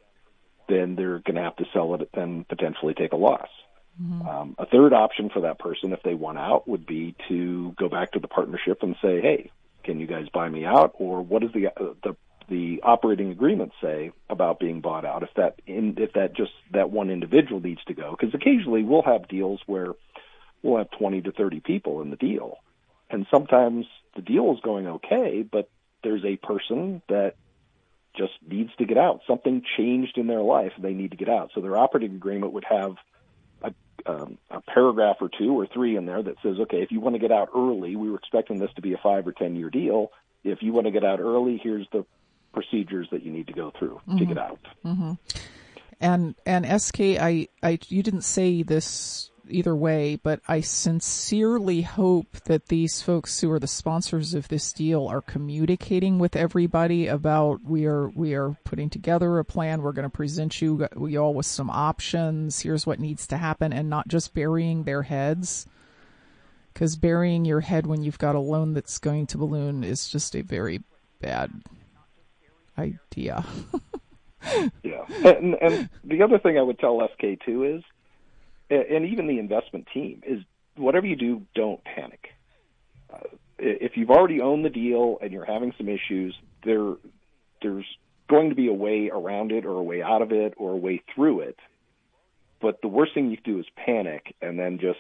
then 0.68 0.97
they're 0.97 1.20
going 1.20 1.37
to 1.37 1.42
have 1.42 1.57
to 1.57 1.64
sell 1.73 1.94
it 1.94 2.09
and 2.14 2.49
potentially 2.49 2.94
take 2.94 3.12
a 3.12 3.16
loss. 3.16 3.49
Mm-hmm. 4.02 4.28
Um, 4.28 4.57
a 4.59 4.66
third 4.66 4.92
option 4.92 5.30
for 5.30 5.42
that 5.42 5.59
person, 5.59 5.92
if 5.92 6.02
they 6.02 6.14
want 6.14 6.38
out, 6.38 6.66
would 6.66 6.87
be 6.87 7.14
to 7.28 7.74
go 7.78 7.88
back 7.88 8.12
to 8.12 8.18
the 8.18 8.28
partnership 8.28 8.83
and 8.83 8.96
say, 9.00 9.20
"Hey, 9.20 9.50
can 9.85 10.00
you 10.00 10.07
guys 10.07 10.28
buy 10.33 10.48
me 10.48 10.64
out?" 10.64 10.94
Or 10.98 11.22
what 11.22 11.42
does 11.42 11.52
the 11.52 11.68
uh, 11.68 11.94
the 12.02 12.16
the 12.48 12.80
operating 12.83 13.30
agreement 13.30 13.72
say 13.80 14.12
about 14.28 14.59
being 14.59 14.80
bought 14.80 15.04
out? 15.04 15.22
If 15.22 15.30
that 15.37 15.61
in, 15.66 15.94
if 15.98 16.14
that 16.14 16.35
just 16.35 16.52
that 16.72 16.90
one 16.90 17.09
individual 17.11 17.61
needs 17.61 17.85
to 17.85 17.94
go, 17.94 18.16
because 18.18 18.35
occasionally 18.35 18.83
we'll 18.83 19.02
have 19.02 19.28
deals 19.28 19.61
where 19.66 19.92
we'll 20.62 20.78
have 20.78 20.90
twenty 20.90 21.22
to 21.22 21.30
thirty 21.30 21.61
people 21.61 22.02
in 22.02 22.11
the 22.11 22.16
deal, 22.16 22.59
and 23.11 23.26
sometimes 23.30 23.87
the 24.16 24.22
deal 24.22 24.52
is 24.54 24.61
going 24.61 24.88
okay, 24.88 25.42
but 25.48 25.70
there's 26.02 26.24
a 26.24 26.37
person 26.37 27.00
that 27.09 27.37
just 28.16 28.33
needs 28.48 28.70
to 28.78 28.85
get 28.85 28.98
out. 28.98 29.20
Something 29.26 29.62
changed 29.76 30.18
in 30.18 30.26
their 30.26 30.42
life, 30.42 30.72
they 30.78 30.94
need 30.94 31.12
to 31.12 31.16
get 31.16 31.28
out. 31.28 31.50
So 31.54 31.61
their 31.61 31.76
operating 31.76 32.14
agreement 32.14 32.52
would 32.52 32.64
have 32.64 32.96
um, 34.07 34.38
a 34.51 34.61
paragraph 34.61 35.17
or 35.21 35.29
two 35.29 35.59
or 35.59 35.67
three 35.67 35.97
in 35.97 36.07
there 36.07 36.23
that 36.23 36.37
says, 36.43 36.57
okay, 36.61 36.83
if 36.83 36.90
you 36.90 37.01
want 37.01 37.14
to 37.14 37.19
get 37.19 37.33
out 37.33 37.51
early, 37.55 37.97
we 37.97 38.11
were 38.11 38.19
expecting 38.19 38.59
this 38.59 38.71
to 38.77 38.83
be 38.83 38.93
a 38.93 38.99
five 38.99 39.27
or 39.27 39.33
ten 39.33 39.57
year 39.57 39.71
deal. 39.71 40.11
If 40.43 40.62
you 40.62 40.73
want 40.73 40.87
to 40.87 40.90
get 40.90 41.05
out 41.05 41.21
early, 41.21 41.59
here's 41.62 41.87
the 41.93 42.05
procedures 42.53 43.09
that 43.11 43.23
you 43.23 43.33
need 43.33 43.47
to 43.47 43.53
go 43.53 43.73
through 43.79 44.01
mm-hmm. 44.07 44.19
to 44.19 44.25
get 44.27 44.38
out. 44.38 44.61
Mm-hmm. 44.85 45.12
And 46.01 46.35
and 46.45 46.83
SK, 46.83 47.01
I, 47.01 47.49
I 47.62 47.79
you 47.88 48.03
didn't 48.03 48.23
say 48.23 48.62
this 48.62 49.31
either 49.48 49.74
way, 49.74 50.16
but 50.16 50.40
I 50.48 50.61
sincerely 50.61 51.83
hope 51.83 52.33
that 52.44 52.66
these 52.66 53.02
folks 53.02 53.40
who 53.40 53.50
are 53.50 53.59
the 53.59 53.66
sponsors 53.66 54.35
of 54.35 54.48
this 54.48 54.72
deal 54.72 55.07
are 55.07 55.20
communicating 55.20 56.18
with 56.18 56.37
everybody 56.37 57.07
about 57.07 57.62
we 57.64 57.87
are 57.87 58.09
we 58.09 58.35
are 58.35 58.57
putting 58.64 58.90
together 58.90 59.38
a 59.38 59.44
plan. 59.44 59.83
We're 59.83 59.92
going 59.92 60.04
to 60.04 60.11
present 60.11 60.60
you 60.60 60.87
we 60.94 61.16
all 61.16 61.35
with 61.35 61.46
some 61.46 61.71
options. 61.71 62.60
Here's 62.60 62.87
what 62.87 63.00
needs 63.00 63.27
to 63.29 63.37
happen, 63.37 63.73
and 63.73 63.90
not 63.90 64.08
just 64.08 64.35
burying 64.35 64.85
their 64.85 65.02
heads. 65.02 65.66
Because 66.73 66.96
burying 66.96 67.44
your 67.44 67.60
head 67.60 67.87
when 67.87 68.02
you've 68.02 68.19
got 68.19 68.35
a 68.35 68.40
loan 68.40 68.75
that's 68.75 68.98
going 68.98 69.29
to 69.29 69.38
balloon 69.38 69.85
is 69.85 70.08
just 70.08 70.35
a 70.35 70.42
very 70.42 70.83
bad 71.21 71.52
idea. 72.77 73.44
yeah, 74.83 75.04
and, 75.25 75.54
and 75.60 75.88
the 76.02 76.21
other 76.23 76.38
thing 76.38 76.58
I 76.58 76.62
would 76.62 76.81
tell 76.81 77.00
SK 77.14 77.44
two 77.46 77.62
is 77.64 77.83
and 78.71 79.06
even 79.06 79.27
the 79.27 79.38
investment 79.38 79.88
team 79.92 80.23
is 80.27 80.42
whatever 80.77 81.06
you 81.06 81.17
do, 81.17 81.42
don't 81.54 81.83
panic. 81.85 82.31
Uh, 83.12 83.19
if 83.58 83.96
you've 83.96 84.10
already 84.10 84.40
owned 84.40 84.65
the 84.65 84.71
deal 84.71 85.19
and 85.23 85.33
you're 85.33 85.44
having 85.44 85.73
some 85.79 85.88
issues, 85.88 86.35
there 86.65 86.94
there's 87.62 87.87
going 88.29 88.50
to 88.50 88.54
be 88.54 88.69
a 88.69 88.73
way 88.73 89.10
around 89.12 89.52
it 89.52 89.65
or 89.65 89.79
a 89.79 89.83
way 89.83 90.02
out 90.02 90.23
of 90.23 90.33
it 90.33 90.54
or 90.56 90.73
a 90.73 90.77
way 90.77 91.02
through 91.15 91.40
it. 91.40 91.58
But 92.60 92.81
the 92.81 92.88
worst 92.88 93.15
thing 93.15 93.31
you 93.31 93.37
can 93.37 93.54
do 93.54 93.60
is 93.60 93.67
panic 93.77 94.35
and 94.40 94.58
then 94.58 94.79
just 94.79 94.98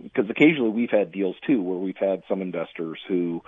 because 0.00 0.28
uh, 0.28 0.30
occasionally 0.30 0.70
we've 0.70 0.90
had 0.90 1.10
deals 1.10 1.36
too 1.44 1.60
where 1.60 1.78
we've 1.78 1.96
had 1.96 2.22
some 2.28 2.40
investors 2.40 3.00
who 3.08 3.42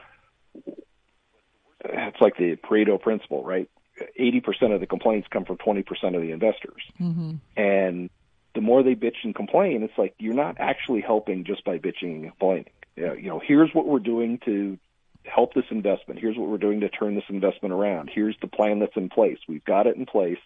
it's 1.84 2.20
like 2.20 2.36
the 2.36 2.56
Pareto 2.56 3.00
principle, 3.00 3.44
right? 3.44 3.70
80% 4.18 4.74
of 4.74 4.80
the 4.80 4.86
complaints 4.86 5.28
come 5.30 5.44
from 5.44 5.56
20% 5.56 5.84
of 6.14 6.22
the 6.22 6.32
investors. 6.32 6.82
Mm-hmm. 7.00 7.36
And 7.56 8.10
the 8.54 8.60
more 8.60 8.82
they 8.82 8.94
bitch 8.94 9.16
and 9.22 9.34
complain, 9.34 9.82
it's 9.82 9.96
like 9.96 10.14
you're 10.18 10.34
not 10.34 10.56
actually 10.58 11.00
helping 11.00 11.44
just 11.44 11.64
by 11.64 11.78
bitching 11.78 12.14
and 12.14 12.28
complaining. 12.30 12.72
You 12.96 13.28
know, 13.28 13.40
here's 13.44 13.70
what 13.72 13.86
we're 13.86 13.98
doing 14.00 14.38
to 14.44 14.78
help 15.24 15.54
this 15.54 15.64
investment. 15.70 16.20
Here's 16.20 16.36
what 16.36 16.48
we're 16.48 16.58
doing 16.58 16.80
to 16.80 16.88
turn 16.88 17.14
this 17.14 17.24
investment 17.28 17.72
around. 17.72 18.10
Here's 18.12 18.36
the 18.40 18.48
plan 18.48 18.80
that's 18.80 18.96
in 18.96 19.08
place. 19.08 19.38
We've 19.48 19.64
got 19.64 19.86
it 19.86 19.96
in 19.96 20.06
place. 20.06 20.38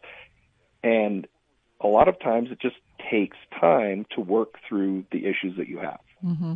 And 0.82 1.26
a 1.80 1.86
lot 1.86 2.08
of 2.08 2.20
times 2.20 2.50
it 2.50 2.60
just 2.60 2.76
takes 3.10 3.36
time 3.58 4.06
to 4.14 4.20
work 4.20 4.58
through 4.68 5.04
the 5.10 5.26
issues 5.26 5.56
that 5.56 5.68
you 5.68 5.78
have. 5.78 6.00
Mm-hmm. 6.24 6.54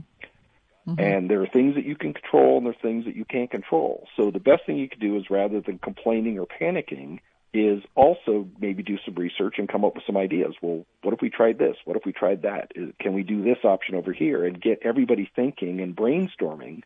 Mm-hmm. 0.89 1.01
And 1.01 1.31
there 1.31 1.43
are 1.43 1.47
things 1.47 1.75
that 1.75 1.85
you 1.85 1.97
can 1.97 2.15
control 2.15 2.57
and 2.57 2.67
there 2.67 2.73
are 2.73 2.83
things 2.83 3.05
that 3.05 3.15
you 3.17 3.25
can't 3.25 3.51
control. 3.51 4.07
So 4.17 4.31
the 4.31 4.41
best 4.41 4.65
thing 4.67 4.79
you 4.79 4.89
can 4.89 5.01
do 5.01 5.17
is 5.17 5.31
rather 5.31 5.61
than 5.61 5.79
complaining 5.79 6.39
or 6.39 6.47
panicking, 6.47 7.21
is 7.55 7.83
also 7.95 8.47
maybe 8.61 8.83
do 8.83 8.99
some 9.05 9.15
research 9.15 9.55
and 9.59 9.69
come 9.69 9.85
up 9.85 9.95
with 9.95 10.05
some 10.07 10.17
ideas. 10.17 10.55
Well, 10.61 10.85
what 11.03 11.15
if 11.15 11.21
we 11.23 11.31
tried 11.31 11.59
this? 11.59 11.77
What 11.85 11.97
if 11.97 12.05
we 12.05 12.13
tried 12.13 12.43
that? 12.43 12.73
Can 13.01 13.15
we 13.15 13.23
do 13.23 13.43
this 13.43 13.59
option 13.65 13.95
over 13.95 14.13
here? 14.13 14.45
And 14.45 14.61
get 14.61 14.81
everybody 14.83 15.31
thinking 15.35 15.81
and 15.81 15.97
brainstorming 15.97 16.83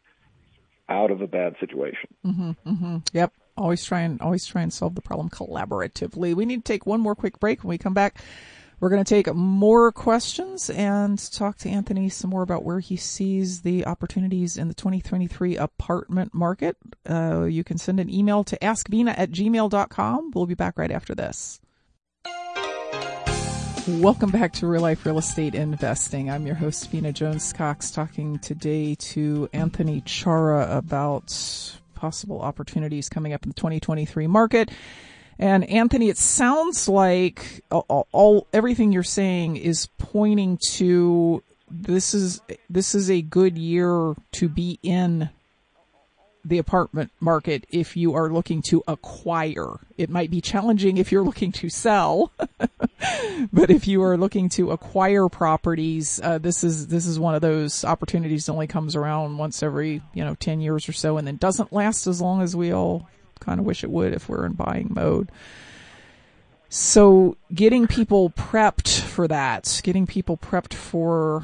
out 0.89 1.11
of 1.11 1.21
a 1.21 1.27
bad 1.27 1.57
situation. 1.59 2.09
Mm-hmm, 2.25 2.51
mm-hmm. 2.67 2.97
Yep. 3.13 3.33
Always 3.57 3.85
try 3.85 4.01
and 4.01 4.21
always 4.21 4.47
try 4.47 4.63
and 4.63 4.73
solve 4.73 4.95
the 4.95 5.03
problem 5.03 5.29
collaboratively. 5.29 6.35
We 6.35 6.47
need 6.47 6.65
to 6.65 6.73
take 6.73 6.87
one 6.87 7.01
more 7.01 7.15
quick 7.15 7.39
break. 7.39 7.63
When 7.63 7.71
we 7.71 7.79
come 7.79 7.95
back, 7.95 8.23
we're 8.83 8.89
going 8.89 9.05
to 9.05 9.09
take 9.09 9.33
more 9.33 9.93
questions 9.93 10.69
and 10.69 11.17
talk 11.33 11.57
to 11.57 11.69
Anthony 11.69 12.09
some 12.09 12.31
more 12.31 12.43
about 12.43 12.65
where 12.65 12.81
he 12.81 12.97
sees 12.97 13.61
the 13.61 13.87
opportunities 13.87 14.57
in 14.57 14.67
the 14.67 14.75
2023 14.75 15.57
apartment 15.57 16.35
market. 16.35 16.77
Uh, 17.09 17.45
you 17.45 17.63
can 17.63 17.79
send 17.79 18.01
an 18.01 18.13
email 18.13 18.43
to 18.43 18.59
askvena 18.59 19.15
at 19.17 19.31
gmail.com. 19.31 20.33
We'll 20.35 20.47
be 20.47 20.55
back 20.55 20.79
right 20.79 20.91
after 20.91 21.15
this. 21.15 21.61
Welcome 23.87 24.33
back 24.33 24.53
to 24.55 24.67
Real 24.67 24.83
Life 24.83 25.07
Real 25.07 25.19
Estate 25.19 25.55
Investing. 25.55 26.29
I'm 26.29 26.45
your 26.45 26.57
host, 26.57 26.91
Vena 26.91 27.13
Jones 27.13 27.53
Cox, 27.53 27.93
talking 27.93 28.41
today 28.41 28.97
to 28.97 29.49
Anthony 29.53 30.01
Chara 30.01 30.77
about 30.77 31.33
possible 31.95 32.41
opportunities 32.41 33.09
coming 33.09 33.33
up 33.33 33.45
in 33.45 33.51
the 33.51 33.55
2023 33.55 34.27
market 34.27 34.73
and 35.43 35.69
Anthony, 35.69 36.09
it 36.09 36.19
sounds 36.19 36.89
like 36.89 37.65
all, 37.73 38.07
all, 38.13 38.47
everything 38.53 38.93
you're 38.93 39.03
saying 39.03 39.57
is 39.57 39.89
pointing 39.99 40.57
to 40.75 41.43
this 41.69 42.15
is 42.15 42.41
this 42.71 42.95
is 42.95 43.11
a 43.11 43.23
good 43.23 43.59
year 43.59 44.15
to 44.31 44.49
be 44.49 44.79
in 44.85 45.31
the 46.45 46.59
apartment 46.59 47.11
market 47.19 47.67
if 47.71 47.97
you 47.97 48.15
are 48.15 48.29
looking 48.29 48.63
to 48.63 48.85
acquire. 48.87 49.81
It 49.99 50.09
might 50.09 50.31
be 50.31 50.41
challenging 50.41 50.97
if 50.97 51.11
you're 51.11 51.25
looking 51.25 51.51
to 51.53 51.69
sell, 51.69 52.31
but 53.53 53.69
if 53.69 53.89
you 53.89 54.01
are 54.05 54.17
looking 54.17 54.49
to 54.51 54.71
acquire 54.71 55.29
properties, 55.29 56.21
uh, 56.23 56.39
this 56.39 56.63
is 56.63 56.87
this 56.87 57.05
is 57.05 57.19
one 57.19 57.35
of 57.35 57.41
those 57.41 57.85
opportunities 57.85 58.47
that 58.47 58.53
only 58.53 58.69
comes 58.69 58.95
around 58.95 59.39
once 59.39 59.61
every 59.61 60.03
you 60.15 60.25
know 60.25 60.37
ten 60.37 60.61
years 60.61 60.89
or 60.89 60.93
so, 60.93 61.19
and 61.19 61.27
then 61.27 61.35
doesn't 61.35 61.73
last 61.73 62.07
as 62.07 62.21
long 62.21 62.43
as 62.43 62.55
we 62.55 62.73
all 62.73 63.09
kind 63.43 63.61
of 63.61 63.67
wish 63.67 63.85
it 63.85 63.91
would 63.91 64.13
if 64.13 64.29
we're 64.29 64.47
in 64.47 64.53
buying 64.53 64.89
mode. 64.91 65.31
So 66.69 67.37
getting 67.53 67.87
people 67.87 68.31
prepped 68.31 69.01
for 69.01 69.29
that, 69.29 69.81
getting 69.85 70.07
people 70.07 70.39
prepped 70.39 70.73
for, 70.73 71.43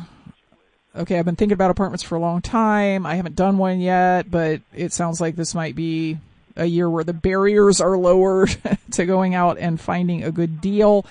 okay, 0.96 1.18
I've 1.18 1.26
been 1.26 1.36
thinking 1.36 1.53
about 1.53 1.70
apartments 1.70 2.03
for 2.03 2.16
a 2.16 2.20
long 2.20 2.40
time. 2.40 3.05
I 3.05 3.16
haven't 3.16 3.36
done 3.36 3.59
one 3.59 3.80
yet, 3.80 4.30
but 4.30 4.62
it 4.74 4.92
sounds 4.94 5.20
like 5.20 5.36
this 5.36 5.55
might 5.55 5.74
be 5.74 6.18
a 6.57 6.64
year 6.64 6.88
where 6.88 7.05
the 7.05 7.12
barriers 7.12 7.80
are 7.80 7.96
lowered 7.96 8.57
to 8.92 9.05
going 9.05 9.34
out 9.34 9.59
and 9.59 9.80
finding 9.80 10.24
a 10.24 10.32
good 10.32 10.61
deal. 10.62 11.05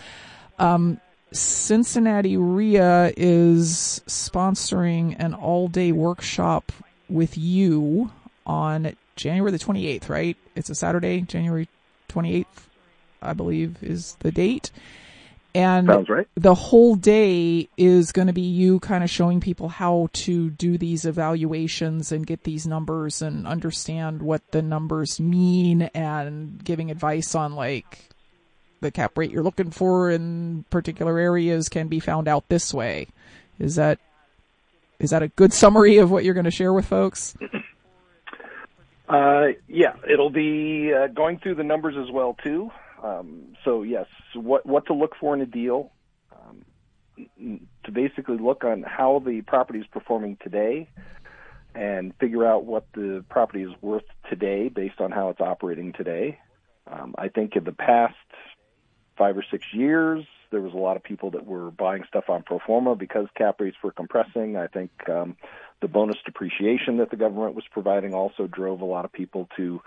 Um, 0.58 1.00
Cincinnati 1.32 2.38
REIA 2.38 3.14
is 3.16 4.02
sponsoring 4.08 5.16
an 5.20 5.34
all 5.34 5.68
day 5.68 5.92
workshop 5.92 6.72
with 7.10 7.38
you 7.38 8.12
on 8.46 8.96
January 9.18 9.52
the 9.52 9.60
28th, 9.60 10.10
right? 10.10 10.38
It's 10.56 10.70
a 10.70 10.76
Saturday, 10.76 11.22
January 11.22 11.68
28th, 12.10 12.46
I 13.22 13.34
believe 13.34 13.78
is 13.82 14.16
the 14.20 14.32
date. 14.32 14.72
And 15.56 15.88
Sounds 15.88 16.10
right. 16.10 16.28
the 16.36 16.54
whole 16.54 16.96
day 16.96 17.68
is 17.78 18.12
going 18.12 18.28
to 18.28 18.34
be 18.34 18.42
you 18.42 18.80
kind 18.80 19.04
of 19.04 19.10
showing 19.10 19.40
people 19.40 19.70
how 19.70 20.10
to 20.14 20.52
do 20.52 20.78
these 20.78 21.04
evaluations 21.06 22.12
and 22.12 22.28
get 22.28 22.44
these 22.44 22.68
numbers 22.68 23.24
and 23.24 23.48
understand 23.48 24.22
what 24.22 24.52
the 24.52 24.62
numbers 24.62 25.20
mean 25.20 25.84
and 25.96 26.64
giving 26.64 26.92
advice 26.92 27.34
on 27.34 27.56
like 27.56 28.08
the 28.82 28.92
cap 28.92 29.18
rate 29.18 29.32
you're 29.32 29.42
looking 29.42 29.72
for 29.72 30.12
in 30.12 30.64
particular 30.70 31.18
areas 31.18 31.70
can 31.70 31.88
be 31.88 32.00
found 32.00 32.28
out 32.28 32.48
this 32.50 32.72
way. 32.72 33.08
Is 33.58 33.76
that 33.76 34.00
is 35.00 35.10
that 35.12 35.24
a 35.24 35.28
good 35.28 35.54
summary 35.54 35.98
of 35.98 36.12
what 36.12 36.24
you're 36.24 36.34
going 36.34 36.46
to 36.46 36.52
share 36.52 36.74
with 36.74 36.86
folks? 36.86 37.36
Uh, 39.08 39.48
yeah, 39.68 39.94
it'll 40.12 40.30
be 40.30 40.92
uh, 40.94 41.08
going 41.08 41.40
through 41.40 41.56
the 41.56 41.64
numbers 41.64 41.96
as 41.98 42.12
well 42.12 42.36
too. 42.44 42.70
Um, 43.04 43.56
so 43.64 43.84
yes, 43.84 44.08
what 44.34 44.66
what 44.66 44.88
to 44.88 44.94
look 44.94 45.16
for 45.20 45.34
in 45.34 45.42
a 45.42 45.46
deal, 45.46 45.92
um, 46.36 47.62
to 47.86 47.92
basically 47.92 48.38
look 48.38 48.64
on 48.64 48.84
how 48.84 49.22
the 49.26 49.42
property 49.42 49.80
is 49.80 49.88
performing 49.88 50.38
today, 50.44 50.90
and 51.74 52.14
figure 52.20 52.46
out 52.46 52.66
what 52.66 52.88
the 52.94 53.24
property 53.30 53.64
is 53.64 53.72
worth 53.82 54.04
today 54.30 54.68
based 54.68 55.00
on 55.00 55.12
how 55.12 55.30
it's 55.30 55.42
operating 55.42 55.94
today. 55.94 56.40
Um, 56.92 57.16
I 57.18 57.30
think 57.30 57.56
in 57.56 57.64
the 57.64 57.72
past 57.72 58.16
five 59.18 59.38
or 59.38 59.46
six 59.50 59.66
years, 59.74 60.26
there 60.52 60.62
was 60.62 60.74
a 60.74 60.78
lot 60.78 60.98
of 60.98 61.04
people 61.04 61.32
that 61.32 61.46
were 61.46 61.72
buying 61.72 62.04
stuff 62.08 62.26
on 62.30 62.44
pro 62.44 62.60
forma 62.66 62.96
because 62.96 63.28
cap 63.36 63.60
rates 63.60 63.78
were 63.84 63.92
compressing. 63.92 64.58
I 64.58 64.68
think 64.68 64.92
um, 65.10 65.36
the 65.82 65.88
bonus 65.88 66.18
depreciation 66.26 66.98
that 66.98 67.10
the 67.10 67.18
government 67.18 67.56
was 67.56 67.66
providing 67.72 68.14
also 68.14 68.48
drove 68.48 68.82
a 68.82 68.86
lot 68.86 69.06
of 69.06 69.12
people 69.12 69.48
to 69.58 69.82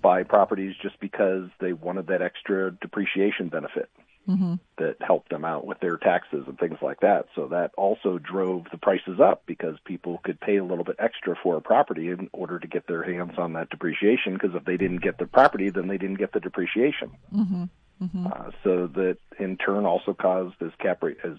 buy 0.00 0.24
properties 0.24 0.74
just 0.82 0.98
because 1.00 1.48
they 1.60 1.72
wanted 1.72 2.08
that 2.08 2.22
extra 2.22 2.72
depreciation 2.72 3.48
benefit 3.48 3.88
mm-hmm. 4.28 4.54
that 4.78 4.96
helped 5.00 5.30
them 5.30 5.44
out 5.44 5.66
with 5.66 5.80
their 5.80 5.96
taxes 5.96 6.44
and 6.46 6.58
things 6.58 6.78
like 6.82 7.00
that. 7.00 7.26
So 7.34 7.48
that 7.48 7.70
also 7.76 8.18
drove 8.18 8.64
the 8.70 8.78
prices 8.78 9.20
up 9.20 9.44
because 9.46 9.76
people 9.84 10.20
could 10.24 10.40
pay 10.40 10.56
a 10.56 10.64
little 10.64 10.84
bit 10.84 10.96
extra 10.98 11.36
for 11.42 11.56
a 11.56 11.60
property 11.60 12.08
in 12.08 12.28
order 12.32 12.58
to 12.58 12.66
get 12.66 12.86
their 12.86 13.02
hands 13.02 13.34
on 13.38 13.52
that 13.54 13.70
depreciation. 13.70 14.34
Because 14.34 14.54
if 14.54 14.64
they 14.64 14.76
didn't 14.76 15.02
get 15.02 15.18
the 15.18 15.26
property, 15.26 15.70
then 15.70 15.88
they 15.88 15.98
didn't 15.98 16.18
get 16.18 16.32
the 16.32 16.40
depreciation. 16.40 17.12
Mm-hmm. 17.34 17.64
Mm-hmm. 18.02 18.26
Uh, 18.26 18.50
so 18.64 18.88
that 18.88 19.18
in 19.38 19.56
turn 19.56 19.86
also 19.86 20.12
caused 20.12 20.60
as 20.60 20.72
cap 20.80 21.02
rate 21.02 21.18
as 21.22 21.36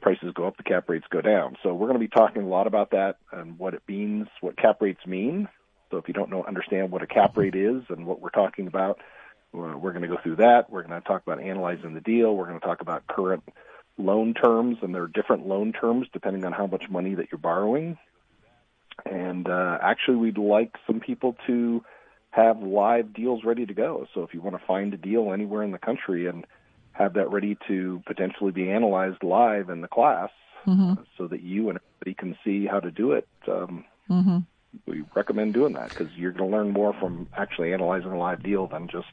prices 0.00 0.32
go 0.34 0.46
up, 0.46 0.56
the 0.56 0.62
cap 0.62 0.88
rates 0.88 1.06
go 1.10 1.20
down. 1.20 1.56
So 1.62 1.74
we're 1.74 1.88
going 1.88 2.00
to 2.00 2.06
be 2.06 2.08
talking 2.08 2.42
a 2.42 2.48
lot 2.48 2.66
about 2.66 2.92
that 2.92 3.16
and 3.32 3.58
what 3.58 3.74
it 3.74 3.82
means, 3.88 4.28
what 4.40 4.56
cap 4.56 4.80
rates 4.80 5.04
mean. 5.06 5.48
So 5.90 5.96
if 5.96 6.06
you 6.06 6.14
don't 6.14 6.30
know, 6.30 6.44
understand 6.44 6.90
what 6.90 7.02
a 7.02 7.06
cap 7.06 7.36
rate 7.36 7.56
is 7.56 7.82
and 7.88 8.06
what 8.06 8.20
we're 8.20 8.30
talking 8.30 8.66
about, 8.66 9.00
we're 9.52 9.90
going 9.90 10.02
to 10.02 10.08
go 10.08 10.16
through 10.22 10.36
that. 10.36 10.70
We're 10.70 10.84
going 10.84 11.00
to 11.00 11.06
talk 11.06 11.22
about 11.26 11.42
analyzing 11.42 11.94
the 11.94 12.00
deal. 12.00 12.36
We're 12.36 12.46
going 12.46 12.60
to 12.60 12.64
talk 12.64 12.80
about 12.80 13.06
current 13.08 13.42
loan 13.98 14.32
terms, 14.32 14.78
and 14.82 14.94
there 14.94 15.02
are 15.02 15.08
different 15.08 15.46
loan 15.48 15.72
terms 15.72 16.06
depending 16.12 16.44
on 16.44 16.52
how 16.52 16.66
much 16.66 16.88
money 16.88 17.16
that 17.16 17.26
you're 17.32 17.40
borrowing. 17.40 17.98
And 19.04 19.48
uh, 19.48 19.78
actually, 19.82 20.18
we'd 20.18 20.38
like 20.38 20.76
some 20.86 21.00
people 21.00 21.36
to 21.48 21.84
have 22.30 22.62
live 22.62 23.12
deals 23.12 23.44
ready 23.44 23.66
to 23.66 23.74
go. 23.74 24.06
So 24.14 24.22
if 24.22 24.32
you 24.34 24.40
want 24.40 24.58
to 24.58 24.66
find 24.66 24.94
a 24.94 24.96
deal 24.96 25.32
anywhere 25.32 25.62
in 25.62 25.72
the 25.72 25.78
country 25.78 26.26
and 26.26 26.46
have 26.92 27.14
that 27.14 27.30
ready 27.30 27.56
to 27.68 28.02
potentially 28.06 28.52
be 28.52 28.70
analyzed 28.70 29.22
live 29.22 29.68
in 29.68 29.80
the 29.80 29.88
class 29.88 30.30
mm-hmm. 30.66 30.92
uh, 30.92 30.96
so 31.16 31.26
that 31.26 31.42
you 31.42 31.70
and 31.70 31.78
everybody 31.78 32.14
can 32.14 32.36
see 32.44 32.66
how 32.66 32.80
to 32.80 32.90
do 32.90 33.12
it. 33.12 33.26
Um, 33.48 33.84
mm-hmm. 34.08 34.38
We 34.86 35.02
recommend 35.16 35.54
doing 35.54 35.72
that 35.72 35.88
because 35.88 36.08
you're 36.16 36.32
going 36.32 36.50
to 36.50 36.56
learn 36.56 36.70
more 36.70 36.92
from 36.94 37.28
actually 37.36 37.72
analyzing 37.72 38.12
a 38.12 38.18
live 38.18 38.42
deal 38.42 38.68
than 38.68 38.86
just 38.86 39.08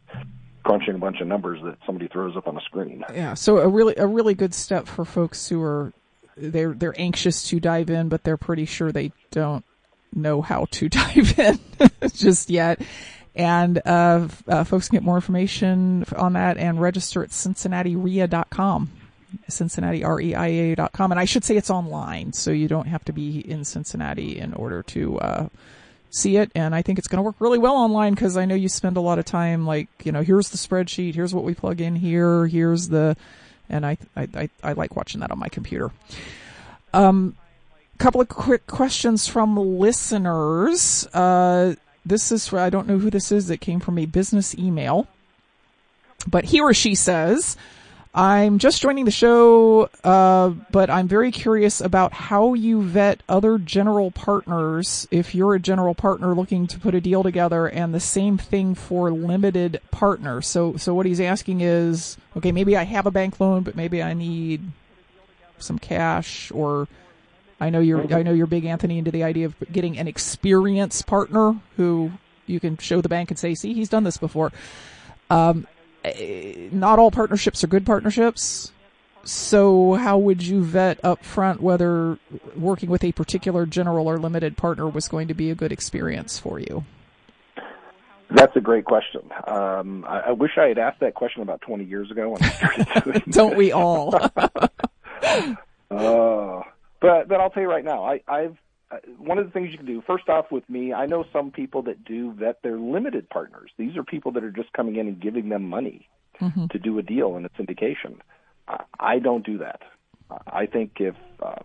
crunching 0.64 0.94
a 0.94 1.00
bunch 1.00 1.20
of 1.20 1.28
numbers 1.28 1.60
that 1.64 1.78
somebody 1.86 2.08
throws 2.08 2.38
up 2.38 2.48
on 2.48 2.58
a 2.58 2.62
screen. 2.62 3.04
Yeah, 3.14 3.34
so 3.34 3.58
a 3.58 3.68
really 3.68 3.96
a 3.96 4.06
really 4.06 4.36
good 4.36 4.54
step 4.54 4.86
for 4.86 5.04
folks 5.04 5.50
who 5.50 5.64
are 5.64 5.94
they're 6.36 6.74
they're 6.74 7.00
anxious 7.00 7.48
to 7.50 7.60
dive 7.60 7.90
in, 7.90 8.10
but 8.10 8.24
they're 8.24 8.38
pretty 8.38 8.66
sure 8.66 8.92
they 8.92 9.12
don't 9.32 9.66
know 10.14 10.42
how 10.42 10.66
to 10.72 10.90
dive 10.90 11.40
in 11.40 11.60
just 12.14 12.50
yet. 12.50 12.82
And 13.36 13.80
uh, 13.86 14.28
uh, 14.48 14.64
folks 14.64 14.90
can 14.90 14.98
get 14.98 15.04
more 15.04 15.16
information 15.16 16.06
on 16.16 16.34
that 16.34 16.58
and 16.58 16.82
register 16.82 17.24
at 17.24 17.30
cincinnatirea.com. 17.30 18.90
CincinnatiREIA.com. 19.50 21.12
And 21.12 21.20
I 21.20 21.26
should 21.26 21.44
say 21.44 21.56
it's 21.56 21.70
online, 21.70 22.34
so 22.34 22.50
you 22.50 22.68
don't 22.68 22.88
have 22.88 23.06
to 23.06 23.14
be 23.14 23.40
in 23.40 23.64
Cincinnati 23.64 24.40
in 24.40 24.54
order 24.54 24.82
to 24.84 25.20
uh, 25.20 25.50
see 26.10 26.38
it. 26.38 26.52
And 26.56 26.74
I 26.74 26.82
think 26.82 26.98
it's 26.98 27.08
going 27.08 27.18
to 27.18 27.24
work 27.24 27.36
really 27.40 27.60
well 27.60 27.76
online 27.76 28.16
because 28.16 28.38
I 28.38 28.46
know 28.46 28.56
you 28.56 28.70
spend 28.70 28.98
a 28.98 29.02
lot 29.02 29.20
of 29.20 29.26
time, 29.26 29.68
like, 29.68 29.90
you 30.04 30.12
know, 30.12 30.24
here's 30.24 30.50
the 30.50 30.58
spreadsheet, 30.58 31.14
here's 31.14 31.36
what 31.36 31.44
we 31.44 31.54
plug 31.54 31.80
in 31.80 31.96
here, 31.96 32.48
here's 32.48 32.88
the. 32.88 33.16
And 33.70 33.86
I, 33.86 33.98
I, 34.16 34.28
I, 34.34 34.50
I 34.64 34.74
like 34.74 34.96
watching 34.96 35.22
that 35.22 35.30
on 35.30 35.38
my 35.38 35.50
computer. 35.50 35.92
Um, 36.94 37.36
couple 37.98 38.22
of 38.22 38.30
quick 38.30 38.68
questions 38.68 39.28
from 39.28 39.58
listeners. 39.58 41.08
Uh, 41.14 41.76
this 42.06 42.32
is 42.32 42.54
I 42.54 42.70
don't 42.70 42.88
know 42.88 42.98
who 42.98 43.10
this 43.10 43.32
is. 43.32 43.48
That 43.48 43.62
came 43.62 43.80
from 43.80 43.98
a 43.98 44.06
business 44.06 44.56
email. 44.56 45.08
But 46.26 46.46
he 46.46 46.60
or 46.60 46.74
she 46.74 46.96
says, 46.96 47.56
I'm 48.14 48.58
just 48.58 48.82
joining 48.82 49.06
the 49.06 49.12
show, 49.12 49.90
uh, 50.04 50.50
but 50.72 50.90
I'm 50.90 51.08
very 51.08 51.32
curious 51.32 51.80
about 51.80 52.14
how 52.14 52.56
you 52.56 52.82
vet 52.82 53.22
other 53.30 53.60
general 53.60 54.10
partners 54.10 55.08
if 55.12 55.36
you're 55.36 55.54
a 55.54 55.60
general 55.60 55.94
partner 55.94 56.34
looking 56.34 56.66
to 56.68 56.80
put 56.80 56.96
a 56.96 57.02
deal 57.02 57.22
together 57.22 57.68
and 57.68 57.94
the 57.94 58.00
same 58.00 58.40
thing 58.40 58.74
for 58.74 59.12
limited 59.12 59.80
partners. 59.92 60.48
So, 60.48 60.78
so 60.78 60.96
what 60.96 61.06
he's 61.06 61.22
asking 61.22 61.62
is, 61.62 62.18
okay, 62.36 62.52
maybe 62.52 62.76
I 62.76 62.86
have 62.86 63.06
a 63.06 63.12
bank 63.12 63.40
loan, 63.40 63.62
but 63.62 63.76
maybe 63.76 64.02
I 64.02 64.14
need 64.14 64.64
some 65.60 65.78
cash 65.78 66.52
or 66.52 66.88
I 67.60 67.70
know 67.70 67.80
you're, 67.80 68.14
I 68.14 68.24
know 68.24 68.34
you're 68.34 68.48
big 68.48 68.66
Anthony 68.66 68.98
into 68.98 69.12
the 69.12 69.24
idea 69.24 69.46
of 69.46 69.56
getting 69.72 69.98
an 69.98 70.08
experienced 70.08 71.08
partner 71.08 71.60
who 71.76 72.12
you 72.46 72.60
can 72.60 72.78
show 72.78 73.02
the 73.02 73.10
bank 73.10 73.32
and 73.32 73.40
say, 73.40 73.56
see, 73.56 73.74
he's 73.74 73.90
done 73.90 74.04
this 74.04 74.18
before. 74.18 74.52
Um, 75.30 75.68
Eh, 76.16 76.70
not 76.72 77.00
all 77.00 77.12
partnerships 77.12 77.64
are 77.64 77.68
good 77.68 77.86
partnerships. 77.86 78.72
So 79.24 79.94
how 79.96 80.18
would 80.18 80.42
you 80.42 80.64
vet 80.64 81.04
up 81.04 81.24
front 81.24 81.62
whether 81.62 82.18
working 82.56 82.90
with 82.90 83.04
a 83.04 83.12
particular 83.12 83.66
general 83.66 84.08
or 84.08 84.18
limited 84.18 84.56
partner 84.56 84.88
was 84.88 85.08
going 85.10 85.28
to 85.28 85.34
be 85.34 85.52
a 85.52 85.56
good 85.56 85.72
experience 85.72 86.40
for 86.40 86.60
you? 86.60 86.86
That's 88.30 88.56
a 88.56 88.62
great 88.62 88.86
question. 88.86 89.22
Um, 89.48 90.06
I, 90.08 90.20
I, 90.20 90.32
wish 90.32 90.58
I 90.58 90.68
had 90.68 90.78
asked 90.78 91.00
that 91.00 91.14
question 91.14 91.42
about 91.42 91.62
20 91.62 91.86
years 91.86 92.12
ago 92.12 92.30
when 92.30 92.44
I 92.44 92.50
started 92.50 93.04
doing 93.04 93.24
Don't 93.30 93.58
we 93.58 93.72
all? 93.72 94.14
uh, 95.92 96.62
but 97.02 97.28
but 97.28 97.40
I'll 97.40 97.50
tell 97.50 97.64
you 97.64 97.70
right 97.70 97.86
now, 97.86 98.04
I, 98.06 98.22
I've 98.28 98.58
uh, 98.90 98.98
one 99.18 99.38
of 99.38 99.46
the 99.46 99.52
things 99.52 99.70
you 99.72 99.78
can 99.78 99.86
do 99.86 100.02
first 100.08 100.30
off 100.30 100.50
with 100.50 100.68
me 100.70 100.94
i 100.94 101.06
know 101.06 101.26
some 101.34 101.52
people 101.52 101.82
that 101.82 102.06
do 102.06 102.32
vet 102.32 102.62
their 102.64 102.78
limited 102.78 103.30
partners. 103.30 103.70
These 103.78 103.98
are 103.98 104.04
people 104.04 104.32
that 104.34 104.44
are 104.44 104.52
just 104.52 104.72
coming 104.74 104.96
in 104.96 105.08
and 105.08 105.20
giving 105.20 105.50
them 105.50 105.68
money 105.68 106.08
mm-hmm. 106.40 106.68
to 106.68 106.80
do 106.80 106.98
a 106.98 107.04
deal 107.04 107.36
and 107.36 107.46
a 107.46 107.50
syndication. 107.50 108.20
I, 108.68 108.84
I 109.00 109.20
don't 109.20 109.46
do 109.46 109.58
that. 109.58 109.82
I 110.48 110.66
think 110.66 110.98
if 111.00 111.16
uh, 111.42 111.64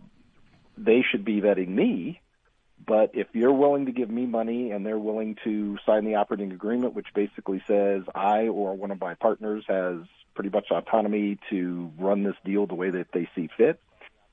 they 0.76 1.04
should 1.08 1.24
be 1.24 1.40
vetting 1.40 1.68
me 1.68 2.20
but 2.84 3.10
if 3.14 3.28
you're 3.32 3.52
willing 3.52 3.86
to 3.86 3.92
give 3.92 4.10
me 4.10 4.26
money 4.26 4.70
and 4.70 4.84
they're 4.84 4.98
willing 4.98 5.36
to 5.44 5.78
sign 5.86 6.04
the 6.04 6.16
operating 6.16 6.52
agreement 6.52 6.94
which 6.94 7.06
basically 7.14 7.62
says 7.66 8.02
i 8.14 8.48
or 8.48 8.76
one 8.76 8.90
of 8.90 9.00
my 9.00 9.14
partners 9.14 9.64
has 9.68 9.98
pretty 10.34 10.50
much 10.50 10.66
autonomy 10.70 11.38
to 11.50 11.90
run 11.98 12.22
this 12.22 12.36
deal 12.44 12.66
the 12.66 12.74
way 12.74 12.90
that 12.90 13.06
they 13.12 13.28
see 13.34 13.48
fit 13.56 13.80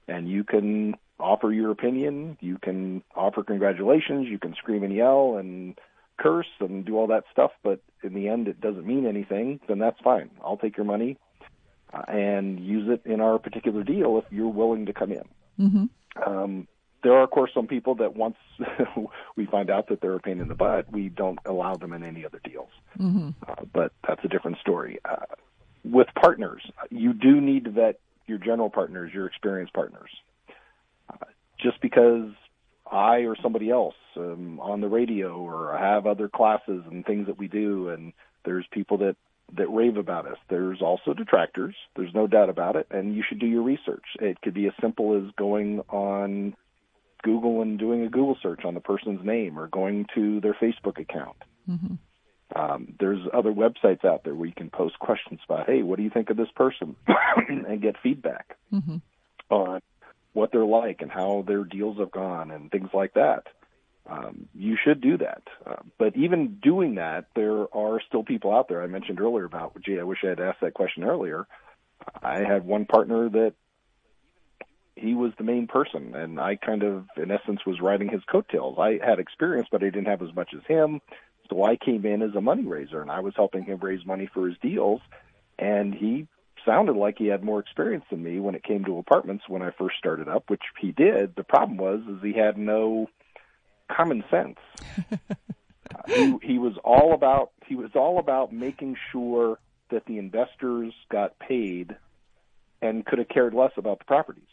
and 0.09 0.29
you 0.29 0.43
can 0.43 0.95
offer 1.19 1.51
your 1.51 1.71
opinion. 1.71 2.37
You 2.39 2.57
can 2.57 3.03
offer 3.15 3.43
congratulations. 3.43 4.27
You 4.27 4.39
can 4.39 4.55
scream 4.55 4.83
and 4.83 4.93
yell 4.93 5.37
and 5.37 5.77
curse 6.17 6.47
and 6.59 6.85
do 6.85 6.97
all 6.97 7.07
that 7.07 7.25
stuff. 7.31 7.51
But 7.63 7.81
in 8.03 8.13
the 8.13 8.27
end, 8.27 8.47
it 8.47 8.59
doesn't 8.61 8.85
mean 8.85 9.05
anything. 9.05 9.59
Then 9.67 9.79
that's 9.79 9.99
fine. 10.03 10.29
I'll 10.43 10.57
take 10.57 10.77
your 10.77 10.85
money 10.85 11.17
uh, 11.93 12.03
and 12.07 12.59
use 12.59 12.89
it 12.89 13.09
in 13.09 13.21
our 13.21 13.39
particular 13.39 13.83
deal 13.83 14.17
if 14.17 14.25
you're 14.31 14.49
willing 14.49 14.85
to 14.87 14.93
come 14.93 15.11
in. 15.11 15.23
Mm-hmm. 15.59 16.29
Um, 16.29 16.67
there 17.01 17.13
are, 17.13 17.23
of 17.23 17.31
course, 17.31 17.51
some 17.53 17.67
people 17.67 17.95
that 17.95 18.15
once 18.15 18.35
we 19.35 19.45
find 19.45 19.69
out 19.69 19.87
that 19.87 20.01
they're 20.01 20.15
a 20.15 20.19
pain 20.19 20.39
in 20.39 20.47
the 20.47 20.55
butt, 20.55 20.91
we 20.91 21.09
don't 21.09 21.39
allow 21.45 21.75
them 21.75 21.93
in 21.93 22.03
any 22.03 22.25
other 22.25 22.41
deals. 22.43 22.69
Mm-hmm. 22.99 23.29
Uh, 23.47 23.55
but 23.73 23.93
that's 24.07 24.23
a 24.23 24.27
different 24.27 24.57
story. 24.59 24.99
Uh, 25.05 25.25
with 25.85 26.07
partners, 26.21 26.61
you 26.89 27.13
do 27.13 27.39
need 27.39 27.65
to 27.65 27.71
vet 27.71 27.99
your 28.29 28.37
general 28.37 28.69
partners, 28.69 29.11
your 29.13 29.25
experienced 29.25 29.73
partners 29.73 30.09
just 31.61 31.81
because 31.81 32.29
I 32.89 33.19
or 33.19 33.35
somebody 33.41 33.69
else 33.69 33.95
um, 34.17 34.59
on 34.59 34.81
the 34.81 34.87
radio 34.87 35.37
or 35.37 35.77
have 35.77 36.07
other 36.07 36.29
classes 36.29 36.83
and 36.89 37.05
things 37.05 37.27
that 37.27 37.37
we 37.37 37.47
do, 37.47 37.89
and 37.89 38.13
there's 38.45 38.65
people 38.71 38.97
that 38.99 39.15
that 39.57 39.67
rave 39.67 39.97
about 39.97 40.27
us. 40.27 40.37
There's 40.47 40.79
also 40.81 41.13
detractors. 41.13 41.75
There's 41.95 42.13
no 42.13 42.27
doubt 42.27 42.49
about 42.49 42.75
it, 42.75 42.87
and 42.91 43.15
you 43.15 43.23
should 43.27 43.39
do 43.39 43.47
your 43.47 43.63
research. 43.63 44.05
It 44.19 44.39
could 44.41 44.53
be 44.53 44.67
as 44.67 44.73
simple 44.79 45.17
as 45.17 45.31
going 45.37 45.81
on 45.89 46.55
Google 47.23 47.61
and 47.63 47.79
doing 47.79 48.03
a 48.03 48.09
Google 48.09 48.37
search 48.41 48.63
on 48.63 48.75
the 48.75 48.79
person's 48.79 49.25
name, 49.25 49.57
or 49.59 49.67
going 49.67 50.05
to 50.15 50.39
their 50.39 50.53
Facebook 50.53 50.99
account. 50.99 51.37
Mm-hmm. 51.69 51.95
Um, 52.55 52.95
there's 52.99 53.19
other 53.33 53.51
websites 53.51 54.03
out 54.03 54.23
there 54.23 54.33
where 54.33 54.47
you 54.47 54.55
can 54.55 54.69
post 54.69 54.97
questions 54.99 55.39
about, 55.47 55.67
hey, 55.67 55.83
what 55.83 55.97
do 55.97 56.03
you 56.03 56.09
think 56.09 56.29
of 56.29 56.37
this 56.37 56.49
person, 56.55 56.95
and 57.47 57.81
get 57.81 57.95
feedback 58.01 58.57
mm-hmm. 58.73 58.97
on 59.49 59.81
what 60.33 60.51
they're 60.51 60.65
like 60.65 61.01
and 61.01 61.11
how 61.11 61.43
their 61.47 61.63
deals 61.63 61.97
have 61.99 62.11
gone 62.11 62.51
and 62.51 62.71
things 62.71 62.89
like 62.93 63.13
that. 63.13 63.47
Um, 64.09 64.47
you 64.55 64.77
should 64.83 65.01
do 65.01 65.17
that. 65.17 65.43
Uh, 65.65 65.75
but 65.97 66.15
even 66.15 66.57
doing 66.61 66.95
that, 66.95 67.25
there 67.35 67.73
are 67.75 68.01
still 68.07 68.23
people 68.23 68.53
out 68.53 68.67
there. 68.67 68.81
I 68.81 68.87
mentioned 68.87 69.21
earlier 69.21 69.45
about, 69.45 69.79
gee, 69.85 69.99
I 69.99 70.03
wish 70.03 70.19
I 70.23 70.29
had 70.29 70.39
asked 70.39 70.61
that 70.61 70.73
question 70.73 71.03
earlier. 71.03 71.47
I 72.23 72.39
had 72.39 72.65
one 72.65 72.85
partner 72.85 73.29
that 73.29 73.53
he 74.95 75.13
was 75.13 75.31
the 75.37 75.43
main 75.43 75.67
person, 75.67 76.15
and 76.15 76.39
I 76.39 76.55
kind 76.55 76.83
of, 76.83 77.05
in 77.17 77.31
essence, 77.31 77.65
was 77.65 77.79
riding 77.81 78.09
his 78.09 78.23
coattails. 78.23 78.77
I 78.79 78.99
had 79.03 79.19
experience, 79.19 79.67
but 79.71 79.83
I 79.83 79.85
didn't 79.85 80.07
have 80.07 80.21
as 80.21 80.33
much 80.33 80.53
as 80.55 80.63
him. 80.67 81.01
So 81.49 81.63
I 81.63 81.75
came 81.75 82.05
in 82.05 82.21
as 82.21 82.35
a 82.35 82.41
money 82.41 82.63
raiser, 82.65 83.01
and 83.01 83.09
I 83.09 83.21
was 83.21 83.33
helping 83.35 83.63
him 83.63 83.79
raise 83.79 84.05
money 84.05 84.29
for 84.33 84.47
his 84.47 84.57
deals. 84.61 85.01
And 85.57 85.93
he 85.93 86.27
sounded 86.65 86.95
like 86.95 87.17
he 87.17 87.27
had 87.27 87.43
more 87.43 87.59
experience 87.59 88.05
than 88.09 88.23
me 88.23 88.39
when 88.39 88.55
it 88.55 88.63
came 88.63 88.85
to 88.85 88.97
apartments 88.97 89.45
when 89.47 89.61
I 89.61 89.71
first 89.71 89.97
started 89.97 90.27
up, 90.27 90.49
which 90.49 90.61
he 90.79 90.91
did. 90.91 91.35
The 91.35 91.43
problem 91.43 91.77
was 91.77 92.01
is 92.07 92.21
he 92.21 92.33
had 92.33 92.57
no 92.57 93.07
common 93.91 94.23
sense. 94.29 94.57
he, 96.07 96.37
he 96.43 96.59
was 96.59 96.73
all 96.83 97.13
about 97.13 97.51
he 97.65 97.75
was 97.75 97.91
all 97.95 98.19
about 98.19 98.53
making 98.53 98.95
sure 99.11 99.59
that 99.89 100.05
the 100.05 100.17
investors 100.17 100.93
got 101.09 101.39
paid 101.39 101.95
and 102.81 103.05
could 103.05 103.19
have 103.19 103.29
cared 103.29 103.53
less 103.53 103.71
about 103.77 103.99
the 103.99 104.05
properties. 104.05 104.43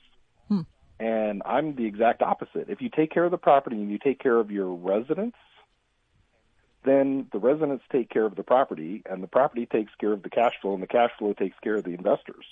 Hmm. 0.48 0.62
And 0.98 1.42
I'm 1.44 1.76
the 1.76 1.86
exact 1.86 2.22
opposite. 2.22 2.68
If 2.68 2.80
you 2.80 2.88
take 2.88 3.10
care 3.10 3.24
of 3.24 3.30
the 3.30 3.38
property 3.38 3.76
and 3.76 3.90
you 3.90 3.98
take 3.98 4.18
care 4.18 4.38
of 4.38 4.50
your 4.50 4.72
residents 4.72 5.36
then 6.86 7.26
the 7.32 7.38
residents 7.38 7.84
take 7.90 8.08
care 8.08 8.24
of 8.24 8.36
the 8.36 8.42
property, 8.42 9.02
and 9.08 9.22
the 9.22 9.26
property 9.26 9.66
takes 9.66 9.92
care 10.00 10.12
of 10.12 10.22
the 10.22 10.30
cash 10.30 10.54
flow, 10.62 10.74
and 10.74 10.82
the 10.82 10.86
cash 10.86 11.10
flow 11.18 11.34
takes 11.34 11.56
care 11.62 11.76
of 11.76 11.84
the 11.84 11.92
investors. 11.92 12.44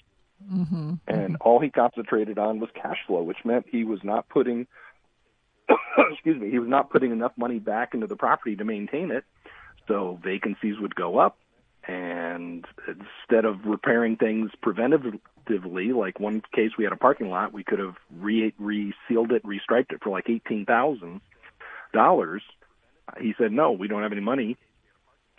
Mm-hmm. 0.52 0.94
And 1.06 1.34
mm-hmm. 1.34 1.34
all 1.40 1.60
he 1.60 1.70
concentrated 1.70 2.38
on 2.38 2.60
was 2.60 2.68
cash 2.74 2.98
flow, 3.06 3.22
which 3.22 3.38
meant 3.44 3.66
he 3.70 3.84
was 3.84 4.00
not 4.02 4.28
putting, 4.28 4.66
excuse 6.10 6.40
me, 6.40 6.50
he 6.50 6.58
was 6.58 6.68
not 6.68 6.90
putting 6.90 7.12
enough 7.12 7.32
money 7.36 7.58
back 7.58 7.94
into 7.94 8.06
the 8.06 8.16
property 8.16 8.56
to 8.56 8.64
maintain 8.64 9.10
it. 9.10 9.24
So 9.86 10.18
vacancies 10.22 10.78
would 10.80 10.94
go 10.94 11.18
up, 11.18 11.38
and 11.86 12.66
instead 12.88 13.44
of 13.44 13.66
repairing 13.66 14.16
things 14.16 14.50
preventatively, 14.64 15.94
like 15.94 16.18
one 16.18 16.42
case 16.54 16.72
we 16.76 16.84
had 16.84 16.92
a 16.92 16.96
parking 16.96 17.28
lot, 17.28 17.52
we 17.52 17.64
could 17.64 17.78
have 17.78 17.96
re 18.18 18.52
resealed 18.58 19.32
it, 19.32 19.42
restriped 19.44 19.92
it 19.92 20.02
for 20.02 20.10
like 20.10 20.28
eighteen 20.28 20.64
thousand 20.64 21.20
dollars 21.92 22.42
he 23.20 23.34
said, 23.38 23.52
no, 23.52 23.72
we 23.72 23.88
don't 23.88 24.02
have 24.02 24.12
any 24.12 24.20
money. 24.20 24.56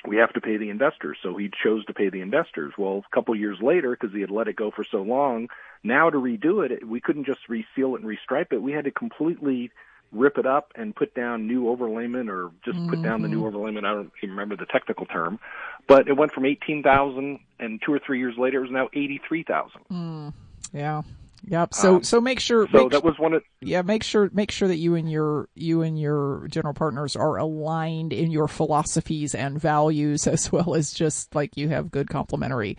We 0.07 0.17
have 0.17 0.33
to 0.33 0.41
pay 0.41 0.57
the 0.57 0.69
investors. 0.69 1.17
So 1.23 1.35
he 1.35 1.49
chose 1.63 1.85
to 1.85 1.93
pay 1.93 2.09
the 2.09 2.21
investors. 2.21 2.73
Well, 2.77 3.03
a 3.11 3.15
couple 3.15 3.35
years 3.35 3.57
later, 3.61 3.97
because 3.99 4.13
he 4.13 4.21
had 4.21 4.29
let 4.29 4.47
it 4.47 4.55
go 4.55 4.71
for 4.71 4.83
so 4.83 5.01
long, 5.01 5.49
now 5.83 6.09
to 6.09 6.17
redo 6.17 6.65
it, 6.69 6.87
we 6.87 7.01
couldn't 7.01 7.25
just 7.25 7.49
reseal 7.49 7.95
it 7.95 8.01
and 8.01 8.05
restripe 8.05 8.51
it. 8.51 8.61
We 8.61 8.71
had 8.71 8.85
to 8.85 8.91
completely 8.91 9.71
rip 10.11 10.37
it 10.37 10.45
up 10.45 10.71
and 10.75 10.95
put 10.95 11.13
down 11.13 11.47
new 11.47 11.63
overlayment 11.63 12.29
or 12.29 12.51
just 12.63 12.77
mm-hmm. 12.77 12.89
put 12.89 13.01
down 13.01 13.21
the 13.21 13.27
new 13.27 13.41
mm-hmm. 13.41 13.55
overlayment. 13.55 13.85
I 13.85 13.93
don't 13.93 14.11
even 14.21 14.31
remember 14.31 14.55
the 14.55 14.65
technical 14.65 15.05
term, 15.05 15.39
but 15.87 16.07
it 16.07 16.13
went 16.13 16.31
from 16.31 16.45
18,000 16.45 17.39
and 17.59 17.81
two 17.85 17.93
or 17.93 17.99
three 17.99 18.19
years 18.19 18.35
later, 18.37 18.59
it 18.59 18.61
was 18.61 18.71
now 18.71 18.89
83,000. 18.93 19.81
Mm, 19.91 20.33
yeah. 20.73 21.01
Yep. 21.47 21.73
So 21.73 21.95
um, 21.95 22.03
so 22.03 22.19
make 22.19 22.39
sure. 22.39 22.67
So 22.71 22.83
make 22.83 22.91
that 22.91 23.03
was 23.03 23.19
one 23.19 23.33
of. 23.33 23.43
Yeah, 23.61 23.81
make 23.81 24.03
sure 24.03 24.29
make 24.33 24.51
sure 24.51 24.67
that 24.67 24.77
you 24.77 24.95
and 24.95 25.09
your 25.09 25.49
you 25.53 25.81
and 25.81 25.99
your 25.99 26.47
general 26.49 26.73
partners 26.73 27.15
are 27.15 27.37
aligned 27.37 28.13
in 28.13 28.31
your 28.31 28.47
philosophies 28.47 29.35
and 29.35 29.59
values, 29.59 30.27
as 30.27 30.51
well 30.51 30.75
as 30.75 30.91
just 30.91 31.35
like 31.35 31.55
you 31.57 31.69
have 31.69 31.91
good 31.91 32.09
complementary 32.09 32.77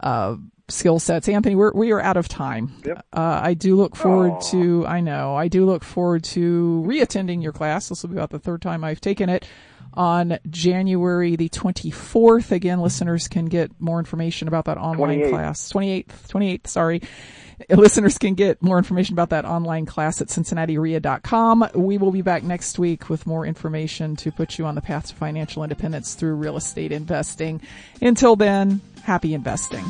uh, 0.00 0.36
skill 0.68 0.98
sets. 0.98 1.28
Anthony, 1.28 1.54
we're 1.54 1.72
we 1.72 1.92
are 1.92 2.00
out 2.00 2.16
of 2.16 2.28
time. 2.28 2.72
Yep. 2.84 3.06
Uh, 3.12 3.40
I 3.42 3.54
do 3.54 3.76
look 3.76 3.94
forward 3.94 4.32
Aww. 4.32 4.50
to. 4.50 4.86
I 4.86 5.00
know. 5.00 5.36
I 5.36 5.48
do 5.48 5.64
look 5.64 5.84
forward 5.84 6.24
to 6.24 6.84
reattending 6.86 7.42
your 7.42 7.52
class. 7.52 7.88
This 7.88 8.02
will 8.02 8.10
be 8.10 8.16
about 8.16 8.30
the 8.30 8.40
third 8.40 8.62
time 8.62 8.82
I've 8.82 9.00
taken 9.00 9.28
it 9.28 9.46
on 9.94 10.38
January 10.48 11.36
the 11.36 11.48
24th. 11.48 12.52
Again, 12.52 12.80
listeners 12.80 13.28
can 13.28 13.46
get 13.46 13.70
more 13.80 13.98
information 13.98 14.48
about 14.48 14.66
that 14.66 14.78
online 14.78 15.20
28th. 15.20 15.30
class. 15.30 15.72
28th, 15.72 16.28
28th, 16.28 16.66
sorry. 16.66 17.02
Listeners 17.68 18.18
can 18.18 18.34
get 18.34 18.62
more 18.62 18.78
information 18.78 19.14
about 19.14 19.30
that 19.30 19.44
online 19.44 19.86
class 19.86 20.20
at 20.20 20.28
cincinnatirea.com. 20.28 21.68
We 21.74 21.98
will 21.98 22.10
be 22.10 22.22
back 22.22 22.42
next 22.42 22.78
week 22.78 23.08
with 23.08 23.26
more 23.26 23.46
information 23.46 24.16
to 24.16 24.32
put 24.32 24.58
you 24.58 24.66
on 24.66 24.74
the 24.74 24.80
path 24.80 25.08
to 25.08 25.14
financial 25.14 25.62
independence 25.62 26.14
through 26.14 26.34
real 26.34 26.56
estate 26.56 26.92
investing. 26.92 27.60
Until 28.00 28.36
then, 28.36 28.80
happy 29.04 29.34
investing. 29.34 29.84